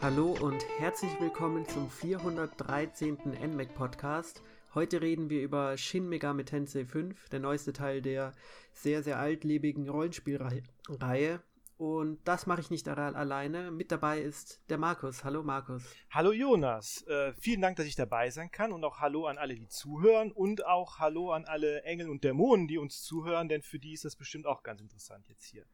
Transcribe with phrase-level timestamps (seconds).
[0.00, 3.18] Hallo und herzlich willkommen zum 413.
[3.50, 4.44] NMAC Podcast.
[4.72, 8.32] Heute reden wir über Shin Megami Tensei 5, der neueste Teil der
[8.72, 11.42] sehr, sehr altlebigen Rollenspielreihe.
[11.78, 13.72] Und das mache ich nicht alleine.
[13.72, 15.24] Mit dabei ist der Markus.
[15.24, 15.82] Hallo Markus.
[16.10, 17.04] Hallo Jonas.
[17.08, 18.72] Äh, vielen Dank, dass ich dabei sein kann.
[18.72, 20.30] Und auch Hallo an alle, die zuhören.
[20.30, 23.48] Und auch Hallo an alle Engel und Dämonen, die uns zuhören.
[23.48, 25.64] Denn für die ist das bestimmt auch ganz interessant jetzt hier.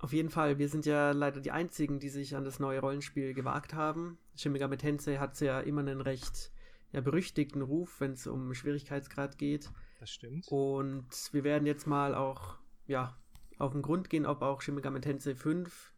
[0.00, 0.58] Auf jeden Fall.
[0.58, 4.18] Wir sind ja leider die Einzigen, die sich an das neue Rollenspiel gewagt haben.
[4.34, 6.50] Shin Megami Tensei hat ja immer einen recht
[6.92, 9.70] ja, berüchtigten Ruf, wenn es um Schwierigkeitsgrad geht.
[9.98, 10.48] Das stimmt.
[10.48, 13.14] Und wir werden jetzt mal auch ja,
[13.58, 15.92] auf den Grund gehen, ob auch Shin Megami Tensei 5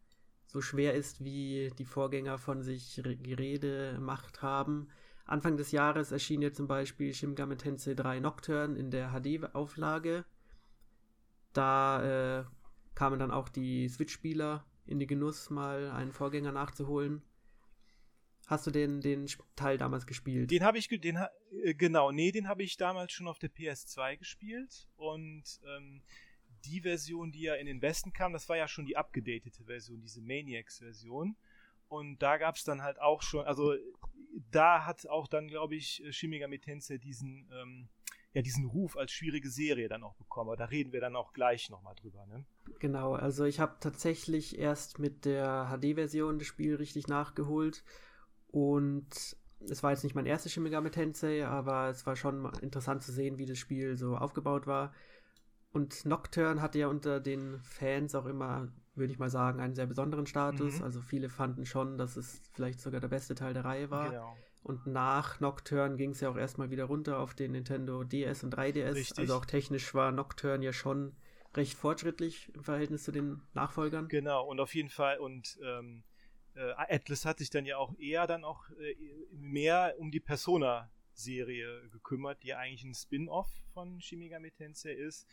[0.47, 4.89] so schwer ist, wie die Vorgänger von sich Gerede gemacht haben.
[5.27, 10.25] Anfang des Jahres erschien ja zum Beispiel Shin Megami Tensei 3 Nocturne in der HD-Auflage.
[11.53, 12.45] Da äh,
[12.95, 17.23] kamen dann auch die Switch-Spieler in die Genuss, mal einen Vorgänger nachzuholen.
[18.47, 19.27] Hast du den, den
[19.57, 20.51] Teil damals gespielt?
[20.51, 21.17] Den habe ich, den,
[21.63, 25.45] äh, genau, nee, den habe ich damals schon auf der PS2 gespielt und
[25.77, 26.03] ähm,
[26.65, 30.01] die Version, die ja in den Westen kam, das war ja schon die abgedatete Version,
[30.01, 31.37] diese Maniacs-Version.
[31.89, 33.75] Und da gab es dann halt auch schon, also
[34.51, 37.89] da hat auch dann, glaube ich, Shin Megami Tensei diesen, ähm,
[38.35, 40.51] ja, diesen Ruf als schwierige Serie dann auch bekommen.
[40.51, 42.45] Aber da reden wir dann auch gleich nochmal drüber, ne?
[42.79, 47.85] Genau, also ich habe tatsächlich erst mit der HD-Version das Spiel richtig nachgeholt
[48.49, 49.37] und
[49.69, 53.13] es war jetzt nicht mein erstes Shin Megami Tensei, aber es war schon interessant zu
[53.13, 54.93] sehen, wie das Spiel so aufgebaut war.
[55.73, 59.87] Und Nocturne hatte ja unter den Fans auch immer, würde ich mal sagen, einen sehr
[59.87, 60.79] besonderen Status.
[60.79, 60.85] Mhm.
[60.85, 64.11] Also viele fanden schon, dass es vielleicht sogar der beste Teil der Reihe war.
[64.11, 64.37] Genau.
[64.63, 68.55] Und nach Nocturne ging es ja auch erstmal wieder runter auf den Nintendo DS und
[68.55, 68.95] 3DS.
[68.95, 69.19] Richtig.
[69.19, 71.17] Also auch technisch war Nocturne ja schon
[71.55, 74.09] recht fortschrittlich im Verhältnis zu den Nachfolgern.
[74.09, 76.05] Genau, und auf jeden Fall, und ähm,
[76.55, 78.95] äh, Atlas hat sich dann ja auch eher dann auch äh,
[79.33, 85.27] mehr um die Persona-Serie gekümmert, die ja eigentlich ein Spin-off von Shimigami Tensei ist.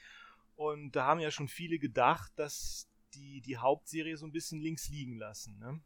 [0.56, 4.90] Und da haben ja schon viele gedacht, dass die die Hauptserie so ein bisschen links
[4.90, 5.58] liegen lassen.
[5.60, 5.80] Ne?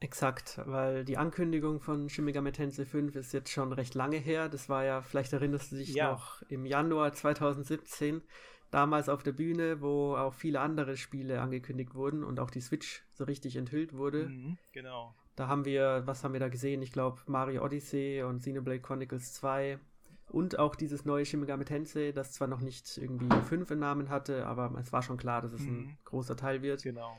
[0.00, 4.48] Exakt, weil die Ankündigung von Shin Megami Tensei 5 ist jetzt schon recht lange her.
[4.48, 6.12] Das war ja, vielleicht erinnerst du dich ja.
[6.12, 8.22] noch, im Januar 2017,
[8.70, 13.04] damals auf der Bühne, wo auch viele andere Spiele angekündigt wurden und auch die Switch
[13.12, 14.26] so richtig enthüllt wurde.
[14.28, 15.14] Mhm, genau.
[15.36, 16.82] Da haben wir, was haben wir da gesehen?
[16.82, 19.78] Ich glaube Mario Odyssey und Xenoblade Chronicles 2
[20.28, 24.10] und auch dieses neue Shin Megami Tensei, das zwar noch nicht irgendwie fünf in Namen
[24.10, 25.68] hatte, aber es war schon klar, dass es mhm.
[25.68, 26.82] ein großer Teil wird.
[26.82, 27.16] Genau.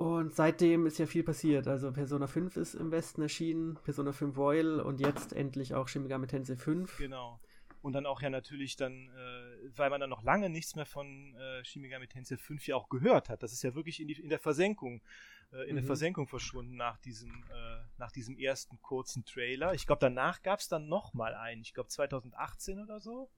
[0.00, 1.68] Und seitdem ist ja viel passiert.
[1.68, 6.02] Also Persona 5 ist im Westen erschienen, Persona 5 Royal und jetzt endlich auch Shin
[6.02, 6.96] Megami Tensei 5.
[6.96, 7.38] Genau.
[7.82, 11.34] Und dann auch ja natürlich dann, äh, weil man dann noch lange nichts mehr von
[11.34, 13.42] äh, Shin Megami Tensei 5 ja auch gehört hat.
[13.42, 15.02] Das ist ja wirklich in, die, in der Versenkung,
[15.52, 15.80] äh, in mhm.
[15.80, 19.74] der Versenkung verschwunden nach diesem, äh, nach diesem ersten kurzen Trailer.
[19.74, 21.60] Ich glaube, danach gab es dann noch mal einen.
[21.60, 23.28] Ich glaube 2018 oder so.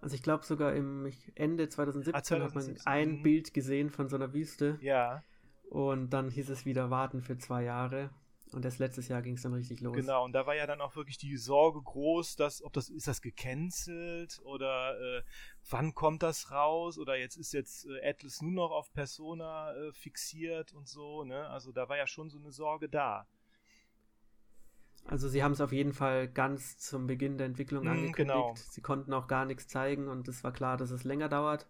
[0.00, 3.22] Also ich glaube sogar im Ende 2017, ah, 2017 hat man ein mhm.
[3.22, 4.76] Bild gesehen von so einer Wüste.
[4.80, 5.22] Ja.
[5.70, 8.10] Und dann hieß es wieder warten für zwei Jahre.
[8.52, 9.94] Und erst letztes Jahr ging es dann richtig los.
[9.94, 13.06] Genau, und da war ja dann auch wirklich die Sorge groß, dass, ob das, ist
[13.06, 15.22] das gecancelt oder äh,
[15.70, 16.98] wann kommt das raus?
[16.98, 21.48] Oder jetzt ist jetzt äh, Atlas nur noch auf Persona äh, fixiert und so, ne?
[21.48, 23.28] Also da war ja schon so eine Sorge da.
[25.04, 28.16] Also sie haben es auf jeden Fall ganz zum Beginn der Entwicklung mm, angekündigt.
[28.16, 28.54] Genau.
[28.56, 31.68] Sie konnten auch gar nichts zeigen und es war klar, dass es länger dauert.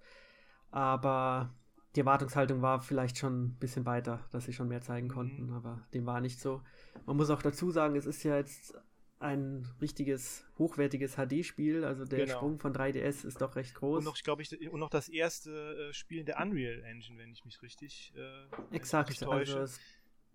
[0.70, 1.52] Aber
[1.96, 5.12] die Erwartungshaltung war vielleicht schon ein bisschen weiter, dass sie schon mehr zeigen mhm.
[5.12, 5.52] konnten, mhm.
[5.54, 6.62] aber dem war nicht so.
[7.06, 8.74] Man muss auch dazu sagen, es ist ja jetzt
[9.18, 12.36] ein richtiges, hochwertiges HD-Spiel, also der genau.
[12.36, 13.98] Sprung von 3DS ist doch recht groß.
[13.98, 17.30] Und noch, glaube ich, und noch das erste äh, Spiel in der Unreal Engine, wenn
[17.30, 19.78] ich mich richtig äh, Exakt, ich also es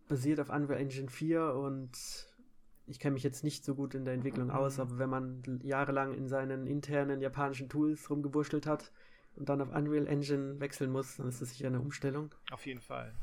[0.07, 1.97] basiert auf Unreal Engine 4 und
[2.85, 4.55] ich kenne mich jetzt nicht so gut in der Entwicklung mhm.
[4.55, 8.91] aus, aber wenn man jahrelang in seinen internen japanischen Tools rumgewurschtelt hat,
[9.35, 12.33] und dann auf Unreal Engine wechseln muss, dann ist das sicher eine Umstellung.
[12.51, 13.13] Auf jeden Fall.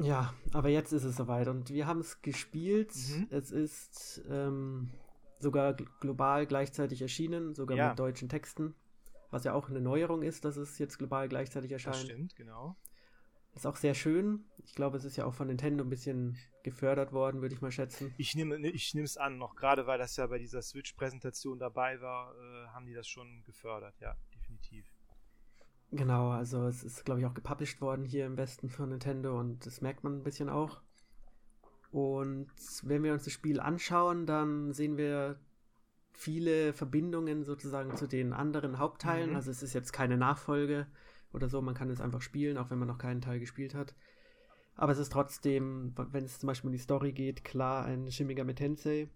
[0.00, 2.92] Ja, aber jetzt ist es soweit und wir haben es gespielt.
[2.94, 3.28] Mhm.
[3.30, 4.90] Es ist ähm,
[5.38, 7.88] sogar global gleichzeitig erschienen, sogar ja.
[7.88, 8.74] mit deutschen Texten,
[9.30, 11.96] was ja auch eine Neuerung ist, dass es jetzt global gleichzeitig erscheint.
[11.96, 12.76] Das stimmt, genau.
[13.56, 14.44] Ist auch sehr schön.
[14.66, 17.72] Ich glaube, es ist ja auch von Nintendo ein bisschen gefördert worden, würde ich mal
[17.72, 18.12] schätzen.
[18.18, 22.34] Ich nehme ich es an, noch gerade weil das ja bei dieser Switch-Präsentation dabei war,
[22.34, 24.84] äh, haben die das schon gefördert, ja, definitiv.
[25.90, 29.64] Genau, also es ist, glaube ich, auch gepublished worden hier im Westen von Nintendo und
[29.64, 30.82] das merkt man ein bisschen auch.
[31.90, 32.50] Und
[32.82, 35.40] wenn wir uns das Spiel anschauen, dann sehen wir
[36.12, 39.30] viele Verbindungen sozusagen zu den anderen Hauptteilen.
[39.30, 39.36] Mhm.
[39.36, 40.86] Also es ist jetzt keine Nachfolge
[41.36, 41.62] oder so.
[41.62, 43.94] Man kann es einfach spielen, auch wenn man noch keinen Teil gespielt hat.
[44.74, 48.26] Aber es ist trotzdem, wenn es zum Beispiel um die Story geht, klar ein Shin
[48.26, 49.08] Megami Tensei.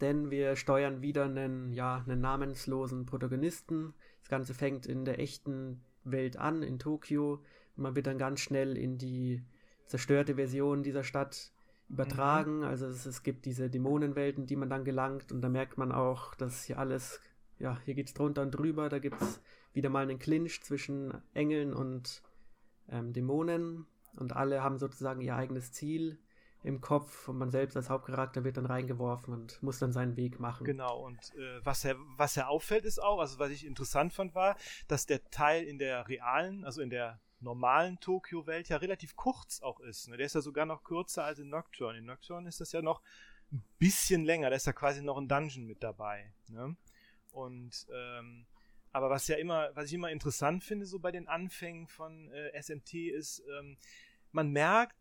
[0.00, 3.94] Denn wir steuern wieder einen, ja, einen namenslosen Protagonisten.
[4.20, 7.42] Das Ganze fängt in der echten Welt an, in Tokio.
[7.76, 9.42] Man wird dann ganz schnell in die
[9.86, 11.52] zerstörte Version dieser Stadt
[11.88, 12.58] übertragen.
[12.58, 12.64] Mhm.
[12.64, 16.34] Also es, es, gibt diese Dämonenwelten, die man dann gelangt und da merkt man auch,
[16.34, 17.20] dass hier alles,
[17.60, 18.88] ja, hier es drunter und drüber.
[18.88, 19.40] Da gibt es
[19.72, 22.22] wieder mal einen Clinch zwischen Engeln und
[22.88, 23.86] ähm, Dämonen
[24.16, 26.18] und alle haben sozusagen ihr eigenes Ziel
[26.62, 30.40] im Kopf und man selbst als Hauptcharakter wird dann reingeworfen und muss dann seinen Weg
[30.40, 30.64] machen.
[30.64, 34.34] Genau, und äh, was, er, was er auffällt ist auch, also was ich interessant fand,
[34.34, 39.62] war, dass der Teil in der realen, also in der normalen Tokio-Welt ja relativ kurz
[39.62, 40.08] auch ist.
[40.08, 40.18] Ne?
[40.18, 41.98] Der ist ja sogar noch kürzer als in Nocturne.
[41.98, 43.00] In Nocturne ist das ja noch
[43.52, 46.32] ein bisschen länger, da ist ja quasi noch ein Dungeon mit dabei.
[46.48, 46.76] Ne?
[47.32, 48.46] Und ähm,
[48.92, 52.60] aber was ja immer, was ich immer interessant finde, so bei den Anfängen von äh,
[52.60, 53.76] SMT, ist, ähm,
[54.32, 54.96] man merkt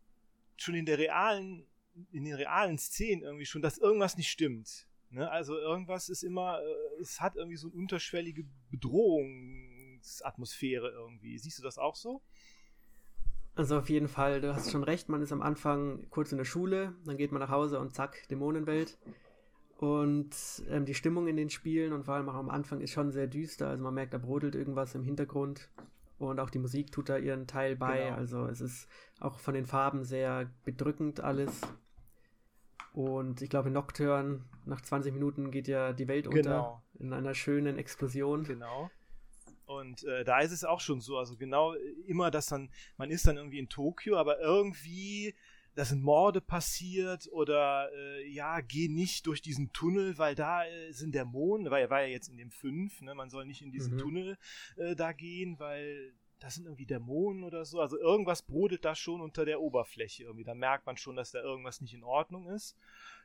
[0.57, 1.65] schon in der realen,
[2.11, 4.85] in den realen Szenen irgendwie schon, dass irgendwas nicht stimmt.
[5.09, 5.31] Ne?
[5.31, 11.39] Also irgendwas ist immer, äh, es hat irgendwie so eine unterschwellige Bedrohungsatmosphäre irgendwie.
[11.39, 12.21] Siehst du das auch so?
[13.55, 16.45] Also auf jeden Fall, du hast schon recht, man ist am Anfang kurz in der
[16.45, 18.99] Schule, dann geht man nach Hause und zack, Dämonenwelt.
[19.79, 20.35] Und
[20.69, 23.27] ähm, die Stimmung in den Spielen und vor allem auch am Anfang ist schon sehr
[23.27, 23.69] düster.
[23.69, 25.69] Also man merkt, da brodelt irgendwas im Hintergrund.
[26.17, 28.03] Und auch die Musik tut da ihren Teil bei.
[28.03, 28.17] Genau.
[28.17, 28.89] Also es ist
[29.21, 31.61] auch von den Farben sehr bedrückend alles.
[32.91, 36.83] Und ich glaube, in Nocturne, nach 20 Minuten geht ja die Welt unter genau.
[36.95, 38.43] in einer schönen Explosion.
[38.43, 38.91] Genau.
[39.65, 41.73] Und äh, da ist es auch schon so, also genau
[42.05, 45.35] immer, dass dann, man ist dann irgendwie in Tokio, aber irgendwie
[45.79, 50.91] da sind Morde passiert oder äh, ja, geh nicht durch diesen Tunnel, weil da äh,
[50.91, 53.71] sind Dämonen, weil er war ja jetzt in dem 5, ne, man soll nicht in
[53.71, 53.99] diesen mhm.
[53.99, 54.37] Tunnel
[54.75, 57.79] äh, da gehen, weil das sind irgendwie Dämonen oder so.
[57.79, 60.43] Also irgendwas brodelt da schon unter der Oberfläche irgendwie.
[60.43, 62.75] Da merkt man schon, dass da irgendwas nicht in Ordnung ist.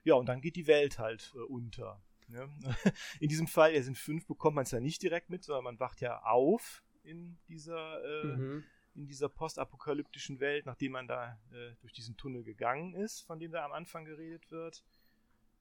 [0.04, 2.00] Ja, und dann geht die Welt halt äh, unter.
[2.28, 2.48] Ne?
[3.18, 5.80] In diesem Fall, er sind fünf, bekommt man es ja nicht direkt mit, sondern man
[5.80, 8.64] wacht ja auf in dieser äh, mhm
[8.94, 13.52] in dieser postapokalyptischen Welt, nachdem man da äh, durch diesen Tunnel gegangen ist, von dem
[13.52, 14.84] da am Anfang geredet wird.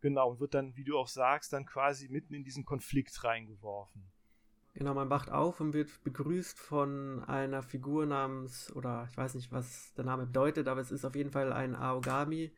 [0.02, 4.12] Genau, und wird dann, wie du auch sagst, dann quasi mitten in diesen Konflikt reingeworfen.
[4.74, 9.52] Genau, man wacht auf und wird begrüßt von einer Figur namens, oder ich weiß nicht,
[9.52, 12.52] was der Name bedeutet, aber es ist auf jeden Fall ein Aogami,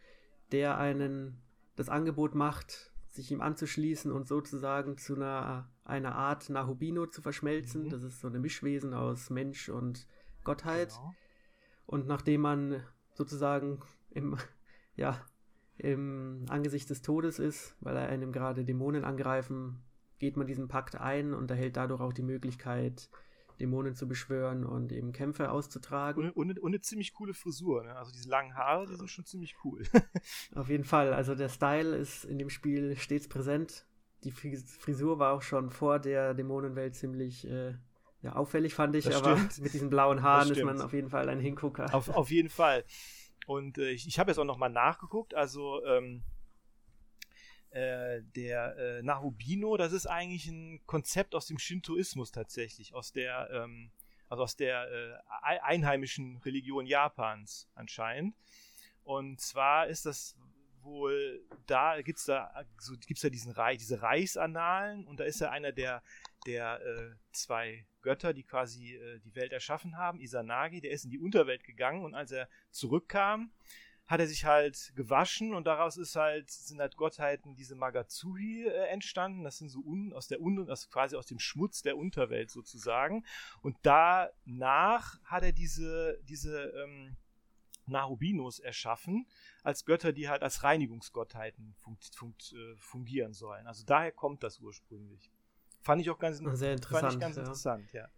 [0.51, 1.41] der einen
[1.75, 7.83] das Angebot macht, sich ihm anzuschließen und sozusagen zu einer, einer Art Nahubino zu verschmelzen.
[7.83, 7.89] Mhm.
[7.89, 10.07] Das ist so eine Mischwesen aus Mensch und
[10.45, 10.89] Gottheit.
[10.89, 11.13] Genau.
[11.85, 12.83] Und nachdem man
[13.13, 13.81] sozusagen
[14.11, 14.37] im,
[14.95, 15.21] ja,
[15.77, 19.83] im Angesicht des Todes ist, weil er einem gerade Dämonen angreifen,
[20.19, 23.09] geht man diesen Pakt ein und erhält dadurch auch die Möglichkeit,
[23.59, 26.31] Dämonen zu beschwören und eben Kämpfe auszutragen.
[26.31, 27.95] Und, und, und eine ziemlich coole Frisur, ne?
[27.95, 29.83] Also diese langen Haare, die sind schon ziemlich cool.
[30.55, 31.13] Auf jeden Fall.
[31.13, 33.85] Also der Style ist in dem Spiel stets präsent.
[34.23, 37.75] Die Frisur war auch schon vor der Dämonenwelt ziemlich äh,
[38.25, 39.59] ja, auffällig fand ich, das aber stimmt.
[39.61, 41.93] mit diesen blauen Haaren ist man auf jeden Fall ein Hingucker.
[41.93, 42.83] Auf, auf jeden Fall.
[43.45, 46.23] Und äh, ich, ich habe jetzt auch nochmal nachgeguckt, also ähm,
[47.69, 53.47] äh, der äh, Nahubino, das ist eigentlich ein Konzept aus dem Shintoismus tatsächlich, aus der,
[53.51, 53.91] ähm,
[54.27, 58.35] also aus der äh, einheimischen Religion Japans anscheinend.
[59.03, 60.35] Und zwar ist das
[60.85, 65.41] wohl, da gibt es da, so gibt's da diesen Reich, diese Reichsannalen und da ist
[65.41, 66.01] ja einer der,
[66.45, 71.11] der äh, zwei Götter, die quasi äh, die Welt erschaffen haben, Isanagi, der ist in
[71.11, 73.51] die Unterwelt gegangen und als er zurückkam,
[74.07, 78.87] hat er sich halt gewaschen und daraus ist halt, sind halt Gottheiten, diese Magazuhi äh,
[78.89, 79.43] entstanden.
[79.43, 83.25] Das sind so un, aus der Un, aus, quasi aus dem Schmutz der Unterwelt sozusagen.
[83.61, 87.17] Und danach hat er diese, diese ähm,
[87.87, 89.27] Narubinos erschaffen,
[89.63, 93.67] als Götter, die halt als Reinigungsgottheiten funkt, funkt, äh, fungieren sollen.
[93.67, 95.31] Also daher kommt das ursprünglich.
[95.81, 97.41] Fand ich auch ganz, Sehr interessant, ganz ja.
[97.43, 98.09] interessant, ja.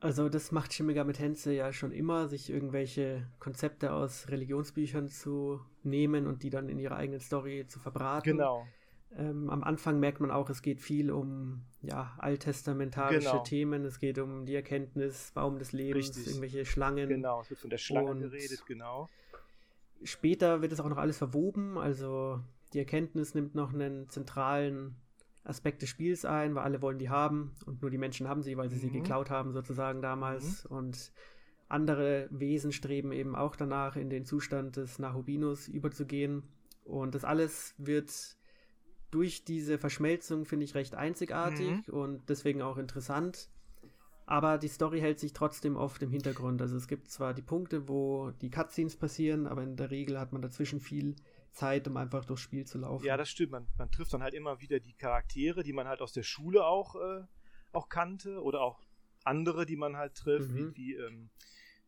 [0.00, 5.64] Also das macht Shin Megami Tensei ja schon immer, sich irgendwelche Konzepte aus Religionsbüchern zu
[5.82, 8.32] nehmen und die dann in ihrer eigenen Story zu verbraten.
[8.36, 8.66] Genau.
[9.16, 13.42] Ähm, am Anfang merkt man auch, es geht viel um ja, alttestamentarische genau.
[13.42, 16.26] Themen, es geht um die Erkenntnis, Baum des Lebens, Richtig.
[16.26, 17.08] irgendwelche Schlangen.
[17.08, 19.08] Genau, es wird von der Schlange geredet, genau.
[20.02, 22.40] Später wird es auch noch alles verwoben, also
[22.72, 24.96] die Erkenntnis nimmt noch einen zentralen
[25.44, 28.56] Aspekt des Spiels ein, weil alle wollen die haben und nur die Menschen haben sie,
[28.56, 28.80] weil sie mhm.
[28.80, 30.76] sie geklaut haben sozusagen damals mhm.
[30.76, 31.12] und
[31.68, 36.42] andere Wesen streben eben auch danach in den Zustand des Nahubinus überzugehen
[36.84, 38.36] und das alles wird
[39.14, 41.94] durch diese Verschmelzung, finde ich, recht einzigartig mhm.
[41.94, 43.48] und deswegen auch interessant.
[44.26, 46.60] Aber die Story hält sich trotzdem oft im Hintergrund.
[46.60, 50.32] Also es gibt zwar die Punkte, wo die Cutscenes passieren, aber in der Regel hat
[50.32, 51.14] man dazwischen viel
[51.52, 53.04] Zeit, um einfach durchs Spiel zu laufen.
[53.06, 53.52] Ja, das stimmt.
[53.52, 56.64] Man, man trifft dann halt immer wieder die Charaktere, die man halt aus der Schule
[56.64, 57.22] auch, äh,
[57.72, 58.82] auch kannte oder auch
[59.22, 60.74] andere, die man halt trifft, mhm.
[60.74, 61.30] wie, wie, ähm,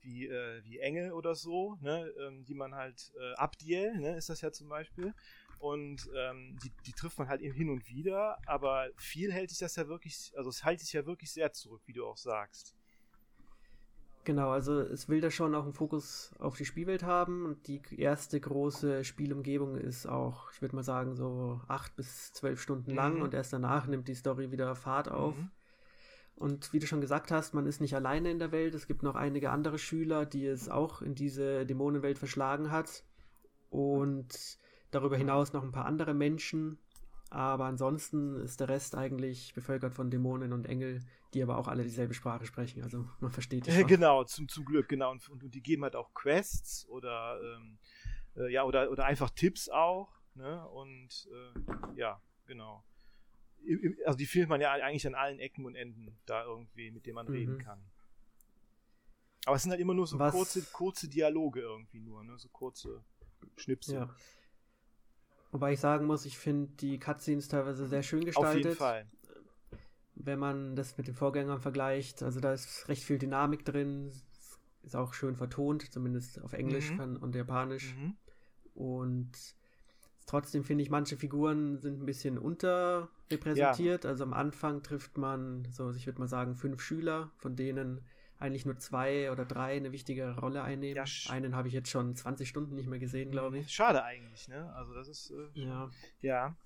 [0.00, 4.28] wie, äh, wie Engel oder so, ne, ähm, die man halt, äh, Abdiel, ne, ist
[4.28, 5.12] das ja zum Beispiel.
[5.58, 9.58] Und ähm, die, die trifft man halt eben hin und wieder, aber viel hält sich
[9.58, 12.74] das ja wirklich, also es hält sich ja wirklich sehr zurück, wie du auch sagst.
[14.24, 17.80] Genau, also es will da schon auch einen Fokus auf die Spielwelt haben und die
[17.96, 22.96] erste große Spielumgebung ist auch, ich würde mal sagen, so acht bis zwölf Stunden mhm.
[22.96, 25.36] lang und erst danach nimmt die Story wieder Fahrt auf.
[25.36, 25.50] Mhm.
[26.34, 28.74] Und wie du schon gesagt hast, man ist nicht alleine in der Welt.
[28.74, 33.04] Es gibt noch einige andere Schüler, die es auch in diese Dämonenwelt verschlagen hat.
[33.70, 34.58] Und
[34.96, 36.78] darüber hinaus noch ein paar andere Menschen.
[37.30, 41.82] Aber ansonsten ist der Rest eigentlich bevölkert von Dämonen und Engel, die aber auch alle
[41.82, 42.82] dieselbe Sprache sprechen.
[42.82, 43.74] Also man versteht es.
[43.86, 45.10] Genau, zum, zum Glück, genau.
[45.10, 47.78] Und, und, die geben halt auch Quests oder ähm,
[48.36, 50.20] äh, ja, oder, oder einfach Tipps auch.
[50.34, 50.66] Ne?
[50.68, 52.84] Und äh, ja, genau.
[54.04, 57.16] Also die findet man ja eigentlich an allen Ecken und Enden da irgendwie, mit denen
[57.16, 57.32] man mhm.
[57.32, 57.82] reden kann.
[59.46, 62.38] Aber es sind halt immer nur so kurze, kurze Dialoge irgendwie nur, ne?
[62.38, 63.04] So kurze
[63.56, 63.94] Schnipsel.
[63.94, 64.16] Ja.
[65.52, 68.58] Wobei ich sagen muss, ich finde die Cutscenes teilweise sehr schön gestaltet.
[68.58, 69.06] Auf jeden Fall.
[70.14, 74.10] Wenn man das mit den Vorgängern vergleicht, also da ist recht viel Dynamik drin,
[74.82, 77.16] ist auch schön vertont, zumindest auf Englisch mhm.
[77.16, 77.94] und Japanisch.
[77.94, 78.16] Mhm.
[78.74, 79.32] Und
[80.26, 84.04] trotzdem finde ich, manche Figuren sind ein bisschen unterrepräsentiert.
[84.04, 84.10] Ja.
[84.10, 88.04] Also am Anfang trifft man, so ich würde mal sagen, fünf Schüler, von denen
[88.38, 90.96] eigentlich nur zwei oder drei eine wichtige Rolle einnehmen.
[90.96, 93.70] Ja, Einen habe ich jetzt schon 20 Stunden nicht mehr gesehen, glaube ich.
[93.70, 94.72] Schade eigentlich, ne?
[94.74, 95.90] Also das ist äh, ja.
[96.20, 96.56] ja.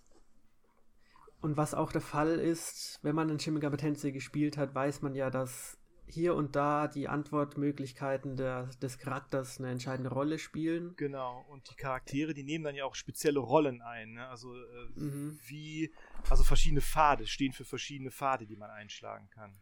[1.40, 5.00] Und was auch der Fall ist, wenn man in Shin Megami Tensei gespielt hat, weiß
[5.02, 5.78] man ja, dass
[6.10, 10.94] hier und da die Antwortmöglichkeiten der, des Charakters eine entscheidende Rolle spielen.
[10.96, 14.14] Genau, und die Charaktere, die nehmen dann ja auch spezielle Rollen ein.
[14.14, 14.28] Ne?
[14.28, 15.38] Also äh, mhm.
[15.46, 15.94] wie,
[16.28, 19.54] also verschiedene Pfade stehen für verschiedene Pfade, die man einschlagen kann.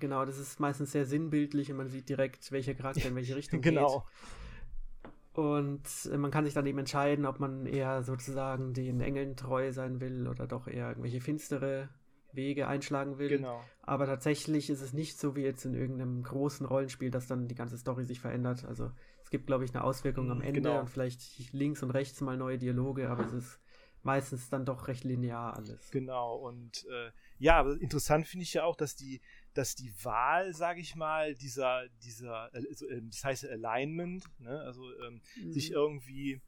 [0.00, 3.60] Genau, das ist meistens sehr sinnbildlich und man sieht direkt, welcher Charakter in welche Richtung
[3.60, 4.00] genau.
[4.00, 5.44] geht.
[5.44, 9.72] Und äh, man kann sich dann eben entscheiden, ob man eher sozusagen den Engeln treu
[9.72, 11.88] sein will oder doch eher irgendwelche finstere
[12.32, 13.28] Wege einschlagen will.
[13.28, 13.62] Genau.
[13.82, 17.54] Aber tatsächlich ist es nicht so wie jetzt in irgendeinem großen Rollenspiel, dass dann die
[17.54, 18.64] ganze Story sich verändert.
[18.64, 18.90] Also
[19.22, 20.80] es gibt, glaube ich, eine Auswirkung am Ende genau.
[20.80, 23.60] und vielleicht links und rechts mal neue Dialoge, aber es ist
[24.02, 25.90] meistens dann doch recht linear alles.
[25.90, 29.20] Genau, und äh, ja, aber interessant finde ich ja auch, dass die,
[29.54, 35.20] dass die Wahl, sage ich mal, dieser, dieser, also, das heißt Alignment, ne, also ähm,
[35.42, 35.52] mhm.
[35.52, 36.40] sich irgendwie,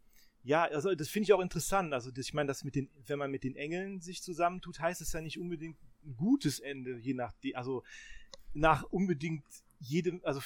[0.43, 1.93] ja, also das finde ich auch interessant.
[1.93, 5.01] Also das, ich meine, dass mit den, wenn man mit den Engeln sich zusammentut, heißt
[5.01, 7.85] es ja nicht unbedingt ein gutes Ende, je nach, also
[8.53, 9.45] nach unbedingt
[9.79, 10.41] jedem, also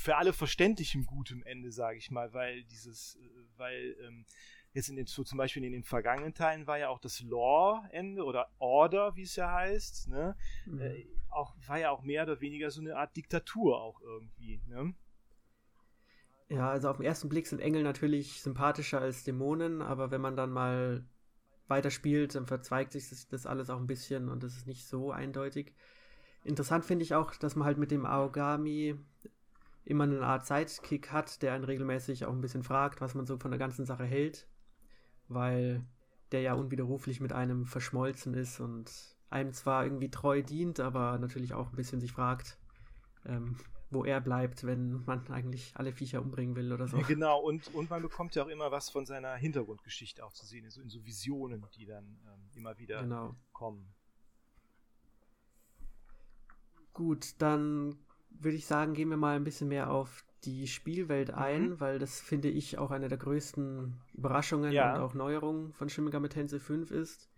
[0.00, 3.18] für alle verständlich ein gutem Ende, sage ich mal, weil dieses,
[3.56, 4.24] weil ähm,
[4.72, 8.24] jetzt in den, so zum Beispiel in den vergangenen Teilen war ja auch das Law-Ende
[8.24, 10.36] oder Order, wie es ja heißt, ne?
[10.66, 10.80] Mhm.
[10.80, 14.94] Äh, auch, war ja auch mehr oder weniger so eine Art Diktatur auch irgendwie, ne?
[16.48, 20.36] Ja, also auf den ersten Blick sind Engel natürlich sympathischer als Dämonen, aber wenn man
[20.36, 21.04] dann mal
[21.68, 25.12] weiterspielt, dann verzweigt sich das, das alles auch ein bisschen und das ist nicht so
[25.12, 25.72] eindeutig.
[26.42, 28.96] Interessant finde ich auch, dass man halt mit dem Aogami
[29.84, 33.38] immer eine Art Sidekick hat, der einen regelmäßig auch ein bisschen fragt, was man so
[33.38, 34.48] von der ganzen Sache hält
[35.30, 35.84] weil
[36.32, 38.90] der ja unwiderruflich mit einem verschmolzen ist und
[39.30, 42.58] einem zwar irgendwie treu dient, aber natürlich auch ein bisschen sich fragt,
[43.24, 43.56] ähm,
[43.90, 46.96] wo er bleibt, wenn man eigentlich alle Viecher umbringen will oder so.
[46.96, 50.46] Ja, genau, und, und man bekommt ja auch immer was von seiner Hintergrundgeschichte auch zu
[50.46, 53.34] sehen, so in so Visionen, die dann ähm, immer wieder genau.
[53.52, 53.92] kommen.
[56.92, 57.96] Gut, dann
[58.30, 61.34] würde ich sagen, gehen wir mal ein bisschen mehr auf die Spielwelt mhm.
[61.34, 61.80] ein, mhm.
[61.80, 64.94] weil das finde ich auch eine der größten Überraschungen ja.
[64.94, 67.28] und auch Neuerungen von Shin Megami Tensei 5 ist.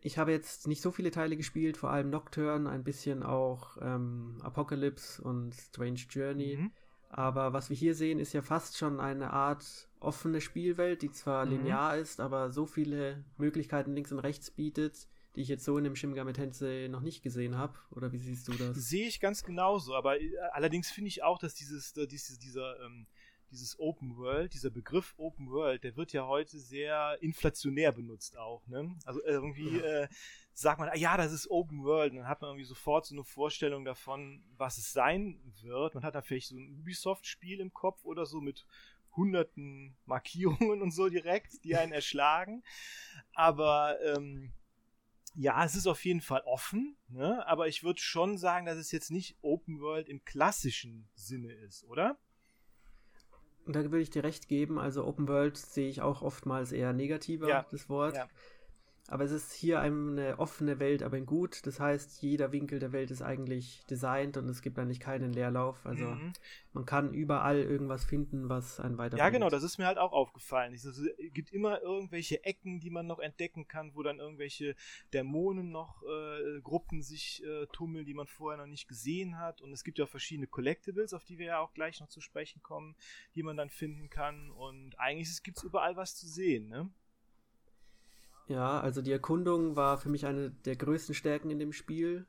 [0.00, 4.38] Ich habe jetzt nicht so viele Teile gespielt, vor allem Nocturne, ein bisschen auch ähm,
[4.42, 6.58] Apocalypse und Strange Journey.
[6.58, 6.70] Mhm.
[7.08, 11.44] Aber was wir hier sehen, ist ja fast schon eine Art offene Spielwelt, die zwar
[11.44, 11.52] mhm.
[11.52, 15.84] linear ist, aber so viele Möglichkeiten links und rechts bietet, die ich jetzt so in
[15.84, 17.74] dem Shin Megami Tensei noch nicht gesehen habe.
[17.90, 18.74] Oder wie siehst du das?
[18.76, 22.80] Sehe ich ganz genauso, aber äh, allerdings finde ich auch, dass dieses, äh, dieses dieser,
[22.82, 23.06] ähm,
[23.50, 28.66] dieses Open World, dieser Begriff Open World, der wird ja heute sehr inflationär benutzt auch.
[28.66, 28.96] Ne?
[29.04, 30.08] Also irgendwie äh,
[30.54, 33.14] sagt man, ah, ja, das ist Open World, und dann hat man irgendwie sofort so
[33.14, 35.94] eine Vorstellung davon, was es sein wird.
[35.94, 38.66] Man hat da vielleicht so ein Ubisoft-Spiel im Kopf oder so mit
[39.14, 42.62] hunderten Markierungen und so direkt, die einen erschlagen.
[43.34, 44.52] Aber ähm,
[45.38, 47.46] Ja, es ist auf jeden Fall offen, ne?
[47.46, 51.84] aber ich würde schon sagen, dass es jetzt nicht Open World im klassischen Sinne ist,
[51.84, 52.18] oder?
[53.66, 54.78] Da würde ich dir recht geben.
[54.78, 57.66] Also Open World sehe ich auch oftmals eher negativer, ja.
[57.70, 58.14] das Wort.
[58.14, 58.28] Ja.
[59.08, 61.64] Aber es ist hier eine offene Welt, aber in gut.
[61.66, 65.86] Das heißt, jeder Winkel der Welt ist eigentlich designt und es gibt eigentlich keinen Leerlauf.
[65.86, 66.32] Also mhm.
[66.72, 69.20] man kann überall irgendwas finden, was einen weiterbringt.
[69.20, 70.74] Ja, genau, das ist mir halt auch aufgefallen.
[70.74, 71.00] Es
[71.32, 74.74] gibt immer irgendwelche Ecken, die man noch entdecken kann, wo dann irgendwelche
[75.14, 79.62] Dämonen noch äh, Gruppen sich äh, tummeln, die man vorher noch nicht gesehen hat.
[79.62, 82.20] Und es gibt ja auch verschiedene Collectibles, auf die wir ja auch gleich noch zu
[82.20, 82.96] sprechen kommen,
[83.34, 84.50] die man dann finden kann.
[84.50, 86.90] Und eigentlich gibt es überall was zu sehen, ne?
[88.48, 92.26] Ja, also die Erkundung war für mich eine der größten Stärken in dem Spiel.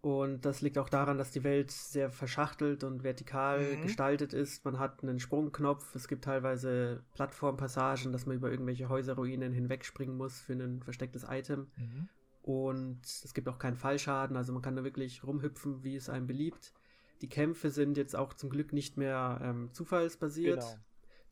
[0.00, 3.82] Und das liegt auch daran, dass die Welt sehr verschachtelt und vertikal mhm.
[3.82, 4.64] gestaltet ist.
[4.64, 10.40] Man hat einen Sprungknopf, es gibt teilweise Plattformpassagen, dass man über irgendwelche Häuserruinen hinwegspringen muss
[10.40, 11.68] für ein verstecktes Item.
[11.76, 12.08] Mhm.
[12.42, 16.26] Und es gibt auch keinen Fallschaden, also man kann da wirklich rumhüpfen, wie es einem
[16.26, 16.72] beliebt.
[17.20, 20.62] Die Kämpfe sind jetzt auch zum Glück nicht mehr ähm, zufallsbasiert.
[20.62, 20.74] Genau.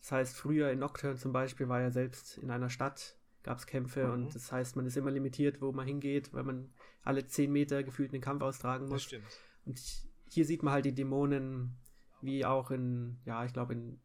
[0.00, 3.66] Das heißt, früher in Nocturne zum Beispiel war ja selbst in einer Stadt gab es
[3.66, 4.12] Kämpfe mhm.
[4.12, 6.70] und das heißt, man ist immer limitiert, wo man hingeht, weil man
[7.02, 8.92] alle 10 Meter gefühlt einen Kampf austragen muss.
[8.92, 9.40] Das stimmt.
[9.64, 9.80] Und
[10.28, 11.76] hier sieht man halt die Dämonen,
[12.20, 14.00] wie auch in, ja, ich glaube in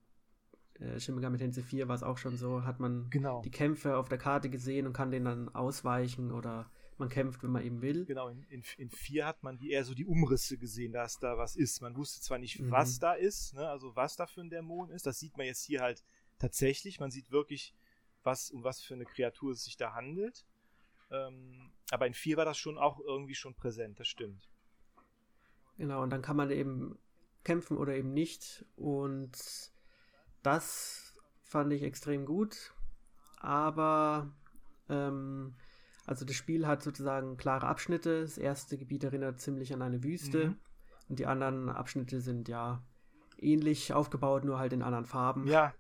[0.80, 3.42] äh, Shin Megami Tensei 4 war es auch schon so, hat man genau.
[3.42, 7.52] die Kämpfe auf der Karte gesehen und kann denen dann ausweichen oder man kämpft, wenn
[7.52, 8.06] man eben will.
[8.06, 11.38] Genau, in, in, in 4 hat man die, eher so die Umrisse gesehen, dass da
[11.38, 11.82] was ist.
[11.82, 12.72] Man wusste zwar nicht, mhm.
[12.72, 15.64] was da ist, ne, also was da für ein Dämon ist, das sieht man jetzt
[15.64, 16.04] hier halt
[16.40, 17.00] tatsächlich.
[17.00, 17.74] Man sieht wirklich
[18.26, 20.46] was, um was für eine Kreatur es sich da handelt.
[21.12, 24.50] Ähm, aber in 4 war das schon auch irgendwie schon präsent, das stimmt.
[25.78, 26.98] Genau, und dann kann man eben
[27.44, 28.66] kämpfen oder eben nicht.
[28.76, 29.32] Und
[30.42, 31.14] das
[31.44, 32.74] fand ich extrem gut.
[33.40, 34.34] Aber
[34.90, 35.56] ähm,
[36.06, 38.22] also das Spiel hat sozusagen klare Abschnitte.
[38.22, 40.50] Das erste Gebiet erinnert ziemlich an eine Wüste.
[40.50, 40.58] Mhm.
[41.10, 42.84] Und die anderen Abschnitte sind ja
[43.38, 45.48] ähnlich aufgebaut, nur halt in anderen Farben.
[45.48, 45.74] Ja,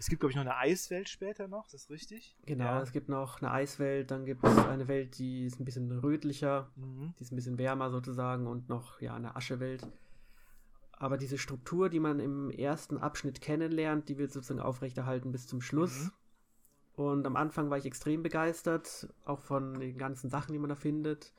[0.00, 2.34] es gibt, glaube ich, noch eine Eiswelt später noch, ist das richtig?
[2.46, 2.80] Genau, ja.
[2.80, 6.70] es gibt noch eine Eiswelt, dann gibt es eine Welt, die ist ein bisschen rötlicher,
[6.74, 7.12] mhm.
[7.18, 9.86] die ist ein bisschen wärmer sozusagen und noch ja eine Aschewelt.
[10.92, 15.60] Aber diese Struktur, die man im ersten Abschnitt kennenlernt, die wird sozusagen aufrechterhalten bis zum
[15.60, 16.04] Schluss.
[16.04, 16.12] Mhm.
[16.94, 20.76] Und am Anfang war ich extrem begeistert, auch von den ganzen Sachen, die man da
[20.76, 21.34] findet.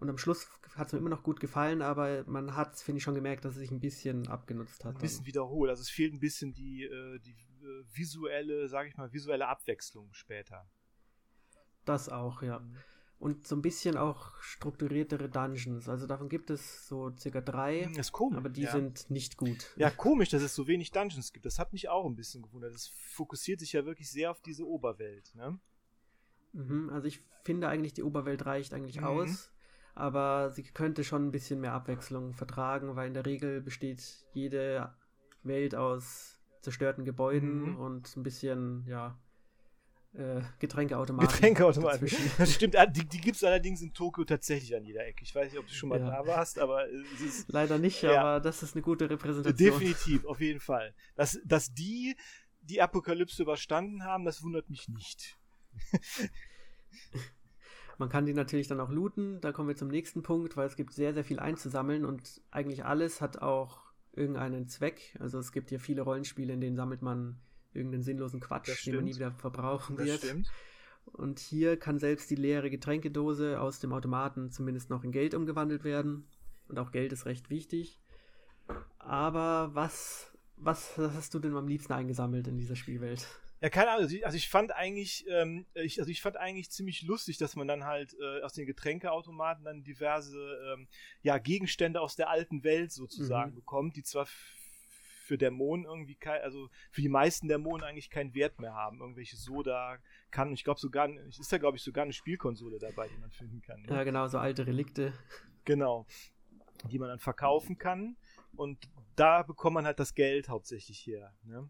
[0.00, 3.04] Und am Schluss hat es mir immer noch gut gefallen, aber man hat, finde ich,
[3.04, 4.96] schon gemerkt, dass es sich ein bisschen abgenutzt hat.
[4.96, 5.70] Ein bisschen wiederholt.
[5.70, 7.34] Also es fehlt ein bisschen die, äh, die
[7.92, 10.68] visuelle, sage ich mal, visuelle Abwechslung später.
[11.84, 12.58] Das auch, ja.
[12.58, 12.76] Mhm.
[13.18, 15.88] Und so ein bisschen auch strukturiertere Dungeons.
[15.88, 17.84] Also davon gibt es so circa drei.
[17.88, 18.36] Das ist komisch.
[18.36, 18.72] Aber die ja.
[18.72, 19.72] sind nicht gut.
[19.76, 21.46] Ja, komisch, dass es so wenig Dungeons gibt.
[21.46, 22.74] Das hat mich auch ein bisschen gewundert.
[22.74, 25.58] Das fokussiert sich ja wirklich sehr auf diese Oberwelt, ne?
[26.52, 29.06] Mhm, also ich finde eigentlich, die Oberwelt reicht eigentlich mhm.
[29.06, 29.50] aus.
[29.94, 34.94] Aber sie könnte schon ein bisschen mehr Abwechslung vertragen, weil in der Regel besteht jede
[35.42, 36.35] Welt aus
[36.66, 37.76] zerstörten Gebäuden mhm.
[37.76, 39.16] und ein bisschen, ja,
[40.14, 41.30] äh, Getränkeautomaten.
[41.30, 42.10] Getränkeautomaten.
[42.38, 45.22] Das stimmt, ah, die, die gibt es allerdings in Tokio tatsächlich an jeder Ecke.
[45.22, 46.10] Ich weiß nicht, ob du schon mal ja.
[46.10, 47.48] da warst, aber es ist.
[47.52, 48.20] Leider nicht, ja.
[48.20, 49.78] aber das ist eine gute Repräsentation.
[49.78, 50.92] Definitiv, auf jeden Fall.
[51.14, 52.16] Dass, dass die
[52.62, 55.38] die Apokalypse überstanden haben, das wundert mich nicht.
[57.98, 60.74] Man kann die natürlich dann auch looten, da kommen wir zum nächsten Punkt, weil es
[60.74, 63.85] gibt sehr, sehr viel einzusammeln und eigentlich alles hat auch
[64.16, 65.16] irgendeinen Zweck.
[65.20, 67.38] Also es gibt ja viele Rollenspiele, in denen sammelt man
[67.72, 70.18] irgendeinen sinnlosen Quatsch, den man nie wieder verbrauchen das wird.
[70.22, 70.50] Stimmt.
[71.04, 75.84] Und hier kann selbst die leere Getränkedose aus dem Automaten zumindest noch in Geld umgewandelt
[75.84, 76.26] werden.
[76.68, 78.00] Und auch Geld ist recht wichtig.
[78.98, 83.26] Aber was, was hast du denn am liebsten eingesammelt in dieser Spielwelt?
[83.60, 84.02] Ja, keine Ahnung.
[84.02, 87.56] Also ich, also ich fand eigentlich, ähm, ich, also ich fand eigentlich ziemlich lustig, dass
[87.56, 90.38] man dann halt äh, aus den Getränkeautomaten dann diverse
[90.72, 90.88] ähm,
[91.22, 93.56] ja, Gegenstände aus der alten Welt sozusagen mhm.
[93.56, 94.26] bekommt, die zwar
[95.26, 99.00] für Dämonen irgendwie kein, also für die meisten Dämonen eigentlich keinen Wert mehr haben.
[99.00, 99.98] Irgendwelche Soda
[100.30, 103.60] kann, ich glaube sogar, ist da glaube ich sogar eine Spielkonsole dabei, die man finden
[103.62, 103.82] kann.
[103.82, 103.88] Ne?
[103.88, 105.12] Ja, genau, so alte Relikte.
[105.64, 106.06] Genau.
[106.90, 108.16] Die man dann verkaufen kann.
[108.54, 111.32] Und da bekommt man halt das Geld hauptsächlich hier.
[111.42, 111.68] Ne?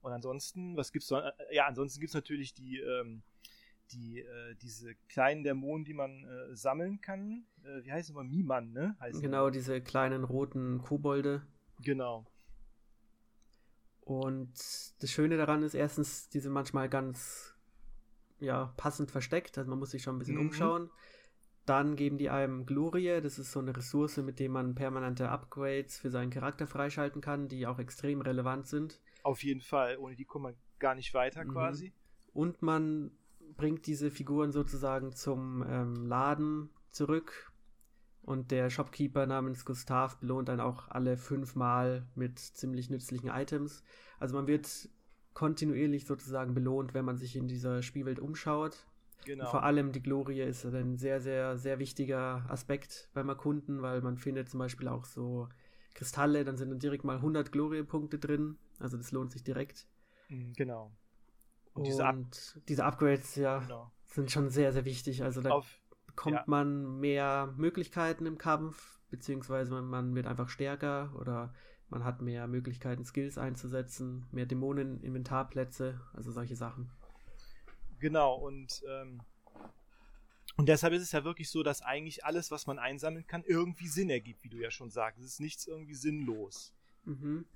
[0.00, 1.22] Und ansonsten, was gibt's noch?
[1.22, 3.22] Äh, ja, ansonsten gibt es natürlich die, ähm,
[3.92, 7.46] die, äh, diese kleinen Dämonen, die man äh, sammeln kann.
[7.64, 8.24] Äh, wie heißt es immer?
[8.24, 8.96] Miman, ne?
[9.00, 9.58] Heißt genau, die.
[9.58, 11.46] diese kleinen roten Kobolde.
[11.82, 12.26] Genau.
[14.00, 14.54] Und
[15.00, 17.54] das Schöne daran ist erstens, die sind manchmal ganz
[18.40, 20.48] ja, passend versteckt, also man muss sich schon ein bisschen mhm.
[20.48, 20.90] umschauen.
[21.66, 25.98] Dann geben die einem Glorie, das ist so eine Ressource, mit der man permanente Upgrades
[25.98, 29.00] für seinen Charakter freischalten kann, die auch extrem relevant sind.
[29.28, 29.98] Auf jeden Fall.
[29.98, 31.50] Ohne die kommt man gar nicht weiter mhm.
[31.50, 31.92] quasi.
[32.32, 33.10] Und man
[33.58, 37.52] bringt diese Figuren sozusagen zum ähm, Laden zurück
[38.22, 43.82] und der Shopkeeper namens Gustav belohnt dann auch alle fünfmal mit ziemlich nützlichen Items.
[44.18, 44.88] Also man wird
[45.34, 48.86] kontinuierlich sozusagen belohnt, wenn man sich in dieser Spielwelt umschaut.
[49.26, 49.44] Genau.
[49.44, 54.00] Und vor allem die Glorie ist ein sehr, sehr, sehr wichtiger Aspekt beim Erkunden, weil
[54.00, 55.48] man findet zum Beispiel auch so
[55.92, 58.56] Kristalle, dann sind dann direkt mal 100 Glorie-Punkte drin.
[58.78, 59.86] Also das lohnt sich direkt.
[60.28, 60.92] Mhm, genau.
[61.74, 62.16] Und, diese, Up
[62.68, 63.90] diese, Upgrades, ja, genau.
[64.04, 65.22] sind schon sehr, sehr wichtig.
[65.22, 66.44] Also da Auf, bekommt ja.
[66.46, 71.54] man mehr Möglichkeiten im Kampf, beziehungsweise man, man wird einfach stärker oder
[71.88, 76.90] man hat mehr Möglichkeiten, Skills einzusetzen, mehr Dämonen, Inventarplätze, also solche Sachen.
[77.98, 79.20] Genau, und, ähm,
[80.56, 83.88] und deshalb ist es ja wirklich so, dass eigentlich alles, was man einsammeln kann, irgendwie
[83.88, 85.20] Sinn ergibt, wie du ja schon sagst.
[85.20, 86.74] Es ist nichts irgendwie sinnlos.
[87.04, 87.46] Mhm.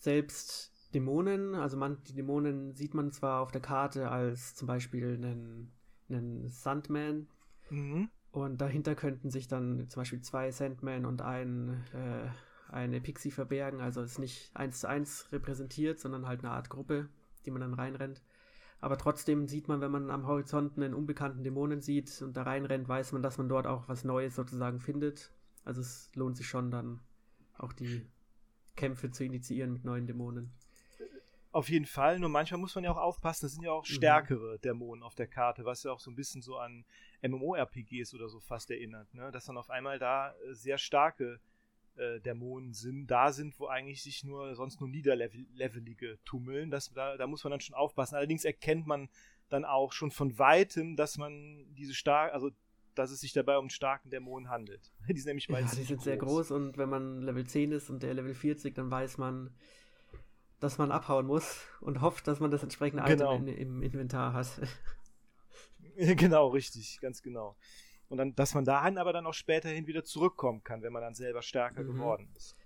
[0.00, 5.14] Selbst Dämonen, also man, die Dämonen sieht man zwar auf der Karte als zum Beispiel
[5.14, 5.70] einen,
[6.08, 7.28] einen Sandman,
[7.70, 8.08] mhm.
[8.32, 12.28] und dahinter könnten sich dann zum Beispiel zwei Sandmen und ein äh,
[12.72, 13.80] eine Pixie verbergen.
[13.80, 17.08] Also ist nicht eins zu eins repräsentiert, sondern halt eine Art Gruppe,
[17.44, 18.22] die man dann reinrennt.
[18.80, 22.88] Aber trotzdem sieht man, wenn man am Horizont einen unbekannten Dämonen sieht und da reinrennt,
[22.88, 25.32] weiß man, dass man dort auch was Neues sozusagen findet.
[25.64, 27.00] Also es lohnt sich schon dann
[27.58, 28.06] auch die
[28.80, 30.50] Kämpfe zu initiieren mit neuen Dämonen.
[31.52, 33.92] Auf jeden Fall, nur manchmal muss man ja auch aufpassen, das sind ja auch mhm.
[33.92, 34.60] stärkere mhm.
[34.60, 36.84] Dämonen auf der Karte, was ja auch so ein bisschen so an
[37.22, 39.30] MMORPGs oder so fast erinnert, ne?
[39.32, 41.40] dass dann auf einmal da äh, sehr starke
[41.96, 46.70] äh, Dämonen sind, da sind, wo eigentlich sich nur sonst nur niederlevelige tummeln.
[46.70, 48.14] Das, da, da muss man dann schon aufpassen.
[48.14, 49.08] Allerdings erkennt man
[49.48, 52.50] dann auch schon von weitem, dass man diese stark, also
[53.00, 54.92] dass es sich dabei um einen starken Dämonen handelt.
[55.08, 56.04] Die sind nämlich ja, die sind groß.
[56.04, 59.54] sehr groß und wenn man Level 10 ist und der Level 40, dann weiß man,
[60.60, 63.34] dass man abhauen muss und hofft, dass man das entsprechende genau.
[63.34, 64.60] Item in, im Inventar hat.
[65.96, 67.56] genau, richtig, ganz genau.
[68.10, 71.14] Und dann, dass man dahin aber dann auch späterhin wieder zurückkommen kann, wenn man dann
[71.14, 71.94] selber stärker mhm.
[71.94, 72.56] geworden ist.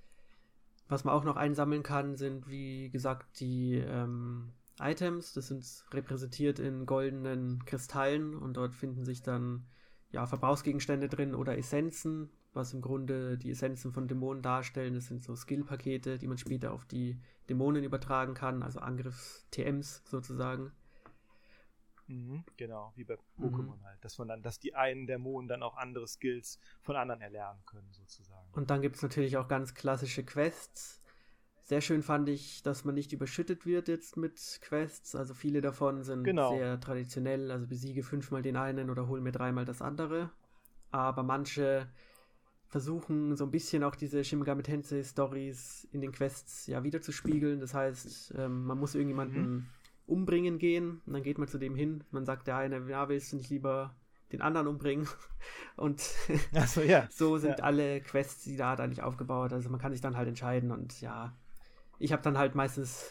[0.89, 5.33] Was man auch noch einsammeln kann, sind wie gesagt die ähm, Items.
[5.33, 9.67] Das sind repräsentiert in goldenen Kristallen und dort finden sich dann
[10.15, 14.95] ja, Verbrauchsgegenstände drin oder Essenzen, was im Grunde die Essenzen von Dämonen darstellen.
[14.95, 20.71] Das sind so Skill-Pakete, die man später auf die Dämonen übertragen kann, also Angriffs-TMs sozusagen.
[22.07, 23.85] Mhm, genau, wie bei Pokémon mhm.
[23.85, 24.05] halt.
[24.05, 27.93] Dass man dann, dass die einen Dämonen dann auch andere Skills von anderen erlernen können,
[27.93, 28.49] sozusagen.
[28.53, 31.03] Und dann gibt es natürlich auch ganz klassische Quests.
[31.65, 35.15] Sehr schön fand ich, dass man nicht überschüttet wird jetzt mit Quests.
[35.15, 36.55] Also viele davon sind genau.
[36.55, 40.31] sehr traditionell, also besiege fünfmal den einen oder hol mir dreimal das andere.
[40.91, 41.89] Aber manche
[42.69, 47.61] versuchen so ein bisschen auch diese Shin Megami Tensei Stories in den Quests ja wiederzuspiegeln.
[47.61, 49.67] Das heißt, ähm, man muss irgendjemanden mhm
[50.07, 51.01] umbringen gehen.
[51.07, 52.05] Und dann geht man zu dem hin.
[52.11, 53.95] Man sagt der eine, ja, willst du nicht lieber
[54.33, 55.09] den anderen umbringen?
[55.77, 56.01] Und
[56.67, 57.09] so, ja.
[57.11, 57.65] so sind ja.
[57.65, 59.53] alle Quests, die da hat eigentlich aufgebaut.
[59.53, 60.71] Also man kann sich dann halt entscheiden.
[60.71, 61.33] Und ja,
[62.05, 63.11] ich habe dann halt meistens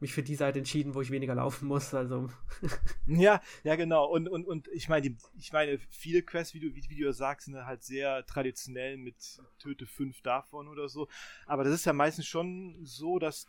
[0.00, 1.94] mich für die Seite entschieden, wo ich weniger laufen muss.
[1.94, 2.28] Also.
[3.06, 4.06] ja, ja, genau.
[4.06, 7.46] Und, und, und ich meine, ich meine, viele Quests, wie du, wie, wie du sagst,
[7.46, 11.08] sind halt sehr traditionell mit töte fünf davon oder so.
[11.46, 13.46] Aber das ist ja meistens schon so, dass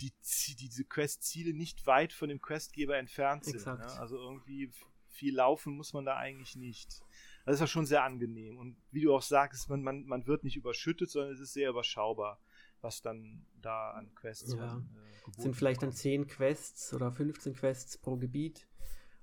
[0.00, 0.12] die,
[0.46, 3.64] die, diese Quest-Ziele nicht weit von dem Questgeber entfernt sind.
[3.66, 3.86] Ne?
[3.98, 4.70] Also irgendwie
[5.08, 7.02] viel laufen muss man da eigentlich nicht.
[7.44, 8.58] Das ist ja schon sehr angenehm.
[8.58, 11.70] Und wie du auch sagst, man, man, man wird nicht überschüttet, sondern es ist sehr
[11.70, 12.38] überschaubar,
[12.82, 14.78] was dann da an Quests ja.
[14.78, 18.66] äh, sind vielleicht dann 10 Quests oder 15 Quests pro Gebiet.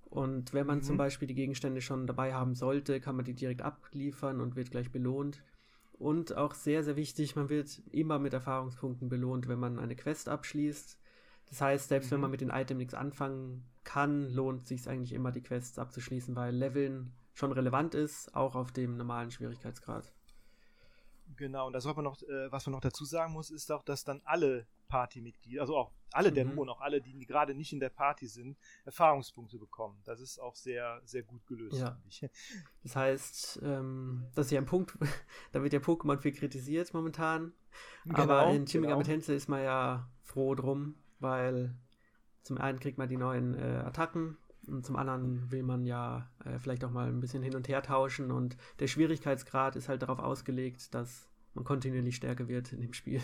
[0.05, 0.83] Und wenn man mhm.
[0.83, 4.71] zum Beispiel die Gegenstände schon dabei haben sollte, kann man die direkt abliefern und wird
[4.71, 5.43] gleich belohnt.
[5.93, 10.29] Und auch sehr, sehr wichtig, man wird immer mit Erfahrungspunkten belohnt, wenn man eine Quest
[10.29, 10.97] abschließt.
[11.49, 12.15] Das heißt, selbst mhm.
[12.15, 16.35] wenn man mit den Items nichts anfangen kann, lohnt sich eigentlich immer, die Quests abzuschließen,
[16.35, 20.13] weil Leveln schon relevant ist, auch auf dem normalen Schwierigkeitsgrad.
[21.35, 23.83] Genau, und das, was man noch, äh, was man noch dazu sagen muss, ist auch,
[23.83, 26.35] dass dann alle Partymitglieder, also auch alle mhm.
[26.35, 30.01] Dämonen, auch alle, die gerade nicht in der Party sind, Erfahrungspunkte bekommen.
[30.03, 31.97] Das ist auch sehr, sehr gut gelöst, ja.
[32.83, 34.97] Das heißt, ähm, das ist ja ein Punkt,
[35.51, 37.53] da wird ja Pokémon viel kritisiert momentan.
[38.05, 39.33] Genau, aber in Megami genau.
[39.33, 41.75] ist man ja froh drum, weil
[42.41, 44.37] zum einen kriegt man die neuen äh, Attacken
[44.69, 47.81] und zum anderen will man ja äh, vielleicht auch mal ein bisschen hin und her
[47.81, 52.93] tauschen und der Schwierigkeitsgrad ist halt darauf ausgelegt, dass man kontinuierlich stärker wird in dem
[52.93, 53.21] Spiel.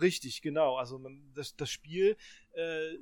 [0.00, 0.76] Richtig, genau.
[0.76, 1.00] Also
[1.34, 2.16] das, das Spiel
[2.52, 2.94] äh,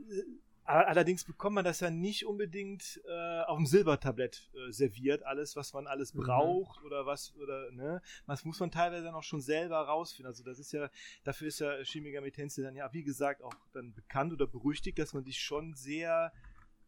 [0.69, 5.73] Allerdings bekommt man das ja nicht unbedingt äh, auf dem Silbertablett äh, serviert, alles, was
[5.73, 6.25] man alles mhm.
[6.25, 8.03] braucht oder was, oder, ne?
[8.27, 10.27] Das muss man teilweise dann auch schon selber rausfinden.
[10.27, 10.91] Also das ist ja,
[11.25, 14.99] dafür ist ja Shin Megami Tensei dann ja, wie gesagt, auch dann bekannt oder berüchtigt,
[14.99, 16.35] dass man sich schon sehr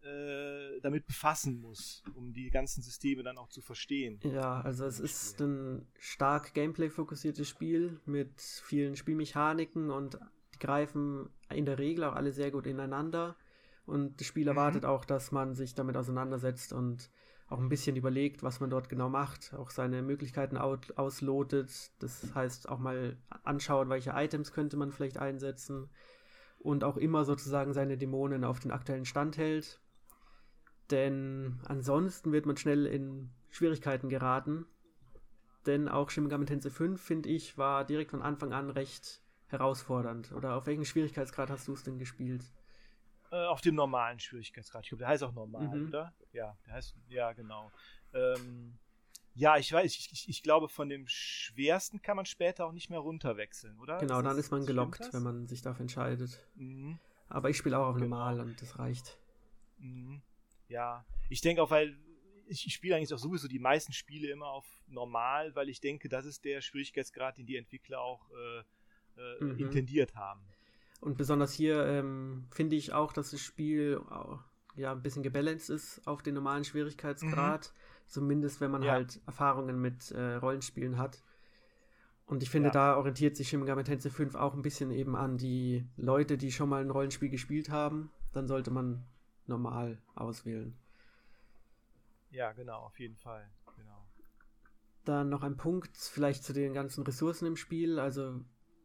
[0.03, 4.21] äh, damit befassen muss, um die ganzen Systeme dann auch zu verstehen.
[4.25, 10.19] Ja, also es ist ein stark Gameplay-fokussiertes Spiel mit vielen Spielmechaniken und
[10.55, 13.37] die greifen in der Regel auch alle sehr gut ineinander.
[13.91, 14.51] Und das Spiel mhm.
[14.51, 17.11] erwartet auch, dass man sich damit auseinandersetzt und
[17.49, 21.91] auch ein bisschen überlegt, was man dort genau macht, auch seine Möglichkeiten auslotet.
[21.99, 25.91] Das heißt, auch mal anschauen, welche Items könnte man vielleicht einsetzen
[26.61, 29.81] und auch immer sozusagen seine Dämonen auf den aktuellen Stand hält.
[30.93, 34.67] Denn ansonsten wird man schnell in Schwierigkeiten geraten.
[35.67, 40.31] Denn auch Shin Megami Tensei 5, finde ich, war direkt von Anfang an recht herausfordernd.
[40.33, 42.45] Oder auf welchen Schwierigkeitsgrad hast du es denn gespielt?
[43.33, 44.83] Äh, auf dem normalen Schwierigkeitsgrad.
[44.85, 45.89] Ich glaube, der heißt auch normal, mhm.
[45.89, 46.13] oder?
[46.33, 47.71] Ja, der heißt, ja, genau.
[48.13, 48.77] Ähm,
[49.35, 52.91] ja, ich weiß, ich, ich, ich, glaube, von dem schwersten kann man später auch nicht
[52.91, 53.99] mehr runterwechseln, oder?
[53.99, 56.45] Genau, ist dann ist man gelockt, wenn man sich dafür entscheidet.
[56.57, 56.99] Mhm.
[57.29, 58.09] Aber ich spiele auch auf genau.
[58.09, 59.17] normal und das reicht.
[59.79, 60.23] Mhm.
[60.69, 61.97] Ja, ich denke auch, weil
[62.49, 66.09] ich, ich spiele eigentlich auch sowieso die meisten Spiele immer auf normal, weil ich denke,
[66.09, 68.59] das ist der Schwierigkeitsgrad, den die Entwickler auch äh,
[69.21, 69.59] äh, mhm.
[69.59, 70.43] intendiert haben.
[71.01, 74.01] Und besonders hier ähm, finde ich auch, dass das Spiel
[74.77, 77.73] ja ein bisschen gebalanced ist auf den normalen Schwierigkeitsgrad.
[77.73, 77.81] Mhm.
[78.07, 78.93] Zumindest wenn man ja.
[78.93, 81.23] halt Erfahrungen mit äh, Rollenspielen hat.
[82.27, 82.73] Und ich finde, ja.
[82.73, 86.53] da orientiert sich Shin Megami Tensei 5 auch ein bisschen eben an die Leute, die
[86.53, 88.11] schon mal ein Rollenspiel gespielt haben.
[88.33, 89.05] Dann sollte man
[89.47, 90.77] normal auswählen.
[92.31, 93.51] Ja, genau, auf jeden Fall.
[93.77, 94.07] Genau.
[95.05, 97.99] Dann noch ein Punkt vielleicht zu den ganzen Ressourcen im Spiel.
[97.99, 98.45] Also,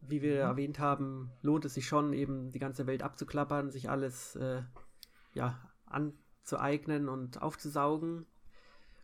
[0.10, 0.50] wie wir mhm.
[0.50, 4.62] erwähnt haben, lohnt es sich schon, eben die ganze Welt abzuklappern, sich alles äh,
[5.34, 8.26] ja, anzueignen und aufzusaugen.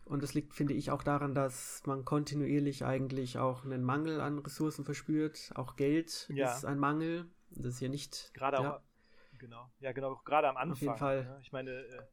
[0.06, 4.40] Und das liegt, finde ich, auch daran, dass man kontinuierlich eigentlich auch einen Mangel an
[4.40, 5.52] Ressourcen verspürt.
[5.56, 6.54] Auch Geld ja.
[6.54, 7.30] ist ein Mangel.
[7.52, 8.32] Das ist hier nicht.
[8.34, 8.76] Gerade ja.
[8.76, 8.82] auch
[9.42, 9.72] Genau.
[9.80, 10.74] Ja, genau, gerade am Anfang.
[10.74, 11.24] Auf jeden Fall.
[11.24, 11.40] Ne?
[11.42, 12.04] Ich meine, äh,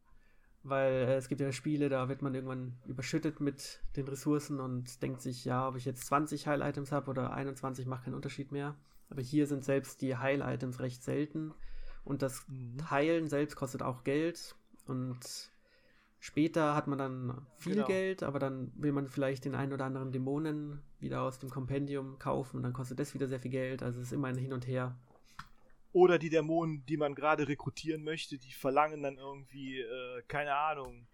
[0.62, 5.02] weil äh, es gibt ja Spiele, da wird man irgendwann überschüttet mit den Ressourcen und
[5.02, 8.74] denkt sich, ja, ob ich jetzt 20 Heil-Items habe oder 21, macht keinen Unterschied mehr.
[9.10, 11.54] Aber hier sind selbst die Heil-Items recht selten
[12.04, 12.90] und das mhm.
[12.90, 15.50] Heilen selbst kostet auch Geld und
[16.18, 17.86] später hat man dann viel genau.
[17.86, 22.18] Geld, aber dann will man vielleicht den einen oder anderen Dämonen wieder aus dem Kompendium
[22.18, 23.82] kaufen und dann kostet das wieder sehr viel Geld.
[23.82, 24.96] Also es ist immer ein Hin und Her.
[25.92, 31.06] Oder die Dämonen, die man gerade rekrutieren möchte, die verlangen dann irgendwie, äh, keine Ahnung,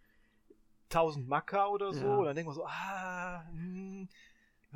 [0.91, 2.07] 1000 Maka oder so.
[2.07, 2.17] Ja.
[2.17, 4.09] Und dann denkt man so, ah, hm.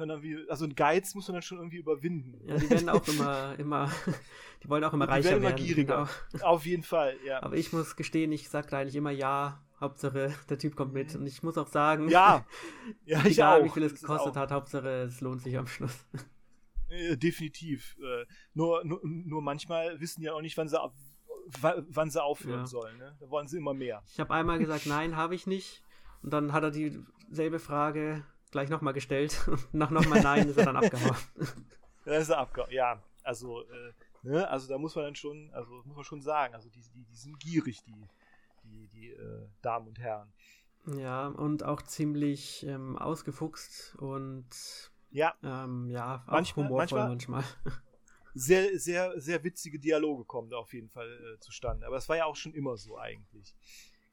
[0.01, 2.41] Wie, also ein Geiz muss man dann schon irgendwie überwinden.
[2.47, 3.91] Ja, die werden auch immer, immer,
[4.63, 5.43] die wollen auch immer die reicher werden.
[5.43, 6.09] Immer gieriger.
[6.31, 6.47] Genau.
[6.47, 7.43] Auf jeden Fall, ja.
[7.43, 9.61] Aber ich muss gestehen, ich sage eigentlich immer ja.
[9.81, 11.15] Hauptsache, der Typ kommt mit.
[11.15, 12.45] Und ich muss auch sagen, ja,
[13.05, 13.65] ja ich egal auch.
[13.65, 16.05] wie viel es gekostet hat, Hauptsache es lohnt sich am Schluss.
[16.89, 17.97] Äh, definitiv.
[17.99, 20.79] Äh, nur, nur, nur manchmal wissen die auch nicht, wann sie,
[21.61, 22.67] wann sie aufhören ja.
[22.67, 22.99] sollen.
[22.99, 23.17] Ne?
[23.21, 24.03] Da wollen sie immer mehr.
[24.07, 25.83] Ich habe einmal gesagt, nein, habe ich nicht.
[26.23, 29.47] Und dann hat er dieselbe Frage gleich nochmal gestellt.
[29.49, 31.17] Und nach nochmal Nein ist er dann abgehauen.
[32.05, 32.73] Da ist er abgehauen.
[32.73, 34.49] Ja, also, äh, ne?
[34.49, 37.17] also da muss man dann schon, also muss man schon sagen, also die, die, die
[37.17, 38.09] sind gierig, die,
[38.65, 40.33] die, die äh, Damen und Herren.
[40.97, 44.49] Ja, und auch ziemlich ähm, ausgefuchst und
[45.11, 45.35] ja.
[45.43, 47.45] Ähm, ja, manchmal, manchmal, manchmal.
[48.35, 51.87] Sehr, sehr, sehr witzige Dialoge kommen da auf jeden Fall äh, zustande.
[51.87, 53.55] Aber es war ja auch schon immer so eigentlich.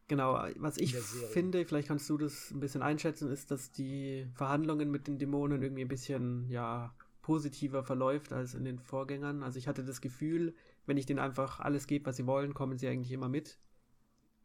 [0.07, 4.89] Genau, was ich finde, vielleicht kannst du das ein bisschen einschätzen, ist, dass die Verhandlungen
[4.89, 9.41] mit den Dämonen irgendwie ein bisschen, ja, positiver verläuft als in den Vorgängern.
[9.41, 10.53] Also ich hatte das Gefühl,
[10.85, 13.57] wenn ich denen einfach alles gebe, was sie wollen, kommen sie eigentlich immer mit.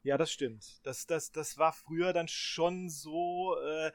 [0.02, 0.80] Ja, das stimmt.
[0.84, 3.88] Das, das, das war früher dann schon so, äh,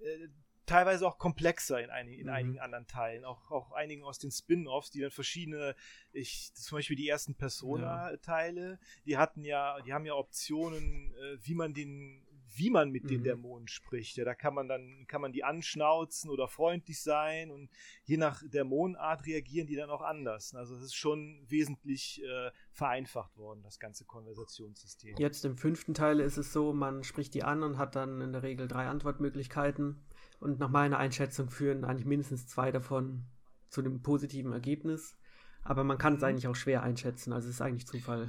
[0.00, 0.28] äh
[0.66, 2.32] teilweise auch komplexer in, einigen, in mhm.
[2.32, 5.74] einigen anderen Teilen, auch, auch einigen aus den Spin-offs, die dann verschiedene,
[6.12, 8.78] ich, zum Beispiel die ersten Persona-Teile, ja.
[9.06, 13.08] die hatten ja, die haben ja Optionen, äh, wie man den, wie man mit mhm.
[13.08, 14.16] den Dämonen spricht.
[14.16, 17.70] Ja, da kann man dann, kann man die anschnauzen oder freundlich sein und
[18.04, 20.54] je nach Dämonenart reagieren die dann auch anders.
[20.54, 25.16] Also es ist schon wesentlich äh, vereinfacht worden, das ganze Konversationssystem.
[25.18, 28.32] Jetzt im fünften Teil ist es so, man spricht die an und hat dann in
[28.32, 30.04] der Regel drei Antwortmöglichkeiten.
[30.44, 33.24] Und nach meiner Einschätzung führen eigentlich mindestens zwei davon
[33.70, 35.16] zu einem positiven Ergebnis.
[35.62, 36.26] Aber man kann es mhm.
[36.26, 37.32] eigentlich auch schwer einschätzen.
[37.32, 38.28] Also es ist eigentlich Zufall.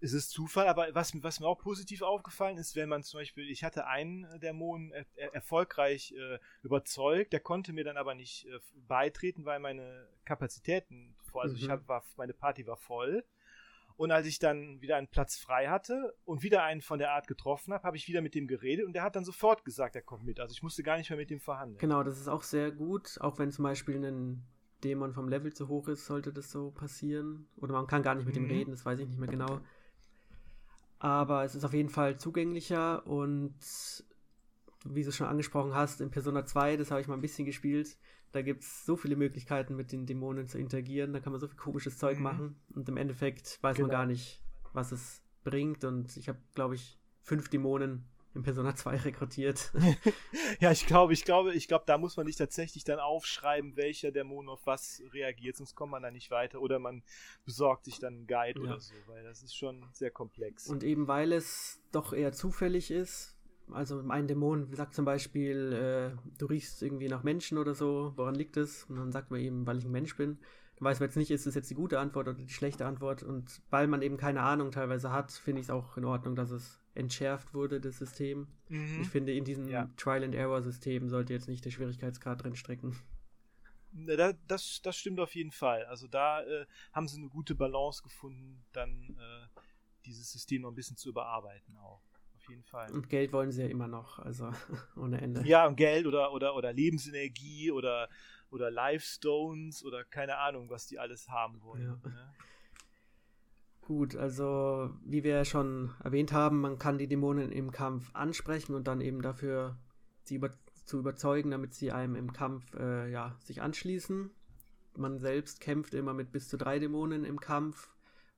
[0.00, 3.48] Es ist Zufall, aber was, was mir auch positiv aufgefallen ist, wenn man zum Beispiel,
[3.48, 8.46] ich hatte einen Dämon er, er, erfolgreich äh, überzeugt, der konnte mir dann aber nicht
[8.46, 11.62] äh, beitreten, weil meine Kapazitäten, also mhm.
[11.62, 13.24] ich hab, war, meine Party war voll.
[13.96, 17.26] Und als ich dann wieder einen Platz frei hatte und wieder einen von der Art
[17.26, 20.02] getroffen habe, habe ich wieder mit dem geredet und der hat dann sofort gesagt, er
[20.02, 20.38] kommt mit.
[20.38, 21.78] Also ich musste gar nicht mehr mit dem verhandeln.
[21.78, 23.18] Genau, das ist auch sehr gut.
[23.20, 24.44] Auch wenn zum Beispiel ein
[24.84, 27.48] Dämon vom Level zu hoch ist, sollte das so passieren.
[27.56, 28.48] Oder man kann gar nicht mit mhm.
[28.48, 29.60] dem reden, das weiß ich nicht mehr genau.
[30.98, 33.54] aber es ist auf jeden Fall zugänglicher und
[34.84, 37.96] wie du schon angesprochen hast, in Persona 2, das habe ich mal ein bisschen gespielt,
[38.36, 41.48] da gibt es so viele Möglichkeiten, mit den Dämonen zu interagieren, da kann man so
[41.48, 42.22] viel komisches Zeug mhm.
[42.22, 43.88] machen und im Endeffekt weiß genau.
[43.88, 48.76] man gar nicht, was es bringt und ich habe, glaube ich, fünf Dämonen in Persona
[48.76, 49.72] 2 rekrutiert.
[50.60, 54.12] ja, ich glaube, ich glaube, ich glaube, da muss man nicht tatsächlich dann aufschreiben, welcher
[54.12, 57.02] Dämon auf was reagiert, sonst kommt man da nicht weiter oder man
[57.44, 58.66] besorgt sich dann einen Guide ja.
[58.66, 60.68] oder so, weil das ist schon sehr komplex.
[60.68, 63.35] Und eben weil es doch eher zufällig ist,
[63.72, 68.34] also ein Dämon sagt zum Beispiel, äh, du riechst irgendwie nach Menschen oder so, woran
[68.34, 68.84] liegt es?
[68.84, 70.38] Und dann sagt man eben, weil ich ein Mensch bin.
[70.76, 73.22] Dann weiß man jetzt nicht, ist das jetzt die gute Antwort oder die schlechte Antwort.
[73.22, 76.50] Und weil man eben keine Ahnung teilweise hat, finde ich es auch in Ordnung, dass
[76.50, 78.46] es entschärft wurde, das System.
[78.68, 79.00] Mhm.
[79.02, 79.90] Ich finde, in diesem ja.
[79.96, 82.96] Trial-and-Error-System sollte jetzt nicht der Schwierigkeitsgrad drin strecken.
[84.46, 85.84] Das, das stimmt auf jeden Fall.
[85.86, 89.60] Also da äh, haben sie eine gute Balance gefunden, dann äh,
[90.04, 92.02] dieses System noch ein bisschen zu überarbeiten auch
[92.48, 92.90] jeden Fall.
[92.92, 94.50] Und Geld wollen sie ja immer noch, also
[94.96, 95.46] ohne Ende.
[95.46, 98.08] Ja, und Geld oder, oder, oder Lebensenergie oder,
[98.50, 101.82] oder Lifestones oder keine Ahnung, was die alles haben wollen.
[101.82, 102.10] Ja.
[102.10, 102.34] Ne?
[103.82, 108.88] Gut, also wie wir schon erwähnt haben, man kann die Dämonen im Kampf ansprechen und
[108.88, 109.76] dann eben dafür
[110.24, 110.50] sie über
[110.86, 114.30] zu überzeugen, damit sie einem im Kampf äh, ja, sich anschließen.
[114.96, 117.90] Man selbst kämpft immer mit bis zu drei Dämonen im Kampf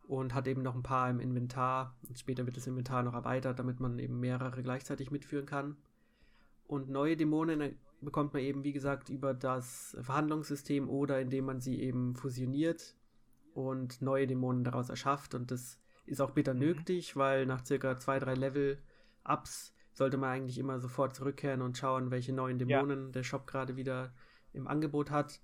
[0.08, 1.94] und hat eben noch ein paar im Inventar.
[2.08, 5.76] Und später wird das Inventar noch erweitert, damit man eben mehrere gleichzeitig mitführen kann.
[6.66, 11.80] Und neue Dämonen bekommt man eben, wie gesagt, über das Verhandlungssystem oder indem man sie
[11.80, 12.96] eben fusioniert
[13.52, 15.34] und neue Dämonen daraus erschafft.
[15.34, 16.60] Und das ist auch bitter mhm.
[16.60, 22.10] nötig, weil nach circa zwei, drei Level-Ups sollte man eigentlich immer sofort zurückkehren und schauen,
[22.10, 23.12] welche neuen Dämonen ja.
[23.12, 24.14] der Shop gerade wieder
[24.54, 25.40] im Angebot hat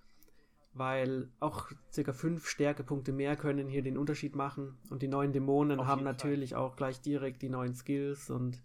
[0.75, 4.77] weil auch circa fünf Stärkepunkte mehr können hier den Unterschied machen.
[4.91, 6.61] Und die neuen Dämonen Auf haben natürlich Fall.
[6.61, 8.63] auch gleich direkt die neuen Skills und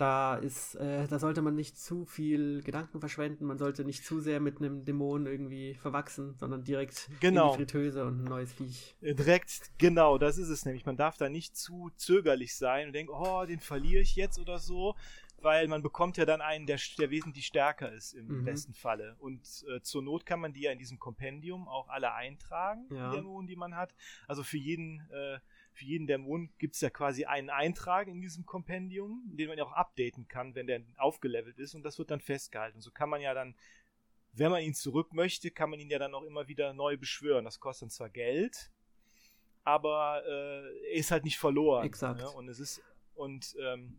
[0.00, 4.20] da ist, äh, da sollte man nicht zu viel Gedanken verschwenden, man sollte nicht zu
[4.20, 7.52] sehr mit einem Dämon irgendwie verwachsen, sondern direkt genau.
[7.52, 8.96] in die Fritteuse und ein neues Viech.
[9.02, 10.86] Äh, direkt, genau, das ist es nämlich.
[10.86, 14.58] Man darf da nicht zu zögerlich sein und denken, oh, den verliere ich jetzt oder
[14.58, 14.94] so,
[15.42, 18.44] weil man bekommt ja dann einen, der, der wesentlich stärker ist im mhm.
[18.44, 19.16] besten Falle.
[19.18, 23.10] Und äh, zur Not kann man die ja in diesem Kompendium auch alle eintragen, ja.
[23.10, 23.94] die Dämonen, die man hat.
[24.28, 25.40] Also für jeden, äh,
[25.72, 29.64] für jeden Dämon gibt es ja quasi einen Eintrag in diesem Kompendium, den man ja
[29.64, 32.80] auch updaten kann, wenn der aufgelevelt ist und das wird dann festgehalten.
[32.80, 33.54] So kann man ja dann,
[34.32, 37.44] wenn man ihn zurück möchte, kann man ihn ja dann auch immer wieder neu beschwören.
[37.44, 38.70] Das kostet zwar Geld,
[39.64, 41.86] aber äh, er ist halt nicht verloren.
[41.86, 42.20] Exakt.
[42.20, 42.30] Ne?
[42.30, 42.82] Und es ist
[43.14, 43.98] und ähm,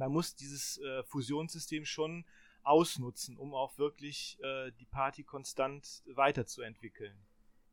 [0.00, 2.24] man muss dieses äh, Fusionssystem schon
[2.62, 7.16] ausnutzen, um auch wirklich äh, die Party konstant weiterzuentwickeln.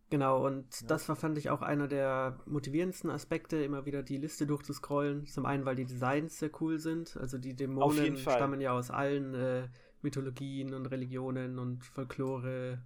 [0.09, 0.87] Genau, und ja.
[0.87, 5.25] das war, fand ich, auch einer der motivierendsten Aspekte, immer wieder die Liste durchzuscrollen.
[5.25, 7.17] Zum einen, weil die Designs sehr cool sind.
[7.17, 9.67] Also die Dämonen stammen ja aus allen äh,
[10.01, 12.81] Mythologien und Religionen und Folklore,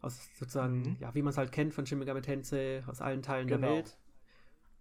[0.00, 0.96] aus sozusagen, mhm.
[1.00, 3.66] ja, wie man es halt kennt von Shin Megami Tensei, aus allen Teilen genau.
[3.66, 3.98] der Welt.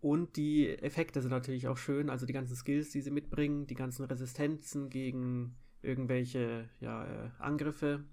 [0.01, 3.75] Und die Effekte sind natürlich auch schön, also die ganzen Skills, die sie mitbringen, die
[3.75, 8.03] ganzen Resistenzen gegen irgendwelche ja, äh, Angriffe.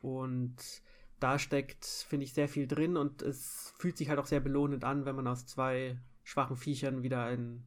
[0.00, 0.56] Und
[1.18, 4.84] da steckt, finde ich, sehr viel drin und es fühlt sich halt auch sehr belohnend
[4.84, 7.66] an, wenn man aus zwei schwachen Viechern wieder einen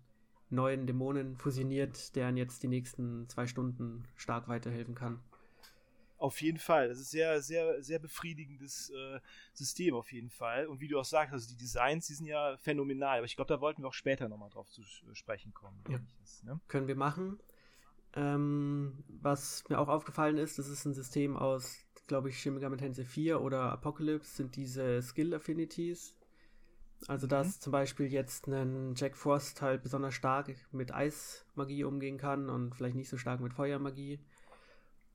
[0.50, 5.20] neuen Dämonen fusioniert, der jetzt die nächsten zwei Stunden stark weiterhelfen kann.
[6.20, 6.90] Auf jeden Fall.
[6.90, 9.22] Das ist sehr, sehr, sehr befriedigendes äh,
[9.54, 10.68] System auf jeden Fall.
[10.68, 13.20] Und wie du auch sagst, also die Designs, die sind ja phänomenal.
[13.20, 15.82] Aber ich glaube, da wollten wir auch später nochmal drauf zu sprechen kommen.
[15.90, 15.98] Ja.
[16.20, 16.60] Das, ne?
[16.68, 17.40] Können wir machen.
[18.16, 21.78] Ähm, was mir auch aufgefallen ist, das ist ein System aus,
[22.08, 26.18] glaube ich, Shin Megami Tensei 4 oder Apocalypse, sind diese Skill Affinities.
[27.08, 27.62] Also, dass mhm.
[27.62, 32.96] zum Beispiel jetzt ein Jack Frost halt besonders stark mit Eismagie umgehen kann und vielleicht
[32.96, 34.20] nicht so stark mit Feuermagie.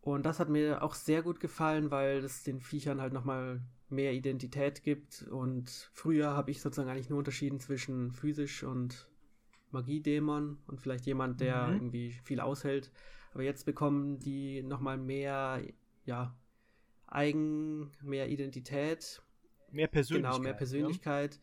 [0.05, 4.12] Und das hat mir auch sehr gut gefallen, weil es den Viechern halt nochmal mehr
[4.12, 5.22] Identität gibt.
[5.31, 9.09] Und früher habe ich sozusagen eigentlich nur unterschieden zwischen physisch und
[9.70, 11.74] Magiedämon und vielleicht jemand, der mhm.
[11.74, 12.93] irgendwie viel aushält.
[13.33, 15.62] Aber jetzt bekommen die nochmal mehr,
[16.05, 16.37] ja,
[17.07, 19.22] Eigen, mehr Identität.
[19.70, 20.33] Mehr Persönlichkeit.
[20.33, 21.37] Genau, mehr Persönlichkeit.
[21.37, 21.41] Ja.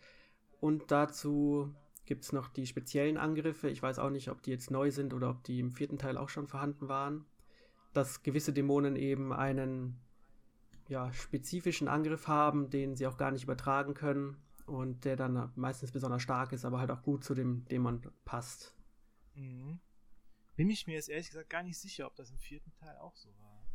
[0.60, 1.74] Und dazu
[2.06, 3.70] gibt es noch die speziellen Angriffe.
[3.72, 6.16] Ich weiß auch nicht, ob die jetzt neu sind oder ob die im vierten Teil
[6.16, 7.26] auch schon vorhanden waren
[7.94, 10.00] dass gewisse Dämonen eben einen
[10.88, 15.92] ja, spezifischen Angriff haben, den sie auch gar nicht übertragen können und der dann meistens
[15.92, 18.76] besonders stark ist, aber halt auch gut zu dem Dämon passt.
[19.36, 19.80] Mhm.
[20.56, 23.16] Bin ich mir jetzt ehrlich gesagt gar nicht sicher, ob das im vierten Teil auch
[23.16, 23.66] so war.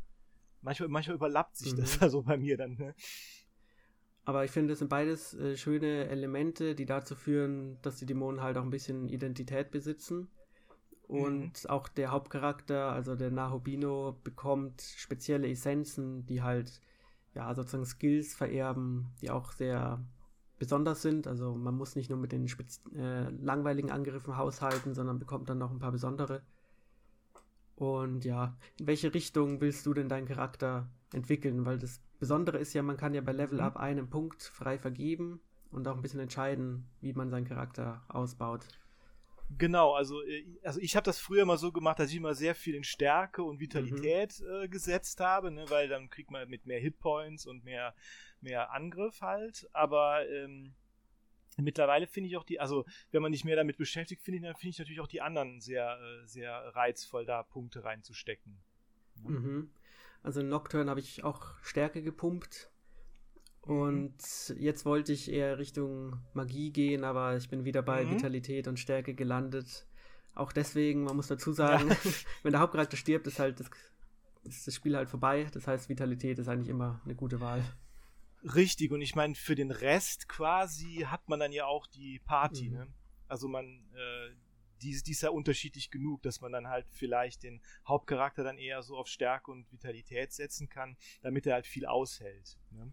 [0.61, 1.79] Manchmal, manchmal überlappt sich mhm.
[1.79, 2.77] das also bei mir dann.
[2.77, 2.95] Ne?
[4.25, 8.43] Aber ich finde, es sind beides äh, schöne Elemente, die dazu führen, dass die Dämonen
[8.43, 10.29] halt auch ein bisschen Identität besitzen.
[11.09, 11.71] Und mhm.
[11.71, 16.81] auch der Hauptcharakter, also der Nahobino, bekommt spezielle Essenzen, die halt
[17.35, 20.05] ja sozusagen Skills vererben, die auch sehr
[20.59, 21.27] besonders sind.
[21.27, 25.59] Also man muss nicht nur mit den spitz, äh, langweiligen Angriffen haushalten, sondern bekommt dann
[25.59, 26.43] noch ein paar besondere.
[27.77, 31.67] Und ja, in welche Richtung willst du denn deinen Charakter entwickeln?
[31.67, 33.65] Weil das Besondere ist ja, man kann ja bei Level mhm.
[33.65, 35.41] Up einen Punkt frei vergeben
[35.71, 38.67] und auch ein bisschen entscheiden, wie man seinen Charakter ausbaut.
[39.51, 42.55] Genau, also, äh, also ich habe das früher mal so gemacht, dass ich immer sehr
[42.55, 44.65] viel in Stärke und Vitalität mhm.
[44.65, 47.95] äh, gesetzt habe, ne, weil dann kriegt man mit mehr Hitpoints und mehr,
[48.41, 49.69] mehr Angriff halt.
[49.73, 50.75] Aber ähm,
[51.57, 54.57] mittlerweile finde ich auch die, also wenn man nicht mehr damit beschäftigt, finde ich, dann
[54.57, 58.59] finde ich natürlich auch die anderen sehr, äh, sehr reizvoll, da Punkte reinzustecken.
[59.23, 59.71] Mhm.
[60.23, 62.71] Also in Nocturne habe ich auch Stärke gepumpt.
[63.67, 63.81] Mhm.
[63.81, 68.12] Und jetzt wollte ich eher Richtung Magie gehen, aber ich bin wieder bei mhm.
[68.12, 69.87] Vitalität und Stärke gelandet.
[70.35, 71.97] Auch deswegen, man muss dazu sagen, ja.
[72.43, 73.71] wenn der Hauptcharakter stirbt, ist halt das,
[74.45, 75.47] ist das Spiel halt vorbei.
[75.53, 77.64] Das heißt, Vitalität ist eigentlich immer eine gute Wahl.
[78.55, 82.69] Richtig, und ich meine, für den Rest quasi hat man dann ja auch die Party,
[82.69, 82.75] mhm.
[82.75, 82.87] ne?
[83.29, 84.37] Also man, äh,
[84.83, 88.83] die, die ist ja unterschiedlich genug, dass man dann halt vielleicht den Hauptcharakter dann eher
[88.83, 92.57] so auf Stärke und Vitalität setzen kann, damit er halt viel aushält.
[92.71, 92.93] Ne?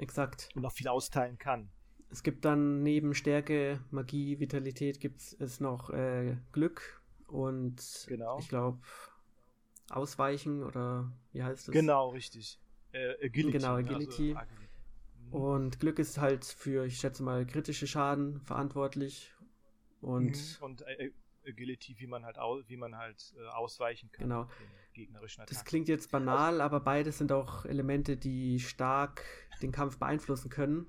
[0.00, 0.48] Exakt.
[0.54, 1.70] Und auch viel austeilen kann.
[2.10, 8.38] Es gibt dann neben Stärke, Magie, Vitalität gibt es noch äh, Glück und genau.
[8.40, 8.80] ich glaube
[9.90, 11.72] Ausweichen oder wie heißt es?
[11.72, 12.58] Genau, richtig.
[12.92, 13.58] Äh, Agility.
[13.58, 13.74] Genau?
[13.74, 14.34] Agility.
[14.34, 14.76] Also, Agility.
[15.26, 15.32] Mhm.
[15.32, 19.32] Und Glück ist halt für, ich schätze mal, kritische Schaden verantwortlich
[20.00, 20.64] und, mhm.
[20.64, 21.12] und äh,
[21.46, 24.28] Agility, wie man halt, au wie man halt äh, ausweichen kann.
[24.28, 24.48] Genau.
[24.92, 25.54] gegnerischen Attacken.
[25.54, 29.24] Das klingt jetzt banal, aber beides sind auch Elemente, die stark
[29.62, 30.86] den Kampf beeinflussen können.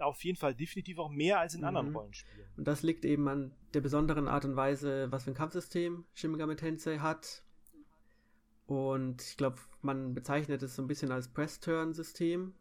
[0.00, 1.66] Auf jeden Fall definitiv auch mehr als in mhm.
[1.66, 2.48] anderen Rollenspielen.
[2.56, 6.32] Und das liegt eben an der besonderen Art und Weise, was für ein Kampfsystem Shin
[6.32, 7.44] Megami Tensei hat.
[8.66, 12.52] Und ich glaube, man bezeichnet es so ein bisschen als Press-Turn-System.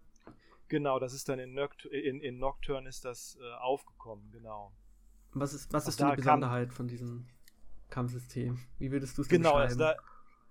[0.68, 4.72] Genau, das ist dann in, Noct in, in Nocturne ist das äh, aufgekommen, genau.
[5.36, 7.28] Was ist, was ist die Besonderheit von diesem
[7.90, 8.58] Kampfsystem?
[8.80, 9.98] Wie würdest du es genau, also beschreiben?
[9.98, 10.02] Also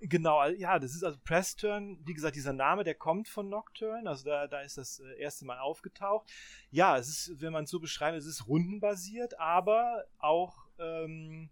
[0.01, 3.49] da, genau, ja, das ist also Press Turn, wie gesagt, dieser Name, der kommt von
[3.49, 6.31] Nocturne, also da, da ist das äh, erste Mal aufgetaucht.
[6.71, 11.49] Ja, es ist, wenn man es so beschreibt, es ist rundenbasiert, aber auch, ähm,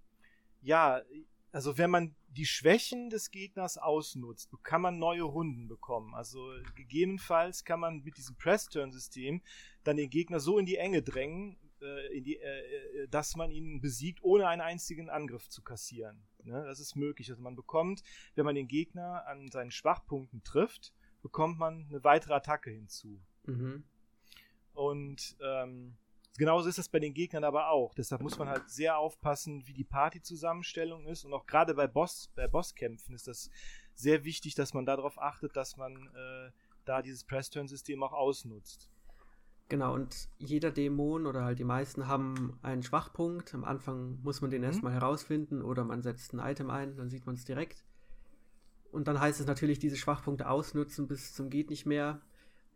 [0.60, 1.00] ja,
[1.52, 6.14] also wenn man die Schwächen des Gegners ausnutzt, kann man neue Runden bekommen.
[6.14, 9.42] Also gegebenenfalls kann man mit diesem Press-Turn-System
[9.84, 11.58] dann den Gegner so in die Enge drängen,
[12.20, 16.22] die, äh, äh, dass man ihn besiegt, ohne einen einzigen Angriff zu kassieren.
[16.44, 16.64] Ne?
[16.64, 17.30] Das ist möglich.
[17.30, 18.02] Also man bekommt,
[18.34, 23.20] wenn man den Gegner an seinen Schwachpunkten trifft, bekommt man eine weitere Attacke hinzu.
[23.44, 23.84] Mhm.
[24.74, 25.96] Und ähm,
[26.38, 27.94] genauso ist das bei den Gegnern aber auch.
[27.94, 31.24] Deshalb muss man halt sehr aufpassen, wie die Partyzusammenstellung ist.
[31.24, 33.50] Und auch gerade bei, Boss, bei Bosskämpfen ist das
[33.94, 36.50] sehr wichtig, dass man darauf achtet, dass man äh,
[36.84, 38.88] da dieses Press-Turn-System auch ausnutzt.
[39.72, 43.54] Genau, und jeder Dämon oder halt die meisten haben einen Schwachpunkt.
[43.54, 44.66] Am Anfang muss man den mhm.
[44.66, 47.82] erstmal herausfinden oder man setzt ein Item ein, dann sieht man es direkt.
[48.90, 52.20] Und dann heißt es natürlich, diese Schwachpunkte ausnutzen bis zum geht nicht mehr.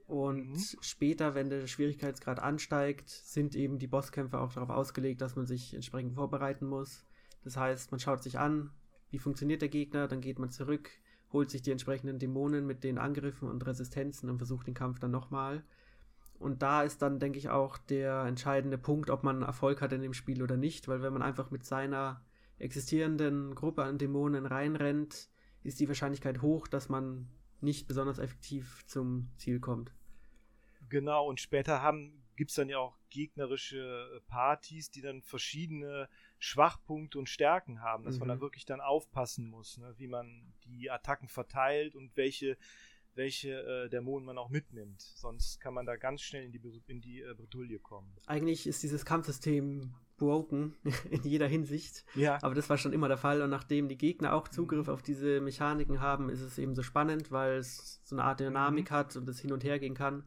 [0.06, 0.64] Und mhm.
[0.80, 5.74] später, wenn der Schwierigkeitsgrad ansteigt, sind eben die Bosskämpfe auch darauf ausgelegt, dass man sich
[5.74, 7.04] entsprechend vorbereiten muss.
[7.44, 8.70] Das heißt, man schaut sich an,
[9.10, 10.88] wie funktioniert der Gegner, dann geht man zurück,
[11.30, 15.10] holt sich die entsprechenden Dämonen mit den Angriffen und Resistenzen und versucht den Kampf dann
[15.10, 15.62] nochmal.
[16.38, 20.02] Und da ist dann, denke ich, auch der entscheidende Punkt, ob man Erfolg hat in
[20.02, 22.22] dem Spiel oder nicht, weil wenn man einfach mit seiner
[22.58, 25.28] existierenden Gruppe an Dämonen reinrennt,
[25.62, 27.28] ist die Wahrscheinlichkeit hoch, dass man
[27.60, 29.92] nicht besonders effektiv zum Ziel kommt.
[30.88, 36.08] Genau, und später haben gibt es dann ja auch gegnerische Partys, die dann verschiedene
[36.38, 38.20] Schwachpunkte und Stärken haben, dass mhm.
[38.20, 42.58] man da wirklich dann aufpassen muss, ne, wie man die Attacken verteilt und welche
[43.16, 45.00] welche äh, Dämonen man auch mitnimmt.
[45.00, 48.14] Sonst kann man da ganz schnell in die, in die äh, Bredouille kommen.
[48.26, 50.74] Eigentlich ist dieses Kampfsystem broken
[51.10, 52.04] in jeder Hinsicht.
[52.14, 52.38] Ja.
[52.42, 53.42] Aber das war schon immer der Fall.
[53.42, 57.30] Und nachdem die Gegner auch Zugriff auf diese Mechaniken haben, ist es eben so spannend,
[57.30, 58.94] weil es so eine Art Dynamik mhm.
[58.94, 60.24] hat und es hin und her gehen kann.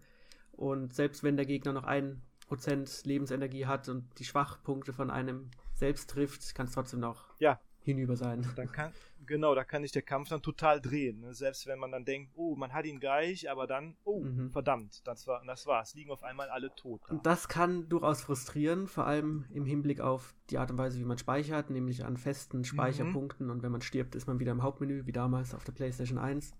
[0.51, 5.51] Und selbst wenn der Gegner noch ein Prozent Lebensenergie hat und die Schwachpunkte von einem
[5.75, 7.59] selbst trifft, kann es trotzdem noch ja.
[7.81, 8.45] Hinüber sein.
[8.55, 8.91] Dann kann,
[9.25, 11.21] genau, da kann sich der Kampf dann total drehen.
[11.21, 11.33] Ne?
[11.33, 14.51] Selbst wenn man dann denkt, oh, man hat ihn gleich, aber dann, oh, mhm.
[14.51, 15.93] verdammt, das, war, das war's.
[15.95, 17.01] Liegen auf einmal alle tot.
[17.07, 17.13] Da.
[17.13, 21.05] Und das kann durchaus frustrieren, vor allem im Hinblick auf die Art und Weise, wie
[21.05, 23.45] man speichert, nämlich an festen Speicherpunkten.
[23.45, 23.51] Mhm.
[23.51, 26.53] Und wenn man stirbt, ist man wieder im Hauptmenü, wie damals auf der PlayStation 1.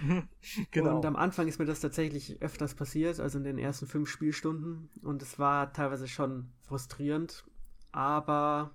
[0.70, 0.96] genau.
[0.96, 4.90] Und am Anfang ist mir das tatsächlich öfters passiert, also in den ersten fünf Spielstunden.
[5.02, 7.44] Und es war teilweise schon frustrierend,
[7.92, 8.74] aber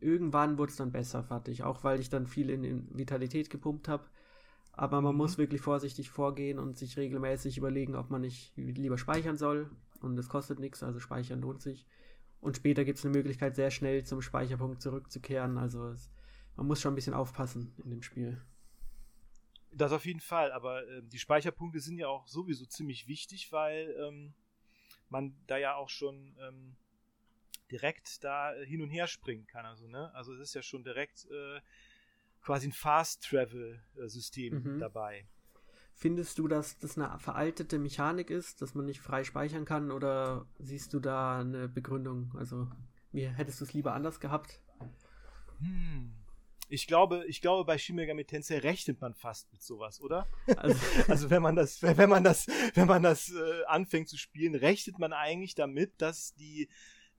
[0.00, 1.62] irgendwann wurde es dann besser, fand ich.
[1.62, 4.04] Auch weil ich dann viel in, in Vitalität gepumpt habe.
[4.72, 5.18] Aber man mhm.
[5.18, 9.70] muss wirklich vorsichtig vorgehen und sich regelmäßig überlegen, ob man nicht lieber speichern soll.
[10.00, 11.86] Und es kostet nichts, also speichern lohnt sich.
[12.40, 15.58] Und später gibt es eine Möglichkeit, sehr schnell zum Speicherpunkt zurückzukehren.
[15.58, 16.10] Also es,
[16.56, 18.40] man muss schon ein bisschen aufpassen in dem Spiel.
[19.72, 23.94] Das auf jeden Fall, aber äh, die Speicherpunkte sind ja auch sowieso ziemlich wichtig, weil
[24.00, 24.34] ähm,
[25.10, 26.76] man da ja auch schon ähm,
[27.70, 29.66] direkt da äh, hin und her springen kann.
[29.66, 30.12] Also, ne?
[30.14, 31.60] also es ist ja schon direkt äh,
[32.42, 34.78] quasi ein Fast-Travel-System mhm.
[34.78, 35.26] dabei.
[35.94, 40.46] Findest du, dass das eine veraltete Mechanik ist, dass man nicht frei speichern kann oder
[40.58, 42.34] siehst du da eine Begründung?
[42.38, 42.68] Also,
[43.12, 44.60] wie hättest du es lieber anders gehabt?
[45.58, 46.14] Hm.
[46.72, 50.28] Ich glaube, ich glaube, bei Shin Megami Tensei rechnet man fast mit sowas, oder?
[50.56, 54.54] Also, also wenn man das, wenn man das, wenn man das äh, anfängt zu spielen,
[54.54, 56.68] rechnet man eigentlich damit, dass die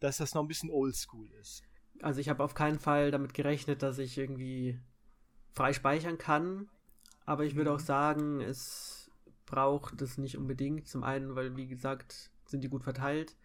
[0.02, 1.64] dass das noch ein bisschen oldschool ist.
[2.02, 4.78] Also ich habe auf keinen Fall damit gerechnet, dass ich irgendwie
[5.54, 6.70] frei speichern kann,
[7.26, 7.76] aber ich würde mhm.
[7.78, 9.10] auch sagen, es
[9.45, 10.88] braucht es nicht unbedingt.
[10.88, 13.38] Zum einen, weil wie gesagt, sind die gut verteilt.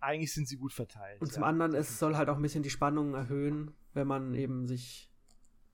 [0.00, 1.20] Eigentlich sind sie gut verteilt.
[1.20, 1.34] Und ja.
[1.34, 5.10] zum anderen, es soll halt auch ein bisschen die Spannung erhöhen, wenn man eben sich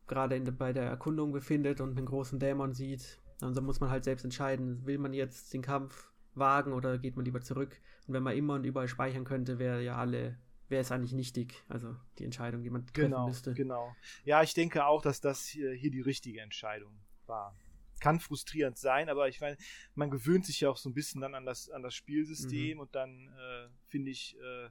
[0.06, 3.20] gerade bei der Erkundung befindet und einen großen Dämon sieht.
[3.40, 7.24] Dann muss man halt selbst entscheiden, will man jetzt den Kampf wagen oder geht man
[7.24, 7.80] lieber zurück?
[8.06, 11.62] Und wenn man immer und überall speichern könnte, wäre ja alle, wäre es eigentlich nichtig.
[11.68, 13.54] Also die Entscheidung, die man treffen genau, müsste.
[13.54, 13.94] Genau.
[14.24, 16.92] Ja, ich denke auch, dass das hier, hier die richtige Entscheidung
[17.26, 17.54] war.
[18.00, 19.56] Kann frustrierend sein, aber ich meine,
[19.94, 22.80] man gewöhnt sich ja auch so ein bisschen dann an das, an das Spielsystem mhm.
[22.80, 24.68] und dann äh, finde ich, äh,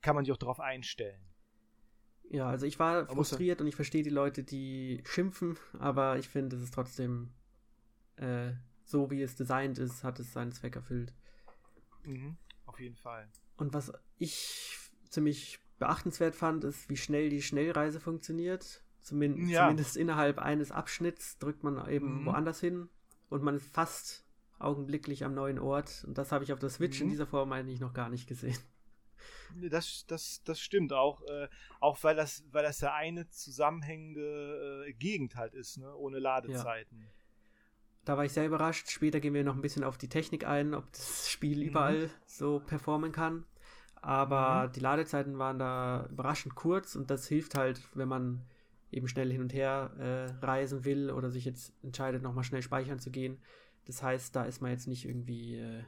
[0.00, 1.20] kann man sich auch darauf einstellen.
[2.30, 6.56] Ja, also ich war frustriert und ich verstehe die Leute, die schimpfen, aber ich finde,
[6.56, 7.30] es ist trotzdem
[8.16, 8.52] äh,
[8.86, 11.12] so wie es designt ist, hat es seinen Zweck erfüllt.
[12.04, 13.28] Mhm, auf jeden Fall.
[13.56, 14.78] Und was ich
[15.10, 18.82] ziemlich beachtenswert fand, ist, wie schnell die Schnellreise funktioniert.
[19.02, 19.64] Zumin ja.
[19.64, 22.26] Zumindest innerhalb eines Abschnitts drückt man eben mhm.
[22.26, 22.88] woanders hin
[23.28, 24.24] und man ist fast
[24.58, 26.04] augenblicklich am neuen Ort.
[26.06, 27.04] Und das habe ich auf der Switch mhm.
[27.04, 28.58] in dieser Form eigentlich noch gar nicht gesehen.
[29.54, 31.48] Das, das, das stimmt auch, äh,
[31.80, 35.94] auch weil das, weil das ja eine zusammenhängende äh, Gegend halt ist, ne?
[35.94, 37.00] ohne Ladezeiten.
[37.00, 37.06] Ja.
[38.06, 38.88] Da war ich sehr überrascht.
[38.88, 41.68] Später gehen wir noch ein bisschen auf die Technik ein, ob das Spiel mhm.
[41.68, 43.44] überall so performen kann.
[44.00, 44.72] Aber mhm.
[44.72, 48.42] die Ladezeiten waren da überraschend kurz und das hilft halt, wenn man
[48.92, 53.00] eben schnell hin und her äh, reisen will oder sich jetzt entscheidet, nochmal schnell speichern
[53.00, 53.38] zu gehen.
[53.86, 55.56] Das heißt, da ist man jetzt nicht irgendwie.
[55.56, 55.82] Äh,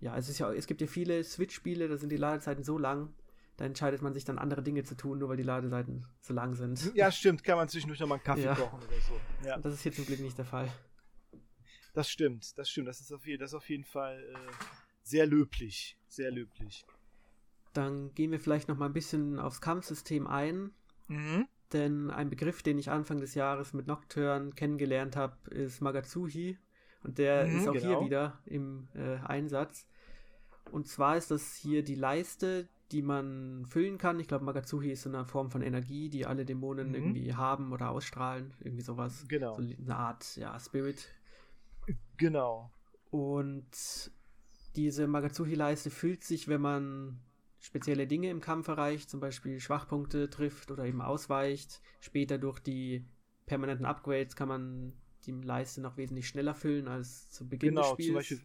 [0.00, 3.14] ja, es, ist ja, es gibt ja viele Switch-Spiele, da sind die Ladezeiten so lang,
[3.56, 6.54] da entscheidet man sich dann andere Dinge zu tun, nur weil die Ladezeiten so lang
[6.54, 6.94] sind.
[6.94, 8.54] Ja, stimmt, kann man zwischendurch nochmal einen Kaffee ja.
[8.54, 9.48] kochen oder so.
[9.48, 9.58] Ja.
[9.58, 10.68] Das ist hier zum Glück nicht der Fall.
[11.94, 12.88] Das stimmt, das stimmt.
[12.88, 14.36] Das ist auf jeden, das ist auf jeden Fall äh,
[15.02, 15.96] sehr löblich.
[16.08, 16.84] Sehr löblich.
[17.72, 20.72] Dann gehen wir vielleicht noch mal ein bisschen aufs Kampfsystem ein.
[21.08, 21.46] Mhm.
[21.72, 26.58] Denn ein Begriff, den ich Anfang des Jahres mit Nocturne kennengelernt habe, ist Magazuhi.
[27.02, 27.88] Und der mhm, ist auch genau.
[27.88, 29.86] hier wieder im äh, Einsatz.
[30.70, 34.20] Und zwar ist das hier die Leiste, die man füllen kann.
[34.20, 36.94] Ich glaube, Magazuhi ist eine Form von Energie, die alle Dämonen mhm.
[36.94, 38.52] irgendwie haben oder ausstrahlen.
[38.60, 39.24] Irgendwie sowas.
[39.28, 39.56] Genau.
[39.56, 41.08] So eine Art, ja, Spirit.
[42.16, 42.70] Genau.
[43.10, 44.10] Und
[44.76, 47.20] diese Magazuhi-Leiste füllt sich, wenn man
[47.58, 51.80] spezielle Dinge im Kampf erreicht, zum Beispiel Schwachpunkte trifft oder eben ausweicht.
[52.00, 53.06] Später durch die
[53.46, 54.92] permanenten Upgrades kann man
[55.26, 58.06] die Leiste noch wesentlich schneller füllen als zu Beginn genau, des Spiels.
[58.06, 58.40] Zum Beispiel,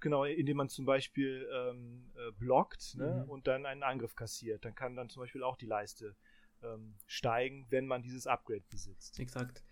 [0.00, 3.30] genau, indem man zum Beispiel ähm, äh, blockt ne, mhm.
[3.30, 4.64] und dann einen Angriff kassiert.
[4.64, 6.14] Dann kann dann zum Beispiel auch die Leiste
[6.62, 9.18] ähm, steigen, wenn man dieses Upgrade besitzt.
[9.18, 9.64] Exakt.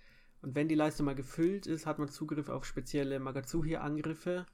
[0.42, 4.46] Und wenn die Leiste mal gefüllt ist, hat man Zugriff auf spezielle Magazuhi-Angriffe.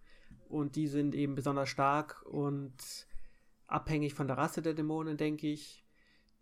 [0.49, 2.75] Und die sind eben besonders stark und
[3.67, 5.85] abhängig von der Rasse der Dämonen, denke ich.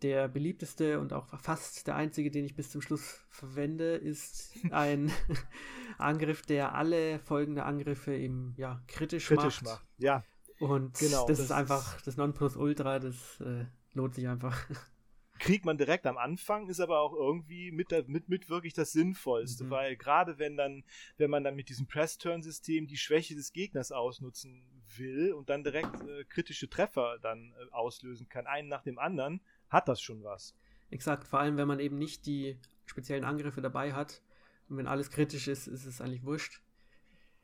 [0.03, 5.11] Der beliebteste und auch fast der einzige, den ich bis zum Schluss verwende, ist ein
[5.99, 9.81] Angriff, der alle folgende Angriffe eben ja, kritisch, kritisch macht.
[9.81, 9.87] macht.
[9.99, 10.25] Ja.
[10.59, 14.69] Und genau, das, das ist einfach das Nonplusultra, das äh, lohnt sich einfach
[15.39, 19.65] kriegt man direkt am Anfang, ist aber auch irgendwie mit, mit, mit wirklich das Sinnvollste,
[19.65, 19.71] mhm.
[19.71, 20.85] weil gerade wenn dann,
[21.17, 24.65] wenn man dann mit diesem Press-Turn-System die Schwäche des Gegners ausnutzen
[24.97, 29.41] will und dann direkt äh, kritische Treffer dann äh, auslösen kann, einen nach dem anderen,
[29.69, 30.55] hat das schon was.
[30.91, 34.23] Exakt, vor allem wenn man eben nicht die speziellen Angriffe dabei hat.
[34.69, 36.63] Und wenn alles kritisch ist, ist es eigentlich wurscht.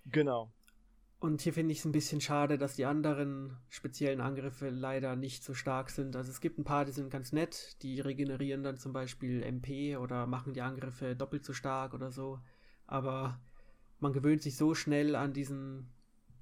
[0.07, 0.53] Genau.
[1.21, 5.45] Und hier finde ich es ein bisschen schade, dass die anderen speziellen Angriffe leider nicht
[5.45, 6.17] so stark sind.
[6.17, 9.99] Also es gibt ein paar, die sind ganz nett, die regenerieren dann zum Beispiel MP
[9.99, 12.41] oder machen die Angriffe doppelt so stark oder so.
[12.87, 13.39] Aber
[13.99, 15.91] man gewöhnt sich so schnell an diesen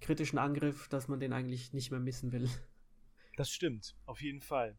[0.00, 2.48] kritischen Angriff, dass man den eigentlich nicht mehr missen will.
[3.36, 4.78] Das stimmt, auf jeden Fall.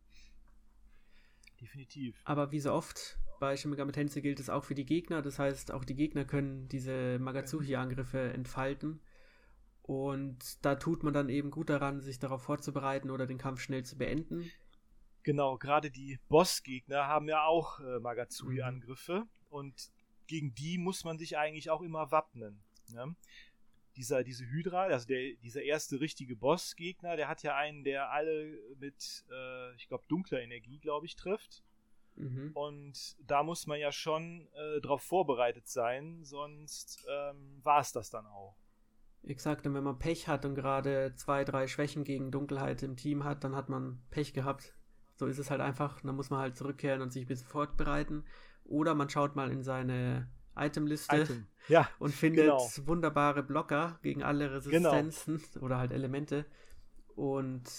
[1.60, 2.22] Definitiv.
[2.24, 5.22] Aber wie so oft bei Shin Megami Tensei gilt es auch für die Gegner.
[5.22, 9.02] Das heißt, auch die Gegner können diese Magatsuhi-Angriffe entfalten.
[9.90, 13.84] Und da tut man dann eben gut daran, sich darauf vorzubereiten oder den Kampf schnell
[13.84, 14.52] zu beenden.
[15.24, 19.22] Genau, gerade die Bossgegner haben ja auch äh, Magatsuhi-Angriffe.
[19.22, 19.30] Mhm.
[19.50, 19.92] Und
[20.28, 22.62] gegen die muss man sich eigentlich auch immer wappnen.
[22.90, 23.16] Ne?
[23.96, 28.60] Dieser, diese Hydra, also der, dieser erste richtige Bossgegner, der hat ja einen, der alle
[28.78, 31.64] mit, äh, ich glaube, dunkler Energie, glaube ich, trifft.
[32.16, 32.52] Mhm.
[32.54, 38.12] Und da muss man ja schon äh, darauf vorbereitet sein, sonst ähm, war es das
[38.12, 38.56] dann auch.
[39.24, 43.24] Exakt, und wenn man Pech hat und gerade zwei, drei Schwächen gegen Dunkelheit im Team
[43.24, 44.74] hat, dann hat man Pech gehabt.
[45.16, 46.02] So ist es halt einfach.
[46.02, 48.24] Dann muss man halt zurückkehren und sich ein bisschen fortbereiten.
[48.64, 51.48] Oder man schaut mal in seine Itemliste Item.
[51.68, 52.70] ja, und findet genau.
[52.86, 55.66] wunderbare Blocker gegen alle Resistenzen genau.
[55.66, 56.46] oder halt Elemente.
[57.16, 57.70] Und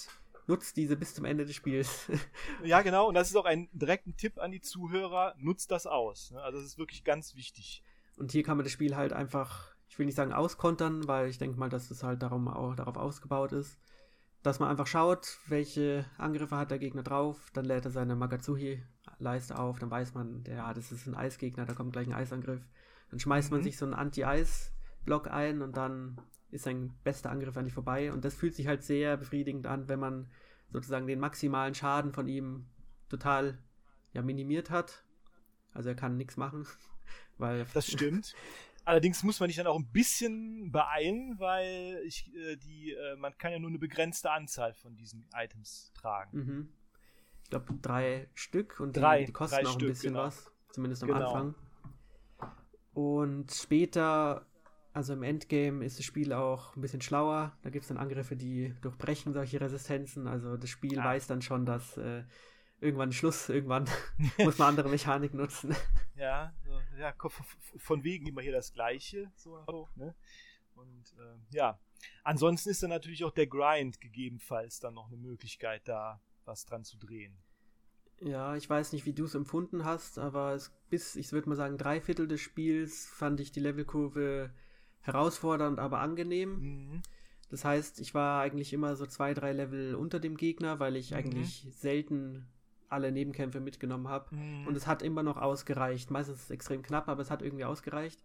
[0.46, 2.10] nutzt diese bis zum Ende des Spiels.
[2.64, 3.08] ja, genau.
[3.08, 5.34] Und das ist auch ein direkter Tipp an die Zuhörer.
[5.38, 6.32] Nutzt das aus.
[6.32, 6.42] Ne?
[6.42, 7.82] Also das ist wirklich ganz wichtig.
[8.16, 11.38] Und hier kann man das Spiel halt einfach, ich will nicht sagen auskontern, weil ich
[11.38, 13.76] denke mal, dass das halt darum auch darauf ausgebaut ist,
[14.42, 19.58] dass man einfach schaut, welche Angriffe hat der Gegner drauf, dann lädt er seine Magatsuhi-Leiste
[19.58, 22.62] auf, dann weiß man, ja, das ist ein Eisgegner, da kommt gleich ein Eisangriff.
[23.10, 23.56] Dann schmeißt mhm.
[23.56, 26.20] man sich so einen Anti-Eis-Block ein und dann
[26.52, 28.12] ist sein bester Angriff eigentlich vorbei.
[28.12, 30.30] Und das fühlt sich halt sehr befriedigend an, wenn man
[30.72, 32.66] sozusagen den maximalen Schaden von ihm
[33.08, 33.58] total
[34.12, 35.04] ja, minimiert hat.
[35.72, 36.66] Also er kann nichts machen.
[37.38, 38.34] Weil das stimmt.
[38.84, 43.36] Allerdings muss man sich dann auch ein bisschen beeilen, weil ich, äh, die, äh, man
[43.38, 46.38] kann ja nur eine begrenzte Anzahl von diesen Items tragen.
[46.38, 46.68] Mhm.
[47.44, 50.24] Ich glaube drei Stück und drei, die, kosten auch Stück, ein bisschen genau.
[50.24, 51.32] was, zumindest am genau.
[51.32, 51.54] Anfang.
[52.94, 54.46] Und später
[54.92, 57.56] also im Endgame ist das Spiel auch ein bisschen schlauer.
[57.62, 60.26] Da gibt es dann Angriffe, die durchbrechen solche Resistenzen.
[60.26, 61.04] Also das Spiel ah.
[61.04, 62.24] weiß dann schon, dass äh,
[62.80, 63.88] irgendwann Schluss, irgendwann
[64.38, 65.74] muss man andere Mechanik nutzen.
[66.16, 67.14] Ja, so, ja,
[67.76, 69.30] von wegen immer hier das Gleiche.
[69.36, 70.14] So, ne?
[70.74, 71.78] Und äh, ja,
[72.24, 76.84] ansonsten ist dann natürlich auch der Grind gegebenenfalls dann noch eine Möglichkeit, da was dran
[76.84, 77.36] zu drehen.
[78.20, 81.56] Ja, ich weiß nicht, wie du es empfunden hast, aber es, bis, ich würde mal
[81.56, 84.50] sagen, drei Viertel des Spiels fand ich die Levelkurve
[85.00, 86.60] herausfordernd, aber angenehm.
[86.60, 87.02] Mhm.
[87.48, 91.12] Das heißt, ich war eigentlich immer so zwei, drei Level unter dem Gegner, weil ich
[91.12, 91.16] mhm.
[91.16, 92.46] eigentlich selten
[92.90, 94.34] alle Nebenkämpfe mitgenommen habe.
[94.34, 94.66] Mhm.
[94.66, 96.10] Und es hat immer noch ausgereicht.
[96.10, 98.22] Meistens ist es extrem knapp, aber es hat irgendwie ausgereicht.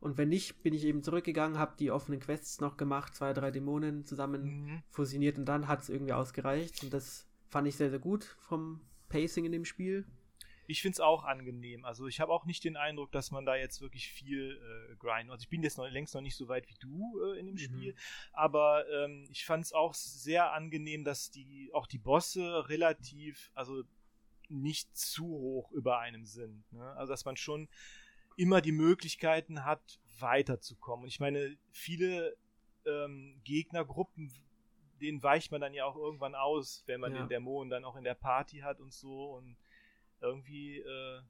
[0.00, 3.50] Und wenn nicht, bin ich eben zurückgegangen, habe die offenen Quests noch gemacht, zwei, drei
[3.50, 4.82] Dämonen zusammen mhm.
[4.90, 6.82] fusioniert und dann hat es irgendwie ausgereicht.
[6.82, 10.04] Und das fand ich sehr, sehr gut vom Pacing in dem Spiel.
[10.66, 11.84] Ich finde es auch angenehm.
[11.84, 15.30] Also ich habe auch nicht den Eindruck, dass man da jetzt wirklich viel äh, grinden.
[15.30, 17.54] Also ich bin jetzt noch, längst noch nicht so weit wie du äh, in dem
[17.54, 17.58] mhm.
[17.58, 17.94] Spiel,
[18.32, 23.82] aber ähm, ich fand es auch sehr angenehm, dass die auch die Bosse relativ, also
[24.48, 26.70] nicht zu hoch über einem sind.
[26.72, 26.84] Ne?
[26.96, 27.68] Also dass man schon
[28.36, 31.04] immer die Möglichkeiten hat, weiterzukommen.
[31.04, 32.36] Und ich meine, viele
[32.86, 34.32] ähm, Gegnergruppen
[35.00, 37.22] denen weicht man dann ja auch irgendwann aus, wenn man ja.
[37.22, 39.34] den Dämonen dann auch in der Party hat und so.
[39.34, 39.56] Und
[40.24, 41.20] irgendwie, äh,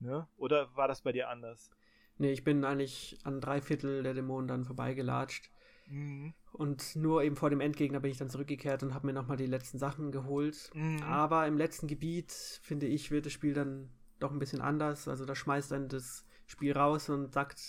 [0.00, 0.26] ne?
[0.36, 1.70] Oder war das bei dir anders?
[2.18, 5.50] Nee, ich bin eigentlich an drei Viertel der Dämonen dann vorbeigelatscht.
[5.88, 6.34] Mhm.
[6.52, 9.46] Und nur eben vor dem Endgegner bin ich dann zurückgekehrt und habe mir nochmal die
[9.46, 10.70] letzten Sachen geholt.
[10.74, 11.02] Mhm.
[11.02, 12.32] Aber im letzten Gebiet,
[12.62, 15.08] finde ich, wird das Spiel dann doch ein bisschen anders.
[15.08, 17.60] Also da schmeißt dann das Spiel raus und sagt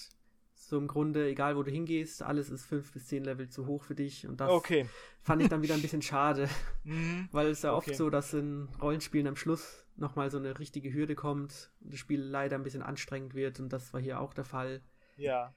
[0.56, 3.84] so im Grunde, egal wo du hingehst, alles ist fünf bis zehn Level zu hoch
[3.84, 4.28] für dich.
[4.28, 4.88] Und das okay.
[5.22, 6.50] fand ich dann wieder ein bisschen schade.
[6.84, 7.28] Mhm.
[7.32, 7.92] Weil es ja okay.
[7.92, 12.00] oft so, dass in Rollenspielen am Schluss nochmal so eine richtige Hürde kommt und das
[12.00, 14.82] Spiel leider ein bisschen anstrengend wird und das war hier auch der Fall.
[15.18, 15.54] Ja.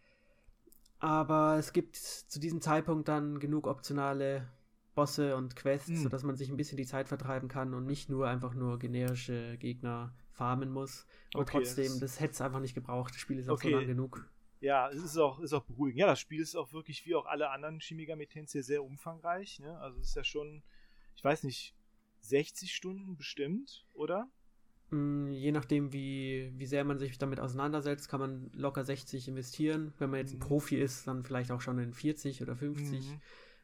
[0.98, 4.46] Aber es gibt zu diesem Zeitpunkt dann genug optionale
[4.94, 6.02] Bosse und Quests, mhm.
[6.02, 9.56] sodass man sich ein bisschen die Zeit vertreiben kann und nicht nur einfach nur generische
[9.58, 11.06] Gegner farmen muss.
[11.32, 13.14] Aber okay, trotzdem, das, das hätte es einfach nicht gebraucht.
[13.14, 13.70] Das Spiel ist auch okay.
[13.70, 14.28] so lang genug.
[14.60, 16.00] Ja, es ist auch, ist auch beruhigend.
[16.00, 19.58] Ja, das Spiel ist auch wirklich wie auch alle anderen Shimiga Metense sehr umfangreich.
[19.60, 19.78] Ne?
[19.80, 20.62] Also es ist ja schon,
[21.16, 21.74] ich weiß nicht,
[22.30, 24.30] 60 Stunden bestimmt, oder?
[24.90, 29.92] Mm, je nachdem, wie, wie sehr man sich damit auseinandersetzt, kann man locker 60 investieren.
[29.98, 30.40] Wenn man jetzt ein mhm.
[30.40, 33.06] Profi ist, dann vielleicht auch schon in 40 oder 50.
[33.06, 33.20] Mhm.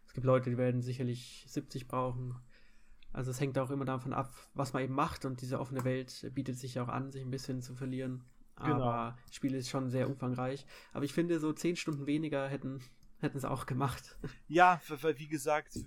[0.06, 2.36] Es gibt Leute, die werden sicherlich 70 brauchen.
[3.12, 6.30] Also es hängt auch immer davon ab, was man eben macht und diese offene Welt
[6.34, 8.24] bietet sich auch an, sich ein bisschen zu verlieren.
[8.56, 8.74] Genau.
[8.74, 10.66] Aber das Spiel ist schon sehr umfangreich.
[10.92, 12.80] Aber ich finde, so zehn Stunden weniger hätten,
[13.18, 14.18] hätten sie auch gemacht.
[14.48, 15.78] Ja, weil wie gesagt,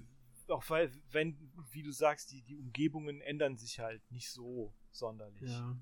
[0.51, 1.37] auch weil, wenn,
[1.71, 5.51] wie du sagst, die, die Umgebungen ändern sich halt nicht so sonderlich.
[5.51, 5.77] Ja.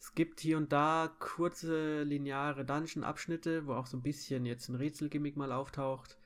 [0.00, 4.76] Es gibt hier und da kurze lineare Dungeon-Abschnitte, wo auch so ein bisschen jetzt ein
[4.76, 6.18] Rätselgimmick mal auftaucht.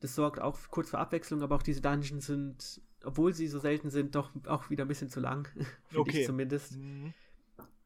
[0.00, 3.90] Das sorgt auch kurz für Abwechslung, aber auch diese Dungeons sind, obwohl sie so selten
[3.90, 5.48] sind, doch auch wieder ein bisschen zu lang.
[5.88, 6.20] Finde okay.
[6.20, 6.76] ich zumindest.
[6.76, 7.12] Mhm.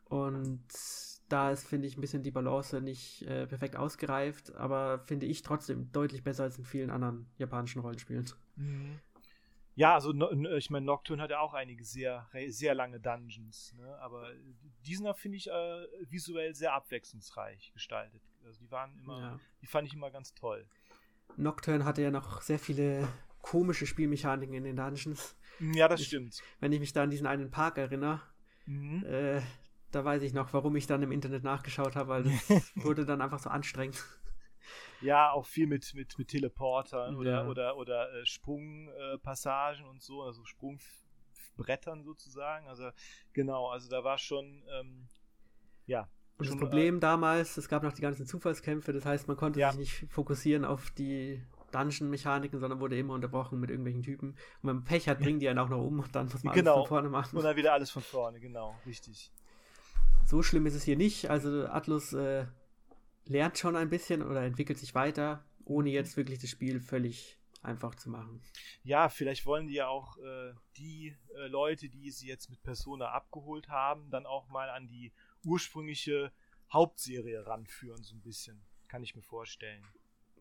[0.05, 0.65] Und
[1.29, 5.43] da ist, finde ich, ein bisschen die Balance nicht äh, perfekt ausgereift, aber finde ich
[5.43, 8.27] trotzdem deutlich besser als in vielen anderen japanischen Rollenspielen.
[8.57, 8.99] Mhm.
[9.75, 10.13] Ja, also
[10.57, 13.97] ich meine, Nocturne hat ja auch einige sehr, sehr lange Dungeons, ne?
[14.01, 14.33] aber
[14.85, 18.21] diesen finde ich äh, visuell sehr abwechslungsreich gestaltet.
[18.45, 19.41] Also die waren immer, ja.
[19.63, 20.67] die fand ich immer ganz toll.
[21.37, 23.07] Nocturne hatte ja noch sehr viele
[23.41, 25.37] komische Spielmechaniken in den Dungeons.
[25.61, 26.43] Ja, das ich, stimmt.
[26.59, 28.21] Wenn ich mich da an diesen einen Park erinnere,
[28.67, 29.05] mhm.
[29.05, 29.41] äh,
[29.91, 32.33] da weiß ich noch, warum ich dann im Internet nachgeschaut habe, weil das
[32.77, 34.05] wurde dann einfach so anstrengend.
[35.01, 37.19] Ja, auch viel mit, mit, mit Teleportern ja.
[37.19, 42.67] oder, oder, oder äh, Sprungpassagen äh, und so, also Sprungbrettern sozusagen.
[42.67, 42.91] Also
[43.33, 45.09] genau, also da war schon, ähm,
[45.87, 46.09] ja.
[46.37, 49.37] Und schon, das Problem äh, damals, es gab noch die ganzen Zufallskämpfe, das heißt, man
[49.37, 49.71] konnte ja.
[49.71, 54.31] sich nicht fokussieren auf die Dungeon-Mechaniken, sondern wurde immer unterbrochen mit irgendwelchen Typen.
[54.31, 56.55] Und wenn man Pech hat, bringen die einen auch noch um und dann muss man
[56.55, 56.75] genau.
[56.75, 57.37] alles von vorne machen.
[57.37, 59.33] Und dann wieder alles von vorne, genau, richtig.
[60.29, 61.31] So schlimm ist es hier nicht.
[61.31, 62.45] Also Atlus äh,
[63.25, 67.95] lernt schon ein bisschen oder entwickelt sich weiter, ohne jetzt wirklich das Spiel völlig einfach
[67.95, 68.43] zu machen.
[68.83, 73.11] Ja, vielleicht wollen die ja auch äh, die äh, Leute, die sie jetzt mit Persona
[73.11, 75.15] abgeholt haben, dann auch mal an die
[75.45, 76.31] ursprüngliche
[76.71, 78.61] Hauptserie ranführen, so ein bisschen.
[78.87, 79.83] Kann ich mir vorstellen.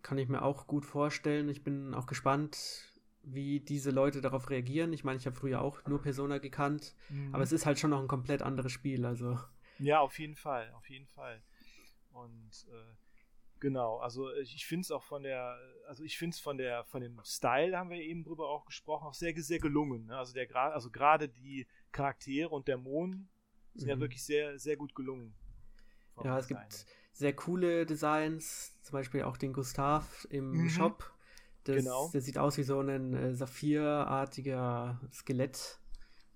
[0.01, 1.47] Kann ich mir auch gut vorstellen.
[1.47, 2.91] Ich bin auch gespannt,
[3.23, 4.91] wie diese Leute darauf reagieren.
[4.91, 7.33] Ich meine, ich habe früher auch nur Persona gekannt, mhm.
[7.33, 9.05] aber es ist halt schon noch ein komplett anderes Spiel.
[9.05, 9.39] Also
[9.80, 11.41] ja, auf jeden Fall, auf jeden Fall.
[12.11, 12.95] Und äh,
[13.59, 15.57] genau, also ich finde es auch von der,
[15.88, 19.05] also ich finde es von der, von dem Style haben wir eben drüber auch gesprochen,
[19.05, 20.07] auch sehr, sehr gelungen.
[20.07, 20.17] Ne?
[20.17, 23.28] Also der also gerade die Charaktere und der Mond
[23.75, 23.89] sind mhm.
[23.89, 25.34] ja wirklich sehr, sehr gut gelungen.
[26.23, 30.69] Ja, es gibt sehr coole Designs, zum Beispiel auch den Gustav im mhm.
[30.69, 31.13] Shop.
[31.63, 32.09] Das, genau.
[32.13, 35.80] Der sieht aus wie so ein äh, saphirartiger Skelett,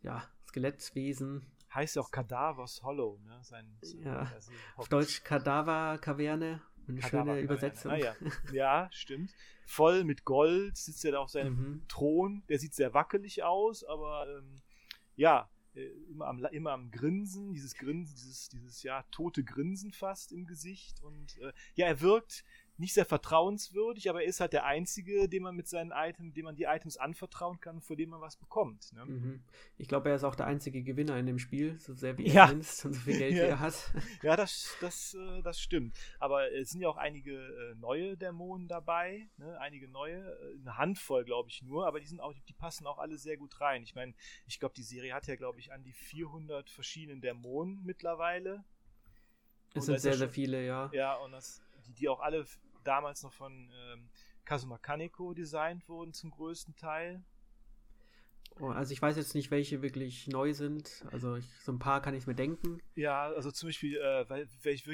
[0.04, 3.40] ja, Skelettwesen heißt ja auch Cadavers Hollow, ne?
[3.44, 4.32] Sein, sein ja.
[4.34, 6.62] Also Auf Deutsch Kadaver-Kaverne.
[6.88, 7.92] Eine schöne Übersetzung.
[7.92, 8.16] Ah, ja.
[8.52, 9.34] ja, stimmt.
[9.66, 11.88] Voll mit Gold sitzt er da auf seinem mhm.
[11.88, 12.44] Thron.
[12.50, 14.62] Der sieht sehr wackelig aus, aber ähm,
[15.16, 20.32] ja, äh, immer am, immer am Grinsen, dieses Grinsen, dieses, dieses ja, tote Grinsen fast
[20.34, 21.02] im Gesicht.
[21.02, 22.44] Und äh, ja, er wirkt
[22.82, 26.46] nicht sehr vertrauenswürdig, aber er ist halt der Einzige, dem man mit seinen Items, dem
[26.46, 28.92] man die Items anvertrauen kann, vor dem man was bekommt.
[28.94, 29.06] Ne?
[29.06, 29.44] Mhm.
[29.78, 32.52] Ich glaube, er ist auch der einzige Gewinner in dem Spiel, so sehr wie er
[32.52, 33.44] ist und so viel Geld ja.
[33.44, 33.94] wie er hat.
[34.24, 35.98] Ja, das, das, äh, das stimmt.
[36.20, 39.60] Aber es sind ja auch einige äh, neue Dämonen dabei, ne?
[39.60, 42.98] einige neue, äh, eine Handvoll, glaube ich nur, aber die sind auch, die passen auch
[42.98, 43.84] alle sehr gut rein.
[43.84, 44.14] Ich meine,
[44.48, 48.66] ich glaube, die Serie hat ja, glaube ich, an die 400 verschiedenen Dämonen mittlerweile.
[49.74, 50.90] Es sind sehr, sehr viele, ja.
[50.94, 52.46] Ja, und das, die, die auch alle
[52.84, 54.10] damals noch von ähm,
[54.46, 57.24] Kazuma Kaneko designt wurden zum größten Teil.
[58.60, 61.06] Oh, also ich weiß jetzt nicht, welche wirklich neu sind.
[61.12, 62.82] Also ich, so ein paar kann ich mir denken.
[62.96, 64.86] Ja, also zum Beispiel, äh, weil, weil ich,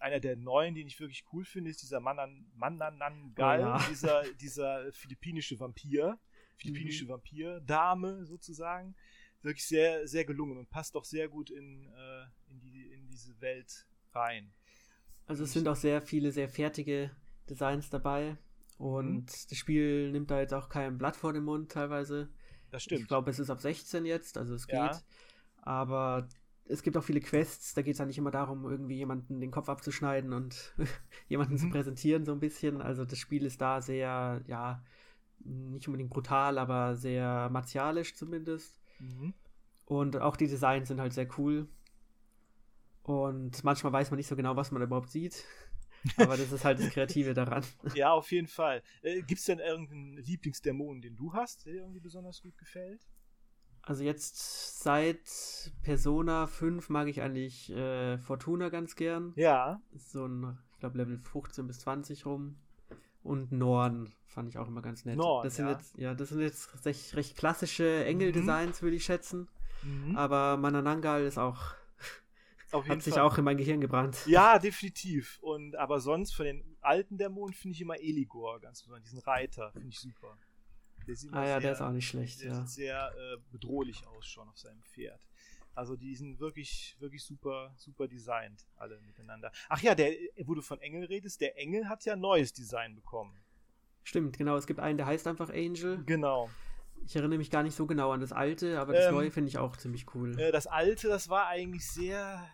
[0.00, 3.78] einer der neuen, den ich wirklich cool finde, ist dieser Manan, Mananangal, oh, ja.
[3.90, 6.18] dieser, dieser philippinische Vampir,
[6.56, 7.10] philippinische mhm.
[7.10, 8.94] Vampir-Dame sozusagen.
[9.42, 13.38] Wirklich sehr, sehr gelungen und passt auch sehr gut in, äh, in, die, in diese
[13.42, 14.52] Welt rein.
[15.26, 17.10] Also es sind auch sehr viele, sehr fertige
[17.48, 18.36] Designs dabei.
[18.78, 19.46] Und mhm.
[19.48, 22.28] das Spiel nimmt da jetzt auch kein Blatt vor den Mund teilweise.
[22.70, 23.02] Das stimmt.
[23.02, 24.76] Ich glaube, es ist ab 16 jetzt, also es geht.
[24.76, 25.00] Ja.
[25.62, 26.28] Aber
[26.66, 29.50] es gibt auch viele Quests, da geht es ja nicht immer darum, irgendwie jemanden den
[29.50, 30.74] Kopf abzuschneiden und
[31.28, 31.58] jemanden mhm.
[31.58, 32.80] zu präsentieren, so ein bisschen.
[32.80, 34.82] Also das Spiel ist da sehr, ja,
[35.40, 38.80] nicht unbedingt brutal, aber sehr martialisch zumindest.
[38.98, 39.34] Mhm.
[39.86, 41.68] Und auch die Designs sind halt sehr cool.
[43.02, 45.44] Und manchmal weiß man nicht so genau, was man überhaupt sieht.
[46.16, 47.64] Aber das ist halt das Kreative daran.
[47.94, 48.82] Ja, auf jeden Fall.
[49.02, 53.06] Äh, Gibt es denn irgendeinen Lieblingsdämon, den du hast, der dir irgendwie besonders gut gefällt?
[53.82, 59.32] Also jetzt seit Persona 5 mag ich eigentlich äh, Fortuna ganz gern.
[59.36, 59.80] Ja.
[59.94, 62.56] So ein, ich glaube, Level 15 bis 20 rum.
[63.22, 65.16] Und Norn fand ich auch immer ganz nett.
[65.16, 65.72] Norn, das sind ja.
[65.72, 68.84] jetzt, ja, das sind jetzt recht, recht klassische Engel-Designs, mhm.
[68.84, 69.48] würde ich schätzen.
[69.82, 70.16] Mhm.
[70.16, 71.74] Aber Mananangal ist auch
[72.74, 73.22] auf Hat sich Fall.
[73.22, 74.26] auch in mein Gehirn gebrannt.
[74.26, 75.38] Ja, definitiv.
[75.40, 79.72] Und aber sonst von den alten Dämonen finde ich immer Eligor ganz besonders, diesen Reiter,
[79.72, 80.36] finde ich super.
[81.06, 82.40] Der sieht ah ja, sehr, der ist auch nicht schlecht.
[82.40, 82.54] Der ja.
[82.54, 85.26] sieht sehr äh, bedrohlich aus schon auf seinem Pferd.
[85.74, 89.50] Also die sind wirklich, wirklich super, super designt, alle miteinander.
[89.68, 90.12] Ach ja, der,
[90.44, 93.36] wo du von Engel redest, der Engel hat ja neues Design bekommen.
[94.04, 94.56] Stimmt, genau.
[94.56, 96.02] Es gibt einen, der heißt einfach Angel.
[96.04, 96.48] Genau.
[97.06, 99.48] Ich erinnere mich gar nicht so genau an das alte, aber das ähm, neue finde
[99.48, 100.38] ich auch ziemlich cool.
[100.38, 102.48] Äh, das alte, das war eigentlich sehr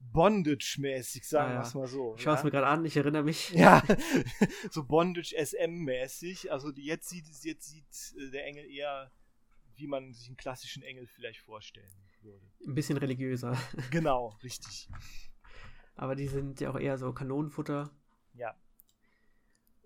[0.00, 2.14] Bondage-mäßig, sagen wir es mal so.
[2.16, 2.44] Ich schaue es ja?
[2.44, 3.50] mir gerade an, ich erinnere mich.
[3.54, 3.82] Ja,
[4.70, 6.50] so Bondage-SM-mäßig.
[6.50, 9.12] Also jetzt sieht, jetzt sieht äh, der Engel eher,
[9.76, 11.92] wie man sich einen klassischen Engel vielleicht vorstellen
[12.22, 12.44] würde.
[12.66, 13.56] Ein bisschen religiöser.
[13.90, 14.88] Genau, richtig.
[15.94, 17.90] Aber die sind ja auch eher so Kanonenfutter.
[18.34, 18.56] Ja.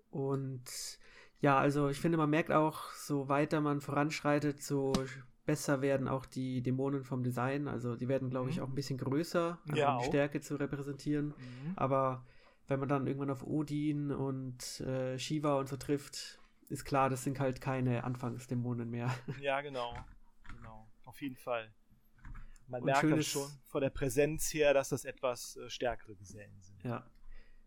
[0.09, 0.99] Und
[1.39, 4.93] ja, also ich finde, man merkt auch, so weiter man voranschreitet, so
[5.45, 7.67] besser werden auch die Dämonen vom Design.
[7.67, 8.63] Also die werden, glaube ich, mhm.
[8.63, 11.27] auch ein bisschen größer, ja, um die Stärke zu repräsentieren.
[11.27, 11.73] Mhm.
[11.75, 12.25] Aber
[12.67, 16.39] wenn man dann irgendwann auf Odin und äh, Shiva und so trifft,
[16.69, 19.13] ist klar, das sind halt keine Anfangsdämonen mehr.
[19.41, 19.95] Ja, genau.
[20.55, 20.87] Genau.
[21.05, 21.71] Auf jeden Fall.
[22.67, 26.59] Man und merkt das schon von der Präsenz her, dass das etwas äh, stärkere Gesellen
[26.61, 26.83] sind.
[26.83, 27.05] Ja.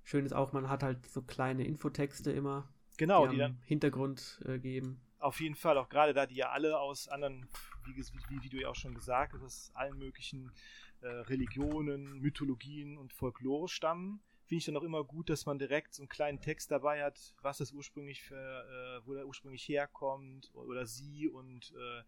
[0.02, 2.68] Schön ist auch, man hat halt so kleine Infotexte immer.
[2.96, 5.00] Genau, die, die dann Hintergrund äh, geben.
[5.18, 7.48] Auf jeden Fall, auch gerade da die ja alle aus anderen,
[7.84, 10.52] wie, wie, wie du ja auch schon gesagt hast, aus allen möglichen
[11.00, 15.94] äh, Religionen, Mythologien und Folklore stammen, finde ich dann auch immer gut, dass man direkt
[15.94, 20.50] so einen kleinen Text dabei hat, was das ursprünglich für, äh, wo der ursprünglich herkommt
[20.54, 22.02] oder sie und äh,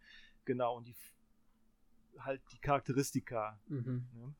[0.44, 0.94] genau und die
[2.18, 3.60] halt die Charakteristika.
[3.66, 4.08] Mhm.
[4.14, 4.34] Ne?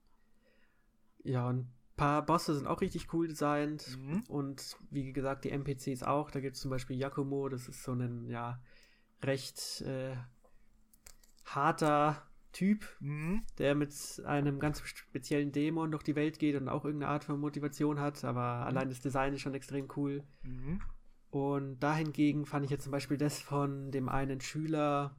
[1.24, 1.68] Ja, und
[2.00, 4.22] paar Bosse sind auch richtig cool designt mhm.
[4.28, 6.30] und wie gesagt die NPCs auch.
[6.30, 8.58] Da gibt es zum Beispiel Yakumo, das ist so ein ja
[9.22, 10.16] recht äh,
[11.44, 13.42] harter Typ, mhm.
[13.58, 13.92] der mit
[14.24, 18.24] einem ganz speziellen Dämon durch die Welt geht und auch irgendeine Art von Motivation hat,
[18.24, 18.66] aber mhm.
[18.68, 20.24] allein das Design ist schon extrem cool.
[20.42, 20.80] Mhm.
[21.28, 25.16] Und dahingegen fand ich jetzt zum Beispiel das von dem einen Schüler,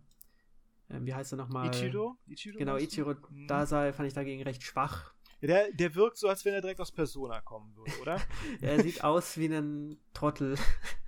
[0.89, 1.69] äh, wie heißt er nochmal?
[1.69, 2.17] Ichiro?
[2.25, 3.45] Ichiro genau, Ichiro mhm.
[3.45, 5.13] Dasai fand ich dagegen recht schwach.
[5.41, 8.21] Der, der wirkt so, als wenn er direkt aus Persona kommen würde, oder?
[8.61, 10.55] er sieht aus wie ein Trottel.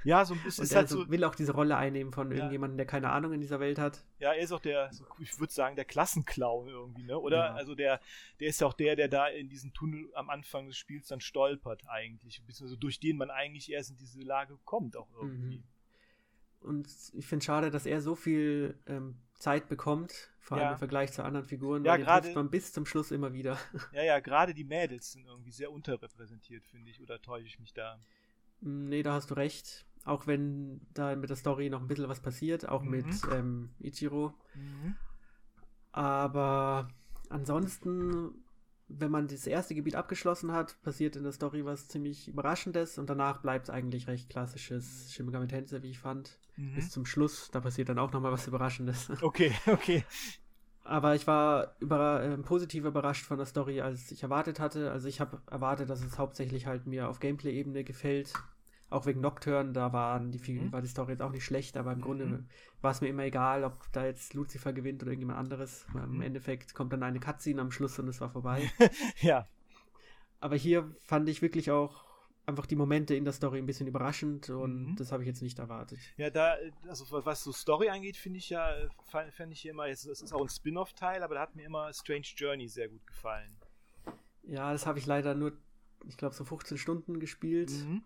[0.03, 0.63] Ja, so ein bisschen.
[0.63, 2.37] Und er halt so, will auch diese Rolle einnehmen von ja.
[2.37, 4.03] irgendjemandem, der keine Ahnung in dieser Welt hat.
[4.19, 7.19] Ja, er ist auch der, ich würde sagen, der Klassenclown irgendwie, ne?
[7.19, 7.37] Oder?
[7.37, 7.53] Ja.
[7.53, 8.01] Also der,
[8.39, 11.21] der ist ja auch der, der da in diesem Tunnel am Anfang des Spiels dann
[11.21, 12.43] stolpert eigentlich.
[12.43, 15.57] Beziehungsweise durch den man eigentlich erst in diese Lage kommt, auch irgendwie.
[15.57, 15.63] Mhm.
[16.63, 20.71] Und ich finde schade, dass er so viel ähm, Zeit bekommt, vor allem ja.
[20.73, 21.83] im Vergleich zu anderen Figuren.
[21.85, 23.57] Ja, gerade man bis zum Schluss immer wieder.
[23.91, 27.01] Ja, ja, gerade die Mädels sind irgendwie sehr unterrepräsentiert, finde ich.
[27.01, 27.99] Oder täusche ich mich da?
[28.61, 29.85] Mm, nee, da hast du recht.
[30.05, 32.89] Auch wenn da mit der Story noch ein bisschen was passiert, auch mhm.
[32.89, 34.33] mit ähm, Ichiro.
[34.53, 34.95] Mhm.
[35.91, 36.89] Aber
[37.29, 38.42] ansonsten
[38.99, 43.09] wenn man das erste Gebiet abgeschlossen hat, passiert in der Story was ziemlich Überraschendes und
[43.09, 46.37] danach bleibt es eigentlich recht klassisches Shin Megami Tensei, wie ich fand.
[46.55, 46.75] Mhm.
[46.75, 49.09] Bis zum Schluss, da passiert dann auch nochmal was Überraschendes.
[49.21, 50.03] Okay, okay.
[50.83, 54.91] Aber ich war über, äh, positiv überrascht von der Story, als ich erwartet hatte.
[54.91, 58.33] Also ich habe erwartet, dass es hauptsächlich halt mir auf Gameplay-Ebene gefällt
[58.93, 60.71] auch wegen Nocturne, da waren die, mhm.
[60.71, 62.03] war die Story jetzt auch nicht schlecht, aber im mhm.
[62.03, 62.45] Grunde
[62.81, 65.85] war es mir immer egal, ob da jetzt Lucifer gewinnt oder irgendjemand anderes.
[65.93, 66.15] Mhm.
[66.15, 68.71] Im Endeffekt kommt dann eine Cutscene am Schluss und es war vorbei.
[69.21, 69.47] ja.
[70.39, 72.03] Aber hier fand ich wirklich auch
[72.45, 74.95] einfach die Momente in der Story ein bisschen überraschend und mhm.
[74.97, 75.99] das habe ich jetzt nicht erwartet.
[76.17, 78.73] Ja, da, also was so Story angeht, finde ich ja,
[79.05, 82.67] fände ich immer, es ist auch ein Spin-off-Teil, aber da hat mir immer Strange Journey
[82.67, 83.55] sehr gut gefallen.
[84.43, 85.53] Ja, das habe ich leider nur,
[86.05, 87.71] ich glaube, so 15 Stunden gespielt.
[87.71, 88.03] Mhm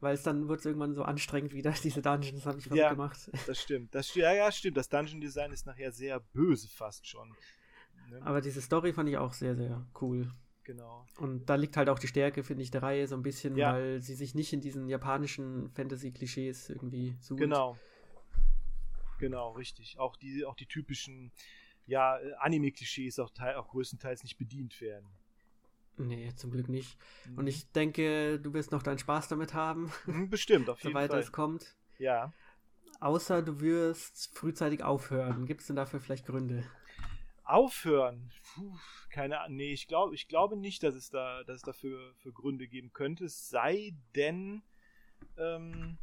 [0.00, 3.30] weil es dann wird es irgendwann so anstrengend wieder, diese Dungeons habe ich ja, gemacht.
[3.46, 3.94] Das stimmt.
[3.94, 4.76] Das, ja, ja, stimmt.
[4.76, 7.34] Das Dungeon Design ist nachher sehr böse fast schon.
[8.10, 8.20] Ne?
[8.22, 10.30] Aber diese Story fand ich auch sehr, sehr cool.
[10.64, 11.06] Genau.
[11.18, 13.74] Und da liegt halt auch die Stärke, finde ich, der Reihe so ein bisschen, ja.
[13.74, 17.38] weil sie sich nicht in diesen japanischen Fantasy-Klischees irgendwie sucht.
[17.38, 17.78] Genau.
[19.18, 19.98] Genau, richtig.
[19.98, 21.32] Auch die, auch die typischen
[21.86, 25.06] ja, Anime-Klischees auch, auch größtenteils nicht bedient werden.
[25.98, 26.98] Nee, zum Glück nicht.
[27.26, 27.38] Mhm.
[27.38, 29.90] Und ich denke, du wirst noch deinen Spaß damit haben.
[30.06, 31.08] Mhm, bestimmt, auf jeden Fall.
[31.08, 31.76] Soweit es kommt.
[31.98, 32.32] Ja.
[33.00, 35.46] Außer du wirst frühzeitig aufhören.
[35.46, 36.64] Gibt es denn dafür vielleicht Gründe?
[37.44, 38.32] Aufhören?
[38.54, 38.76] Puh,
[39.10, 39.56] keine Ahnung.
[39.56, 42.92] Nee, ich glaube ich glaube nicht, dass es da dass es dafür für Gründe geben
[42.92, 43.26] könnte.
[43.26, 44.62] Es sei denn,
[45.36, 45.98] ähm,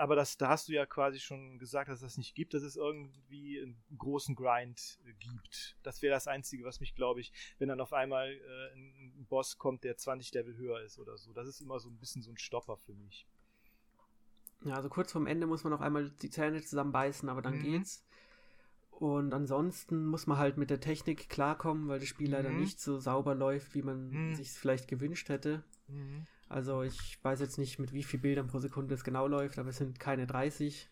[0.00, 2.76] aber das, da hast du ja quasi schon gesagt, dass das nicht gibt, dass es
[2.76, 5.76] irgendwie einen großen Grind äh, gibt.
[5.82, 9.58] Das wäre das Einzige, was mich, glaube ich, wenn dann auf einmal äh, ein, Boss
[9.58, 11.34] kommt, der 20 Level höher ist oder so.
[11.34, 13.26] Das ist immer so ein bisschen so ein Stopper für mich.
[14.64, 17.62] Ja, also kurz vorm Ende muss man noch einmal die Zähne zusammenbeißen, aber dann mhm.
[17.62, 18.02] geht's.
[18.90, 22.32] Und ansonsten muss man halt mit der Technik klarkommen, weil das Spiel mhm.
[22.32, 24.34] leider nicht so sauber läuft, wie man mhm.
[24.34, 25.62] sich es vielleicht gewünscht hätte.
[26.50, 26.56] Mhm.
[26.56, 29.70] Also ich weiß jetzt nicht, mit wie viel Bildern pro Sekunde es genau läuft, aber
[29.70, 30.88] es sind keine 30.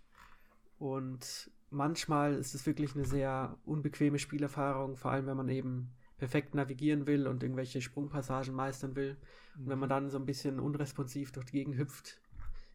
[0.78, 6.54] Und manchmal ist es wirklich eine sehr unbequeme Spielerfahrung, vor allem wenn man eben perfekt
[6.54, 9.16] navigieren will und irgendwelche Sprungpassagen meistern will.
[9.56, 12.20] Und wenn man dann so ein bisschen unresponsiv durch die Gegend hüpft,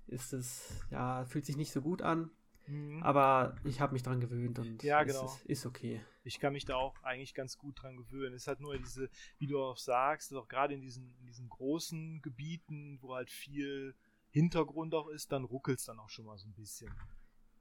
[0.07, 2.29] ist es, ja, fühlt sich nicht so gut an.
[2.67, 3.03] Mhm.
[3.03, 5.25] Aber ich habe mich dran gewöhnt und ja, genau.
[5.25, 6.01] ist, ist, okay.
[6.23, 8.33] Ich kann mich da auch eigentlich ganz gut dran gewöhnen.
[8.33, 12.21] Es hat nur diese, wie du auch sagst, auch gerade in diesen, in diesen großen
[12.21, 13.95] Gebieten, wo halt viel
[14.29, 16.91] Hintergrund auch ist, dann ruckelt es dann auch schon mal so ein bisschen.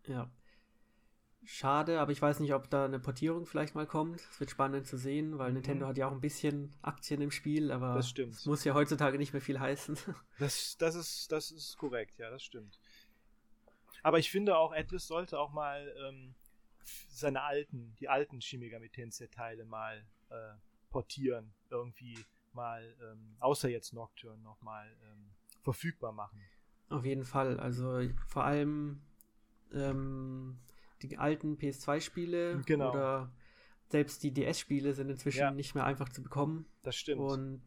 [0.06, 0.30] Ja.
[1.44, 4.20] Schade, aber ich weiß nicht, ob da eine Portierung vielleicht mal kommt.
[4.30, 5.88] Es wird spannend zu sehen, weil Nintendo mhm.
[5.90, 8.34] hat ja auch ein bisschen Aktien im Spiel, aber das stimmt.
[8.34, 9.96] Es muss ja heutzutage nicht mehr viel heißen.
[10.38, 12.78] Das, das, ist, das ist korrekt, ja, das stimmt.
[14.02, 16.34] Aber ich finde auch, Atlas sollte auch mal ähm,
[17.08, 20.34] seine alten, die alten Shin Megami Teile mal äh,
[20.90, 22.18] portieren, irgendwie
[22.52, 25.30] mal, ähm, außer jetzt Nocturne, nochmal ähm,
[25.62, 26.40] verfügbar machen.
[26.88, 29.00] Auf jeden Fall, also vor allem
[29.72, 30.58] ähm,
[31.02, 32.90] die alten PS2-Spiele genau.
[32.90, 33.32] oder
[33.88, 35.50] selbst die DS-Spiele sind inzwischen ja.
[35.50, 36.66] nicht mehr einfach zu bekommen.
[36.82, 37.20] Das stimmt.
[37.20, 37.62] Und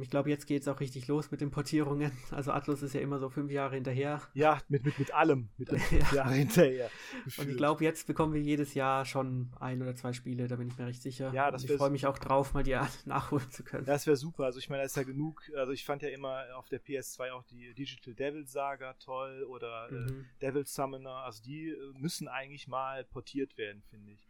[0.00, 2.12] ich glaube, jetzt geht es auch richtig los mit den Portierungen.
[2.32, 4.22] Also Atlus ist ja immer so fünf Jahre hinterher.
[4.32, 5.50] Ja, mit, mit, mit allem.
[5.58, 6.90] Mit fünf Jahre hinterher.
[7.36, 10.68] Und ich glaube, jetzt bekommen wir jedes Jahr schon ein oder zwei Spiele, da bin
[10.68, 11.32] ich mir recht sicher.
[11.32, 13.84] Ja, das Und ich freue mich auch drauf, mal die nachholen zu können.
[13.84, 14.44] Das wäre super.
[14.44, 15.42] Also ich meine, da ist ja genug.
[15.56, 19.88] Also ich fand ja immer auf der PS2 auch die Digital Devil Saga toll oder
[19.90, 20.08] äh, mhm.
[20.08, 21.16] äh, Devil Summoner.
[21.24, 24.28] Also die äh, müssen eigentlich mal portiert werden, finde ich.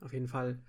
[0.00, 0.60] Auf jeden Fall.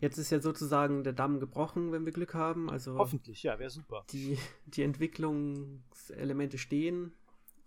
[0.00, 2.68] Jetzt ist ja sozusagen der Damm gebrochen, wenn wir Glück haben.
[2.68, 4.04] Also Hoffentlich, ja, wäre super.
[4.10, 7.12] Die, die Entwicklungselemente stehen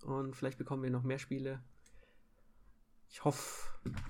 [0.03, 1.63] und vielleicht bekommen wir noch mehr Spiele.
[3.09, 3.69] Ich hoffe,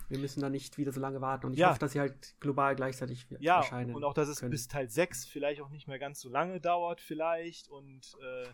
[0.10, 1.70] wir müssen da nicht wieder so lange warten und ich ja.
[1.70, 3.96] hoffe, dass sie halt global gleichzeitig ja, erscheinen.
[3.96, 4.52] Und auch, dass es können.
[4.52, 7.70] bis Teil 6 vielleicht auch nicht mehr ganz so lange dauert, vielleicht.
[7.70, 8.48] Und äh,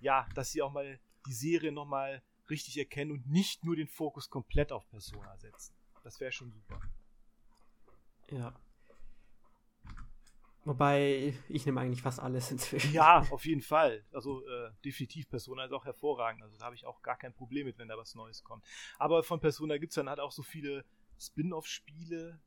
[0.00, 4.30] ja, dass sie auch mal die Serie nochmal richtig erkennen und nicht nur den Fokus
[4.30, 5.74] komplett auf Persona setzen.
[6.02, 6.80] Das wäre schon super.
[8.30, 8.54] Ja.
[10.64, 12.92] Wobei, ich nehme eigentlich fast alles inzwischen.
[12.92, 14.04] Ja, auf jeden Fall.
[14.12, 16.42] Also äh, definitiv Persona ist auch hervorragend.
[16.42, 18.64] Also da habe ich auch gar kein Problem mit, wenn da was Neues kommt.
[18.98, 20.84] Aber von Persona gibt es dann halt auch so viele
[21.18, 22.38] Spin-off-Spiele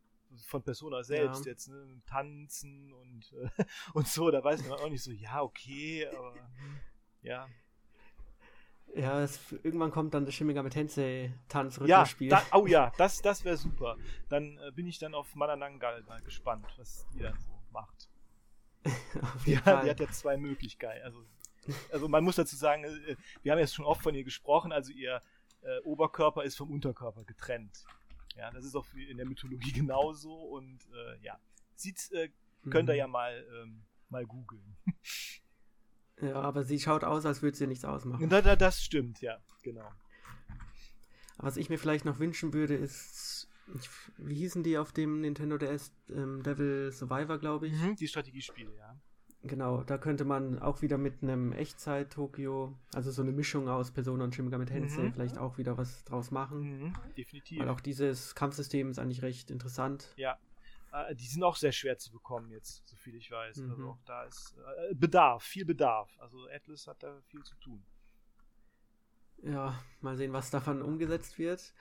[0.47, 1.51] von Persona selbst ja.
[1.51, 2.01] jetzt, ne?
[2.05, 3.63] Tanzen und, äh,
[3.93, 4.32] und so.
[4.32, 6.80] Da weiß man auch nicht so, ja, okay, aber hm,
[7.22, 7.47] ja.
[8.95, 13.43] Ja, es, irgendwann kommt dann das Megami Tensei Tanz ja, da, oh ja, das, das
[13.43, 13.97] wäre super.
[14.30, 18.09] Dann äh, bin ich dann auf Mananangal mal gespannt, was die dann so macht.
[19.45, 21.03] ja, die hat ja zwei Möglichkeiten.
[21.03, 21.26] Also,
[21.91, 24.91] also man muss dazu sagen, äh, wir haben jetzt schon oft von ihr gesprochen, also
[24.91, 25.21] ihr
[25.61, 27.84] äh, Oberkörper ist vom Unterkörper getrennt.
[28.36, 31.39] Ja, das ist auch in der Mythologie genauso und äh, ja,
[31.76, 32.30] sieht, äh,
[32.69, 32.99] könnt ihr mhm.
[32.99, 34.78] ja mal, ähm, mal googeln.
[36.21, 38.30] Ja, aber sie schaut aus, als würde sie nichts ausmachen.
[38.30, 39.91] Da, da, das stimmt, ja, genau.
[41.38, 45.57] Was ich mir vielleicht noch wünschen würde, ist ich, wie hießen die auf dem Nintendo
[45.57, 45.91] DS?
[46.09, 47.74] Ähm, Devil Survivor, glaube ich.
[47.74, 48.95] Mhm, die Strategiespiele, ja.
[49.43, 54.24] Genau, da könnte man auch wieder mit einem Echtzeit-Tokio, also so eine Mischung aus Persona
[54.24, 55.13] und Shin Megami Tensei, mhm.
[55.13, 56.80] vielleicht auch wieder was draus machen.
[56.82, 57.59] Mhm, definitiv.
[57.59, 60.13] Weil auch dieses Kampfsystem ist eigentlich recht interessant.
[60.16, 60.39] Ja,
[60.91, 63.59] äh, die sind auch sehr schwer zu bekommen jetzt, so viel ich weiß.
[63.59, 63.72] Also mhm.
[63.72, 64.55] Also auch da ist
[64.89, 66.09] äh, Bedarf, viel Bedarf.
[66.20, 67.84] Also Atlas hat da viel zu tun.
[69.43, 71.74] Ja, mal sehen, was davon umgesetzt wird.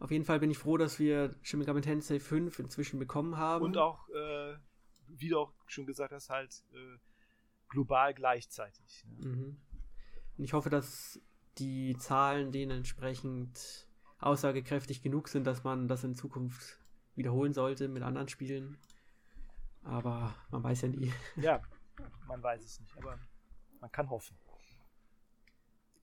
[0.00, 3.66] Auf jeden Fall bin ich froh, dass wir Shin Megami Tensei 5 inzwischen bekommen haben.
[3.66, 4.56] Und auch, äh,
[5.08, 6.98] wie du auch schon gesagt hast, halt äh,
[7.68, 9.04] global gleichzeitig.
[9.18, 9.28] Ja.
[9.28, 9.60] Mhm.
[10.38, 11.20] Und ich hoffe, dass
[11.58, 13.86] die Zahlen denen entsprechend
[14.18, 16.78] aussagekräftig genug sind, dass man das in Zukunft
[17.14, 18.78] wiederholen sollte mit anderen Spielen.
[19.82, 21.12] Aber man weiß ja nie.
[21.36, 21.60] Ja,
[22.26, 23.18] man weiß es nicht, aber
[23.80, 24.38] man kann hoffen.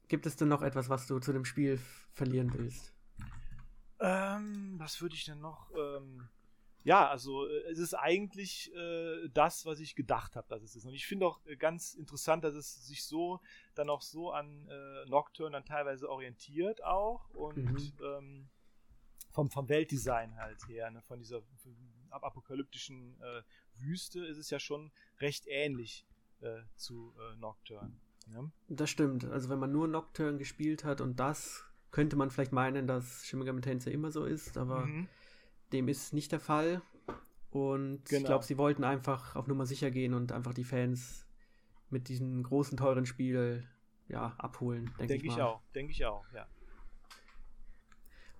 [0.08, 1.80] Gibt es denn noch etwas, was du zu dem Spiel
[2.12, 2.94] verlieren willst?
[4.00, 5.72] Ähm, was würde ich denn noch?
[5.76, 6.28] Ähm,
[6.88, 10.86] ja, also äh, es ist eigentlich äh, das, was ich gedacht habe, dass es ist.
[10.86, 13.42] Und ich finde auch äh, ganz interessant, dass es sich so
[13.76, 17.92] dann auch so an äh, Nocturne dann teilweise orientiert auch und mhm.
[18.02, 18.50] ähm,
[19.32, 21.42] vom, vom Weltdesign halt her, ne, von dieser
[22.10, 23.44] apokalyptischen äh,
[23.76, 26.06] Wüste ist es ja schon recht ähnlich
[26.40, 28.00] äh, zu Nocturne.
[28.28, 28.50] Ne?
[28.70, 29.26] Das stimmt.
[29.26, 33.40] Also wenn man nur Nocturne gespielt hat und das könnte man vielleicht meinen, dass Shin
[33.40, 35.08] Megami Tensei immer so ist, aber mhm.
[35.72, 36.82] dem ist nicht der Fall.
[37.50, 38.20] Und genau.
[38.20, 41.26] ich glaube, sie wollten einfach auf Nummer sicher gehen und einfach die Fans
[41.90, 43.68] mit diesem großen, teuren Spiel
[44.10, 46.48] ja, abholen, denke denk ich, ich auch, denke ich auch, ja.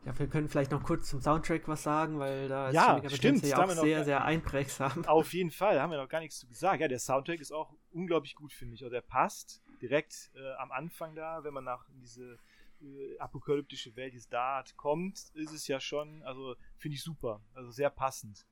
[0.06, 3.44] Ja, wir können vielleicht noch kurz zum Soundtrack was sagen, weil da ja, ist stimmt,
[3.44, 5.04] ja auch sehr, sehr einprägsam.
[5.06, 6.80] Auf jeden Fall, da haben wir noch gar nichts zu gesagt.
[6.80, 8.84] Ja, der Soundtrack ist auch unglaublich gut, finde ich.
[8.84, 12.40] Also der passt direkt äh, am Anfang da, wenn man nach diese
[12.82, 17.04] äh, apokalyptische Welt, die es da hat, kommt, ist es ja schon, also finde ich
[17.04, 17.42] super.
[17.54, 18.46] Also sehr passend.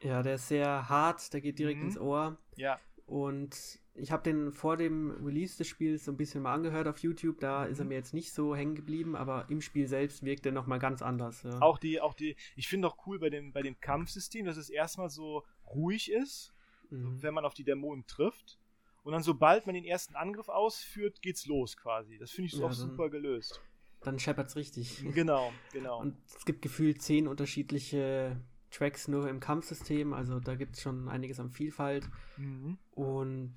[0.00, 1.86] Ja, der ist sehr hart, der geht direkt Mhm.
[1.86, 2.36] ins Ohr.
[2.56, 2.78] Ja.
[3.06, 6.98] Und ich habe den vor dem Release des Spiels so ein bisschen mal angehört auf
[6.98, 7.40] YouTube.
[7.40, 7.88] Da ist er Mhm.
[7.90, 11.42] mir jetzt nicht so hängen geblieben, aber im Spiel selbst wirkt er nochmal ganz anders.
[11.42, 11.60] Ja.
[11.60, 14.70] Auch die, auch die, ich finde auch cool bei dem, bei dem Kampfsystem, dass es
[14.70, 16.54] erstmal so ruhig ist,
[16.90, 17.22] Mhm.
[17.22, 18.58] wenn man auf die Dämonen trifft.
[19.04, 22.18] Und dann, sobald man den ersten Angriff ausführt, geht's los quasi.
[22.18, 23.60] Das finde ich so Ja, auch super gelöst.
[24.02, 25.04] Dann scheppert's richtig.
[25.14, 26.00] Genau, genau.
[26.00, 28.40] Und es gibt gefühlt zehn unterschiedliche
[28.70, 30.12] Tracks nur im Kampfsystem.
[30.12, 32.08] Also da gibt es schon einiges an Vielfalt.
[32.36, 32.78] Mhm.
[32.92, 33.54] Und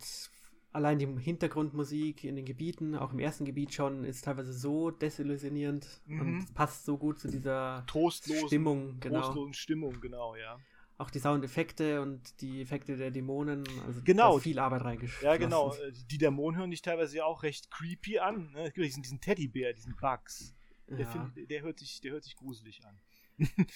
[0.71, 6.01] allein die Hintergrundmusik in den Gebieten, auch im ersten Gebiet schon, ist teilweise so desillusionierend
[6.05, 6.19] Mhm.
[6.21, 9.21] und passt so gut zu dieser Trostlosen, Stimmung, genau.
[9.21, 10.59] trostlosen Stimmung, genau, ja.
[10.97, 14.37] Auch die Soundeffekte und die Effekte der Dämonen, also Genau.
[14.39, 15.25] viel Arbeit reingeschrieben.
[15.29, 15.73] Ja, genau.
[15.75, 18.51] äh, Die Dämonen hören dich teilweise ja auch recht creepy an.
[18.53, 18.67] Ne?
[18.67, 20.55] Es gibt diesen, diesen Teddybär, diesen Bugs.
[20.87, 21.05] Der, Ja.
[21.05, 22.99] find, der, hört sich, der hört sich gruselig an.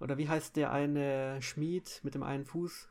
[0.00, 2.88] Oder wie heißt der eine Schmied mit dem einen Fuß?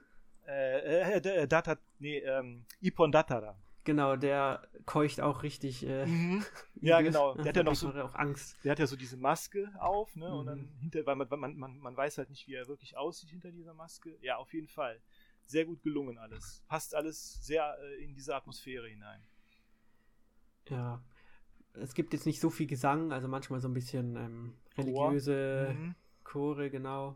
[0.47, 3.59] Äh, äh, äh, Data, nee, ähm, Ipon Datara.
[3.87, 5.85] Genau, der keucht auch richtig.
[5.85, 6.43] Äh, Mhm.
[6.81, 7.33] Ja, genau.
[7.35, 8.57] Der hat ja noch so, auch Angst.
[8.63, 10.27] der hat ja so diese Maske auf, ne?
[10.27, 10.45] Und Mhm.
[10.47, 13.49] dann hinter, weil man, man, man, man weiß halt nicht, wie er wirklich aussieht hinter
[13.51, 14.17] dieser Maske.
[14.21, 15.01] Ja, auf jeden Fall.
[15.45, 16.61] Sehr gut gelungen alles.
[16.67, 19.21] Passt alles sehr äh, in diese Atmosphäre hinein.
[20.69, 21.01] Ja.
[21.73, 25.11] Es gibt jetzt nicht so viel Gesang, also manchmal so ein bisschen ähm, Chor.
[25.11, 25.95] religiöse Mhm.
[26.25, 27.15] Chore, genau.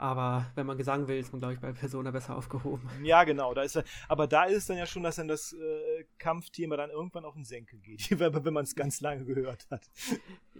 [0.00, 2.88] Aber wenn man Gesang will, ist man, glaube ich, bei Persona besser aufgehoben.
[3.04, 3.52] Ja, genau.
[3.52, 6.76] Da ist er, aber da ist es dann ja schon, dass dann das äh, Kampfthema
[6.76, 9.90] dann irgendwann auf den Senkel geht, wenn, man es ganz lange gehört hat.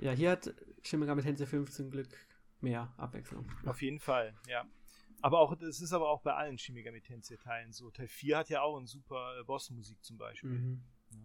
[0.00, 2.08] Ja, hier hat Shin Megami Tensei 5 zum Glück
[2.60, 3.46] mehr Abwechslung.
[3.64, 4.64] Auf jeden Fall, ja.
[5.22, 7.90] Aber auch, das ist aber auch bei allen Shin Megami Tensei Teilen so.
[7.92, 10.50] Teil 4 hat ja auch eine super äh, Bossmusik zum Beispiel.
[10.50, 10.82] Mhm.
[11.12, 11.18] Ja.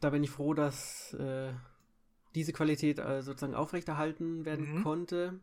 [0.00, 1.52] Da bin ich froh, dass äh,
[2.34, 4.82] diese Qualität äh, sozusagen aufrechterhalten werden Mhm.
[4.82, 5.40] konnte.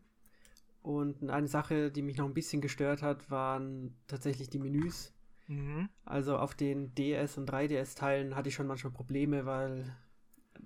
[0.82, 5.12] Und eine Sache, die mich noch ein bisschen gestört hat, waren tatsächlich die Menüs.
[5.46, 5.88] Mhm.
[6.04, 9.96] Also auf den DS- und 3DS-Teilen hatte ich schon manchmal Probleme, weil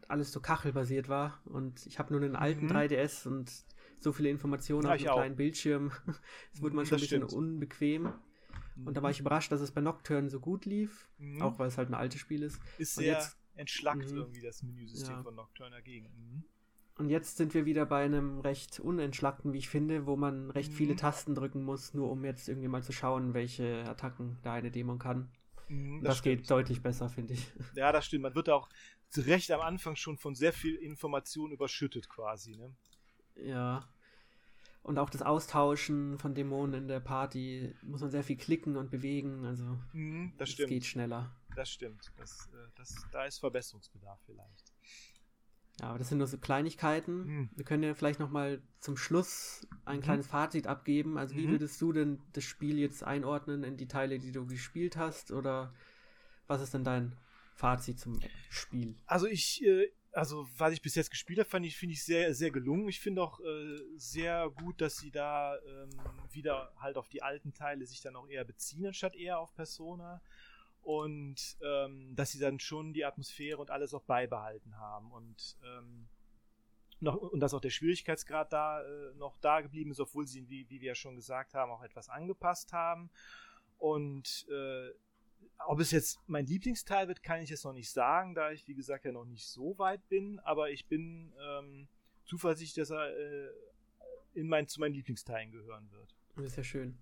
[0.08, 1.40] alles so kachelbasiert war.
[1.44, 2.70] Und ich habe nur einen alten Mhm.
[2.72, 3.52] 3DS und
[4.00, 5.14] so viele Informationen Ja, auf einem auch.
[5.16, 5.90] kleinen Bildschirm.
[6.52, 7.32] Es wurde Mhm, manchmal ein das bisschen stimmt.
[7.32, 8.12] unbequem.
[8.84, 11.08] Und da war ich überrascht, dass es bei Nocturne so gut lief.
[11.18, 11.40] Mhm.
[11.42, 12.60] Auch weil es halt ein altes Spiel ist.
[12.78, 14.16] ist und sehr jetzt- entschlackt Mhm.
[14.18, 15.22] irgendwie das Menüsystem Ja.
[15.22, 16.10] von Nocturne dagegen.
[16.98, 20.72] Und jetzt sind wir wieder bei einem recht unentschlackten, wie ich finde, wo man recht
[20.72, 20.98] viele Mhm.
[20.98, 24.98] Tasten drücken muss, nur um jetzt irgendwie mal zu schauen, welche Attacken der eine Dämon
[24.98, 25.28] kann.
[25.68, 26.38] Mhm, Das, stimmt.
[26.42, 27.52] geht deutlich besser, finde ich.
[27.76, 28.22] Ja, das stimmt.
[28.22, 28.68] Man wird auch
[29.16, 32.56] recht am Anfang schon von sehr viel Information überschüttet quasi.
[32.56, 32.74] Ne?
[33.36, 33.86] Ja.
[34.82, 38.90] Und auch das Austauschen von Dämonen in der Party muss man sehr viel klicken und
[38.90, 40.68] bewegen, also Mhm, das stimmt.
[40.70, 41.30] geht schneller.
[41.56, 42.10] Das stimmt.
[42.16, 44.65] Das, äh, das, da ist Verbesserungsbedarf vielleicht.
[45.80, 47.24] Ja, aber das sind nur so Kleinigkeiten.
[47.24, 47.50] Hm.
[47.54, 50.02] Wir können ja vielleicht nochmal zum Schluss ein Mhm.
[50.02, 51.18] kleines Fazit abgeben.
[51.18, 51.52] Also wie Mhm.
[51.52, 55.32] würdest du denn das Spiel jetzt einordnen in die Teile, die du gespielt hast?
[55.32, 55.74] Oder
[56.46, 57.12] was ist denn dein
[57.54, 58.18] Fazit zum
[58.48, 58.96] Spiel?
[59.06, 62.34] Also ich, äh, also was ich bis jetzt gespielt habe, fand ich, finde ich sehr,
[62.34, 62.88] sehr gelungen.
[62.88, 65.90] Ich finde auch äh, sehr gut, dass sie da ähm,
[66.30, 70.22] wieder halt auf die alten Teile sich dann auch eher beziehen, anstatt eher auf Persona.
[70.86, 75.10] Und ähm, dass sie dann schon die Atmosphäre und alles auch beibehalten haben.
[75.10, 76.06] Und, ähm,
[77.00, 80.70] noch, und dass auch der Schwierigkeitsgrad da äh, noch da geblieben ist, obwohl sie, wie,
[80.70, 83.10] wie wir ja schon gesagt haben, auch etwas angepasst haben.
[83.78, 84.90] Und äh,
[85.66, 88.74] ob es jetzt mein Lieblingsteil wird, kann ich jetzt noch nicht sagen, da ich, wie
[88.74, 90.38] gesagt, ja noch nicht so weit bin.
[90.38, 91.88] Aber ich bin ähm,
[92.26, 93.50] zuversichtlich, dass er äh,
[94.34, 96.14] in mein, zu meinen Lieblingsteilen gehören wird.
[96.36, 96.96] Das ist ja schön.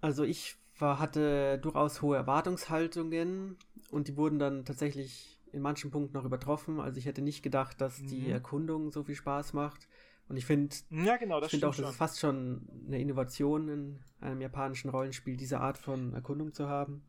[0.00, 3.56] Also ich war, hatte durchaus hohe Erwartungshaltungen
[3.90, 6.80] und die wurden dann tatsächlich in manchen Punkten noch übertroffen.
[6.80, 8.32] Also ich hätte nicht gedacht, dass die Mhm.
[8.32, 9.88] Erkundung so viel Spaß macht.
[10.28, 13.68] Und ich finde, Ja, genau, das ich finde auch, das ist fast schon eine Innovation
[13.68, 17.02] in einem japanischen Rollenspiel, diese Art von Erkundung zu haben.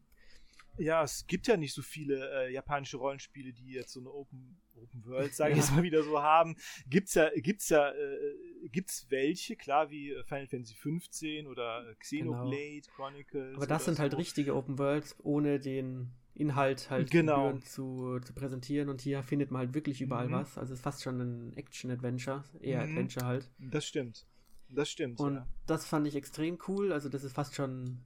[0.78, 4.60] Ja, es gibt ja nicht so viele äh, japanische Rollenspiele, die jetzt so eine Open,
[4.76, 6.56] Open World, sage ich jetzt mal wieder so haben.
[6.88, 11.96] Gibt's ja, gibt's ja, äh, gibt's welche, klar, wie äh, Final Fantasy 15 oder äh,
[11.96, 13.56] Xenoblade Chronicles.
[13.56, 14.18] Aber das sind halt so.
[14.18, 17.58] richtige Open Worlds, ohne den Inhalt halt Genau.
[17.60, 18.90] zu, zu präsentieren.
[18.90, 20.34] Und hier findet man halt wirklich überall Mhm.
[20.34, 20.58] was.
[20.60, 22.92] Also es ist fast schon ein Action-Adventure, eher Mhm.
[22.92, 23.50] Adventure halt.
[23.58, 24.28] Das stimmt.
[24.70, 25.48] Das stimmt, Und ja.
[25.66, 26.92] das fand ich extrem cool.
[26.92, 28.02] Also das ist fast schon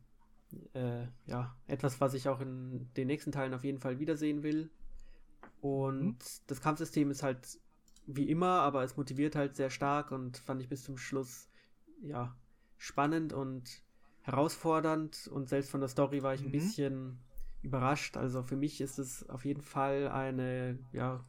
[0.74, 4.70] äh, ja, etwas, was ich auch in den nächsten Teilen auf jeden Fall wiedersehen will.
[5.62, 6.18] Und Mhm.
[6.48, 7.60] das Kampfsystem ist halt
[8.08, 11.50] wie immer, aber es motiviert halt sehr stark und fand ich bis zum Schluss
[12.02, 12.36] ja
[12.78, 13.84] spannend und
[14.22, 15.28] herausfordernd.
[15.28, 16.52] Und selbst von der Story war ich ein Mhm.
[16.52, 17.20] bisschen
[17.62, 18.18] überrascht.
[18.18, 21.24] Also für mich ist es auf jeden Fall eine ja,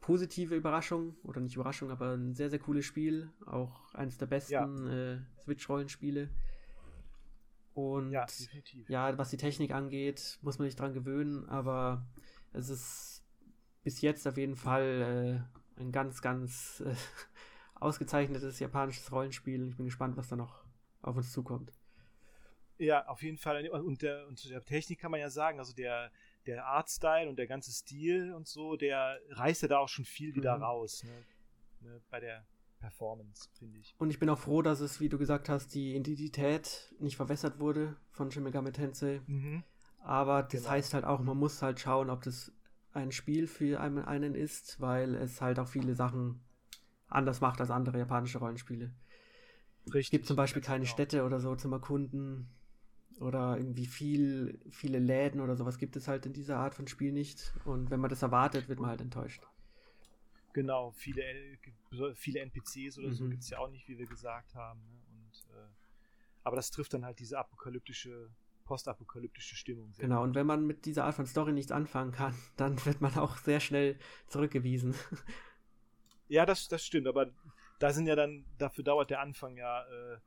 [0.00, 3.30] positive Überraschung, oder nicht Überraschung, aber ein sehr, sehr cooles Spiel.
[3.46, 4.88] Auch eines der besten ja.
[4.88, 6.28] äh, Switch-Rollenspiele.
[7.74, 8.26] Und ja,
[8.86, 12.06] ja, was die Technik angeht, muss man sich dran gewöhnen, aber
[12.52, 13.24] es ist
[13.82, 15.44] bis jetzt auf jeden Fall
[15.76, 16.94] äh, ein ganz, ganz äh,
[17.74, 19.68] ausgezeichnetes japanisches Rollenspiel.
[19.68, 20.64] Ich bin gespannt, was da noch
[21.02, 21.72] auf uns zukommt.
[22.78, 23.68] Ja, auf jeden Fall.
[23.68, 26.10] Und, der, und zu der Technik kann man ja sagen, also der,
[26.46, 30.34] der Artstyle und der ganze Stil und so, der reißt ja da auch schon viel
[30.34, 30.62] wieder mhm.
[30.62, 31.04] raus.
[31.04, 31.24] Ne?
[31.80, 32.00] Ne?
[32.08, 32.46] Bei der
[32.84, 33.94] Performance, finde ich.
[33.98, 37.58] Und ich bin auch froh, dass es, wie du gesagt hast, die Identität nicht verwässert
[37.58, 39.22] wurde von Shin Megami Tensei.
[39.26, 39.62] Mhm.
[40.00, 40.70] Aber das genau.
[40.70, 42.52] heißt halt auch, man muss halt schauen, ob das
[42.92, 46.40] ein Spiel für einen ist, weil es halt auch viele Sachen
[47.08, 48.92] anders macht als andere japanische Rollenspiele.
[49.86, 50.06] Richtig.
[50.06, 50.92] Es gibt zum Beispiel keine genau.
[50.92, 52.50] Städte oder so zum Erkunden
[53.18, 57.12] oder irgendwie viel, viele Läden oder sowas gibt es halt in dieser Art von Spiel
[57.12, 57.54] nicht.
[57.64, 59.42] Und wenn man das erwartet, wird man halt enttäuscht.
[60.54, 61.22] Genau, viele,
[62.14, 63.12] viele NPCs oder mhm.
[63.12, 64.80] so gibt es ja auch nicht, wie wir gesagt haben.
[64.86, 65.02] Ne?
[65.10, 65.68] Und, äh,
[66.44, 68.30] aber das trifft dann halt diese apokalyptische,
[68.64, 69.92] postapokalyptische Stimmung.
[69.98, 73.18] Genau, und wenn man mit dieser Art von Story nichts anfangen kann, dann wird man
[73.18, 73.98] auch sehr schnell
[74.28, 74.94] zurückgewiesen.
[76.26, 77.30] Ja, das, das stimmt, aber
[77.78, 80.18] da sind ja dann, dafür dauert der Anfang ja äh,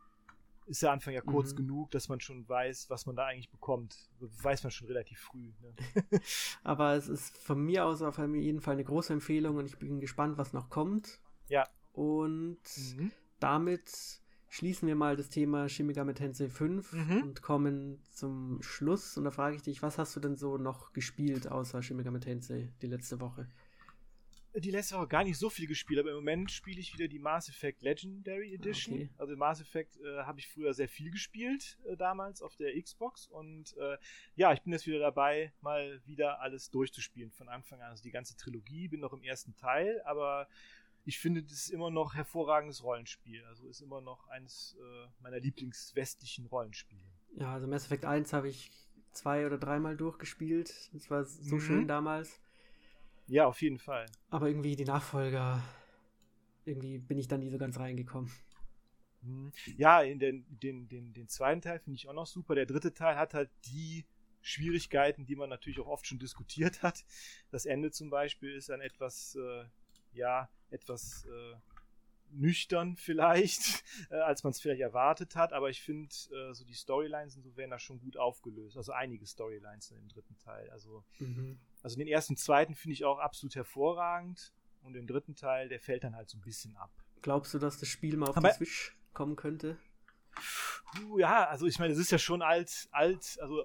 [0.68, 1.57] ist der Anfang ja kurz mhm.
[1.57, 4.10] genug, dass man schon weiß, was man da eigentlich bekommt.
[4.19, 5.53] Weiß man schon relativ früh.
[5.61, 5.73] Ne?
[6.64, 9.99] Aber es ist von mir aus auf jeden Fall eine große Empfehlung und ich bin
[9.99, 11.19] gespannt, was noch kommt.
[11.48, 11.68] Ja.
[11.94, 12.60] Und
[12.98, 13.11] mhm.
[13.39, 17.22] damit schließen wir mal das Thema Shin Megami Tensei 5 mhm.
[17.23, 19.18] und kommen zum Schluss.
[19.18, 22.19] Und da frage ich dich, was hast du denn so noch gespielt außer Shin Megami
[22.19, 23.48] Tensei die letzte Woche?
[24.59, 27.19] Die letzte Woche gar nicht so viel gespielt, aber im Moment spiele ich wieder die
[27.19, 28.95] Mass Effect Legendary Edition.
[28.95, 29.09] Okay.
[29.17, 33.27] Also Mass Effect äh, habe ich früher sehr viel gespielt, äh, damals auf der Xbox.
[33.27, 33.97] Und äh,
[34.35, 37.91] ja, ich bin jetzt wieder dabei, mal wieder alles durchzuspielen von Anfang an.
[37.91, 40.47] Also die ganze Trilogie, bin noch im ersten Teil, aber
[41.05, 43.43] ich finde, das ist immer noch hervorragendes Rollenspiel.
[43.45, 47.01] Also ist immer noch eines äh, meiner Lieblingswestlichen Rollenspiele.
[47.35, 48.71] Ja, also Mass Effect 1 habe ich
[49.13, 50.89] zwei oder dreimal durchgespielt.
[50.93, 51.61] Das war so mhm.
[51.61, 52.39] schön damals.
[53.28, 54.06] Ja, auf jeden Fall.
[54.30, 55.62] Aber irgendwie die Nachfolger,
[56.66, 58.32] irgendwie bin ich dann nie so ganz reingekommen.
[59.22, 59.52] Mhm.
[59.78, 62.56] Ja, in den, den, den, den zweiten Teil finde ich auch noch super.
[62.56, 64.06] Der dritte Teil hat halt die
[64.41, 67.04] Schwierigkeiten, die man natürlich auch oft schon diskutiert hat.
[67.52, 69.66] Das Ende zum Beispiel ist dann etwas, äh,
[70.14, 71.56] ja, etwas äh,
[72.32, 76.74] nüchtern vielleicht, äh, als man es vielleicht erwartet hat, aber ich finde, äh, so die
[76.74, 78.78] Storylines und so werden da schon gut aufgelöst.
[78.78, 80.70] Also einige Storylines im dritten Teil.
[80.70, 81.60] Also, mhm.
[81.88, 84.51] Also den ersten, zweiten finde ich auch absolut hervorragend
[84.84, 86.91] und den dritten Teil, der fällt dann halt so ein bisschen ab.
[87.22, 89.77] Glaubst du, dass das Spiel mal auf aber, die Switch kommen könnte?
[91.18, 93.64] Ja, also ich meine, es ist ja schon alt, alt, also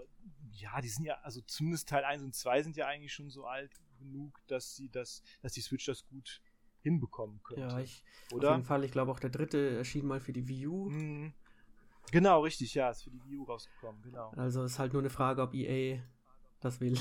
[0.52, 3.44] ja, die sind ja, also zumindest Teil 1 und 2 sind ja eigentlich schon so
[3.44, 6.40] alt genug, dass sie das, dass die Switch das gut
[6.82, 7.74] hinbekommen könnte.
[7.74, 8.50] Ja, ich, oder?
[8.50, 8.84] auf jeden Fall.
[8.84, 10.90] Ich glaube auch der dritte erschien mal für die Wii U.
[10.90, 11.32] Mhm.
[12.12, 14.30] Genau, richtig, ja, ist für die Wii U rausgekommen, genau.
[14.36, 16.00] Also ist halt nur eine Frage, ob EA
[16.60, 16.96] das will.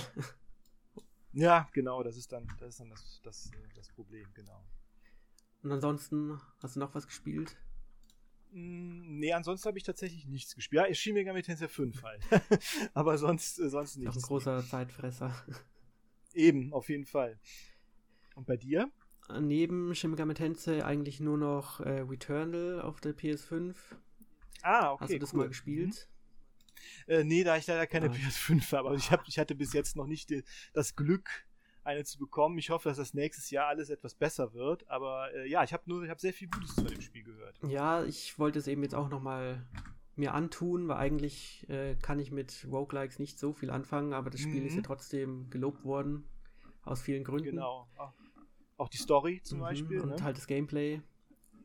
[1.34, 4.64] Ja, genau, das ist dann, das ist dann das, das, das Problem, genau.
[5.64, 7.58] Und ansonsten, hast du noch was gespielt?
[8.52, 10.84] Mm, nee, ansonsten habe ich tatsächlich nichts gespielt.
[10.88, 12.24] Ja, Shin Megami Tensei 5 halt.
[12.94, 14.18] Aber sonst, äh, sonst nichts.
[14.18, 15.34] Auch ein großer Zeitfresser.
[16.34, 17.40] Eben, auf jeden Fall.
[18.36, 18.92] Und bei dir?
[19.40, 23.76] neben Shin Megami Tensei eigentlich nur noch äh, Returnal auf der PS5.
[24.62, 25.04] Ah, okay.
[25.04, 25.40] Hast du das cool.
[25.40, 26.10] mal gespielt?
[27.08, 27.14] Mhm.
[27.14, 28.14] Äh, nee, da ich leider keine ah.
[28.14, 28.90] PS5 habe.
[28.90, 30.44] Aber ich, hab, ich hatte bis jetzt noch nicht die,
[30.74, 31.30] das Glück,
[31.84, 32.58] eine zu bekommen.
[32.58, 34.88] Ich hoffe, dass das nächstes Jahr alles etwas besser wird.
[34.90, 37.60] Aber äh, ja, ich habe nur, ich habe sehr viel Gutes zu dem Spiel gehört.
[37.68, 39.66] Ja, ich wollte es eben jetzt auch noch mal
[40.16, 44.42] mir antun, weil eigentlich äh, kann ich mit Roguelikes nicht so viel anfangen, aber das
[44.42, 44.68] Spiel mhm.
[44.68, 46.26] ist ja trotzdem gelobt worden
[46.84, 47.52] aus vielen Gründen.
[47.52, 47.88] Genau.
[48.78, 50.02] Auch die Story zum mhm, Beispiel.
[50.02, 50.24] Und ne?
[50.24, 51.02] halt das Gameplay.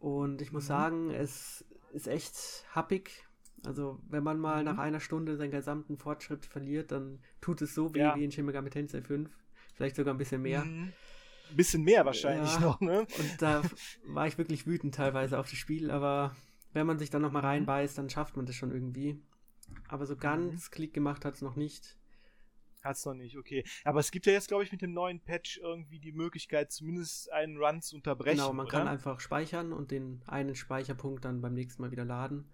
[0.00, 0.68] Und ich muss mhm.
[0.68, 3.25] sagen, es ist echt happig.
[3.66, 4.64] Also, wenn man mal mhm.
[4.64, 8.14] nach einer Stunde seinen gesamten Fortschritt verliert, dann tut es so weh ja.
[8.14, 9.28] wie in Shin Megami Tensei 5.
[9.74, 10.64] Vielleicht sogar ein bisschen mehr.
[10.64, 10.92] Mhm.
[11.50, 12.60] Ein bisschen mehr wahrscheinlich ja.
[12.60, 13.00] noch, ne?
[13.00, 13.62] Und da
[14.06, 16.34] war ich wirklich wütend teilweise auf das Spiel, aber
[16.72, 17.48] wenn man sich dann nochmal mhm.
[17.48, 19.20] reinbeißt, dann schafft man das schon irgendwie.
[19.88, 20.70] Aber so ganz mhm.
[20.72, 21.96] Klick gemacht hat es noch nicht.
[22.82, 23.64] Hat's noch nicht, okay.
[23.84, 27.32] Aber es gibt ja jetzt, glaube ich, mit dem neuen Patch irgendwie die Möglichkeit, zumindest
[27.32, 28.36] einen Run zu unterbrechen.
[28.36, 28.78] Genau, man oder?
[28.78, 32.48] kann einfach speichern und den einen Speicherpunkt dann beim nächsten Mal wieder laden.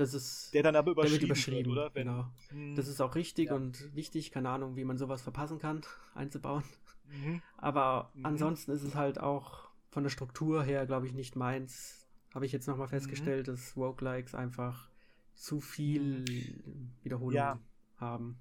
[0.00, 0.54] Das ist.
[0.54, 1.94] Der dann aber überschrieben, überschrieben wird, oder?
[1.94, 2.26] Wenn, genau.
[2.48, 3.54] Hm, das ist auch richtig ja.
[3.54, 4.30] und wichtig.
[4.30, 5.82] Keine Ahnung, wie man sowas verpassen kann,
[6.14, 6.64] einzubauen.
[7.10, 7.42] Mhm.
[7.58, 8.24] Aber mhm.
[8.24, 12.08] ansonsten ist es halt auch von der Struktur her, glaube ich, nicht meins.
[12.34, 12.92] Habe ich jetzt nochmal mhm.
[12.92, 13.52] festgestellt, mhm.
[13.52, 14.88] dass Roguelikes einfach
[15.34, 16.92] zu viel mhm.
[17.02, 17.60] Wiederholung ja.
[17.98, 18.38] haben.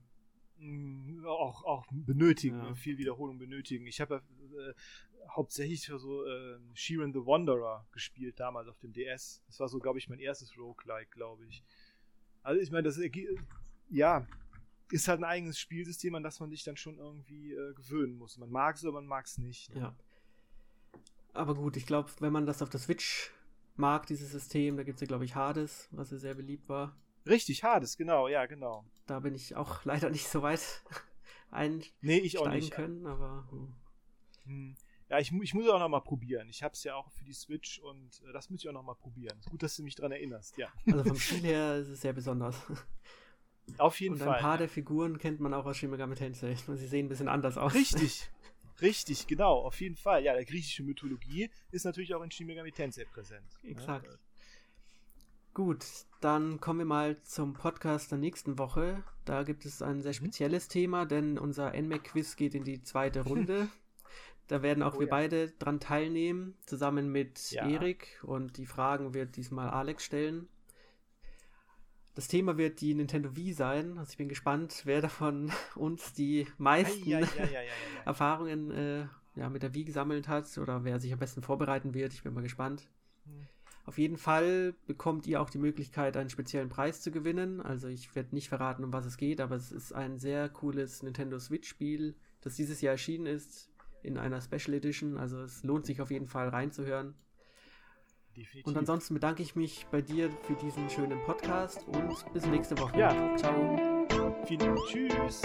[0.60, 2.76] mh, auch, auch benötigen, ja.
[2.76, 3.86] viel Wiederholung benötigen.
[3.86, 4.73] Ich habe äh,
[5.35, 9.43] hauptsächlich für so äh, Sheeran the Wanderer gespielt damals auf dem DS.
[9.47, 11.64] Das war so, glaube ich, mein erstes Roguelike, glaube ich.
[12.43, 12.99] Also ich meine, das
[13.89, 14.26] ja,
[14.91, 18.38] ist halt ein eigenes Spielsystem, an das man sich dann schon irgendwie äh, gewöhnen muss.
[18.38, 19.73] Man mag es oder man mag es nicht.
[19.76, 19.81] Ne?
[19.81, 19.95] Ja.
[21.34, 23.31] Aber gut, ich glaube, wenn man das auf der Switch
[23.76, 26.97] mag, dieses System, da gibt es ja, glaube ich, Hades, was ja sehr beliebt war.
[27.27, 28.85] Richtig, Hades, genau, ja, genau.
[29.06, 30.84] Da bin ich auch leider nicht so weit
[31.51, 33.47] einsteigen nee, können, aber.
[34.45, 34.76] Hm.
[35.10, 36.48] Ja, ich, ich muss auch noch mal probieren.
[36.49, 38.84] Ich habe es ja auch für die Switch und äh, das muss ich auch noch
[38.84, 39.40] mal probieren.
[39.49, 40.68] Gut, dass du mich daran erinnerst, ja.
[40.86, 42.56] Also vom Spiel her ist es sehr besonders.
[43.77, 44.36] Auf jeden und Fall.
[44.36, 44.57] Ein paar ja.
[44.57, 46.56] der Figuren kennt man auch aus Shin Megami Tensei.
[46.68, 47.73] Sie sehen ein bisschen anders aus.
[47.73, 48.30] Richtig.
[48.81, 50.23] Richtig, genau, auf jeden Fall.
[50.23, 53.45] Ja, der griechische Mythologie ist natürlich auch in Shin Megami Tensei präsent.
[53.61, 53.72] Ne?
[53.72, 54.07] Exakt.
[54.07, 54.18] Ja.
[55.53, 55.86] Gut,
[56.22, 59.03] dann kommen wir mal zum Podcast der nächsten Woche.
[59.26, 60.15] Da gibt es ein sehr mhm.
[60.15, 60.68] spezielles.
[60.69, 63.68] Thema, denn unser NMAC-Quiz geht in die zweite Runde.
[64.49, 65.11] Da werden auch oh, wir ja.
[65.11, 67.69] beide dran teilnehmen, zusammen mit ja.
[67.69, 68.19] Erik.
[68.23, 70.49] Und die Fragen wird diesmal Alex stellen.
[72.15, 73.99] Das Thema wird die Nintendo Wii sein.
[73.99, 77.67] Also ich bin gespannt, wer davon uns die meisten ei, ei, ei,
[78.05, 79.05] Erfahrungen äh,
[79.35, 82.13] ja, mit der Wii gesammelt hat oder wer sich am besten vorbereiten wird.
[82.13, 82.89] Ich bin mal gespannt.
[83.26, 83.47] Hm.
[83.85, 87.61] Auf jeden Fall bekommt ihr auch die Möglichkeit, einen speziellen Preis zu gewinnen.
[87.61, 91.03] Also ich werde nicht verraten, um was es geht, aber es ist ein sehr cooles
[91.03, 93.68] Nintendo Switch-Spiel, das dieses Jahr erschienen ist
[94.01, 95.17] in einer Special Edition.
[95.17, 97.15] Also es lohnt sich auf jeden Fall reinzuhören.
[98.35, 98.67] Definitiv.
[98.67, 102.97] Und ansonsten bedanke ich mich bei dir für diesen schönen Podcast und bis nächste Woche.
[102.97, 103.35] Ja.
[103.35, 104.05] Ciao.
[104.45, 104.80] Vielen Dank.
[104.88, 105.41] Tschüss.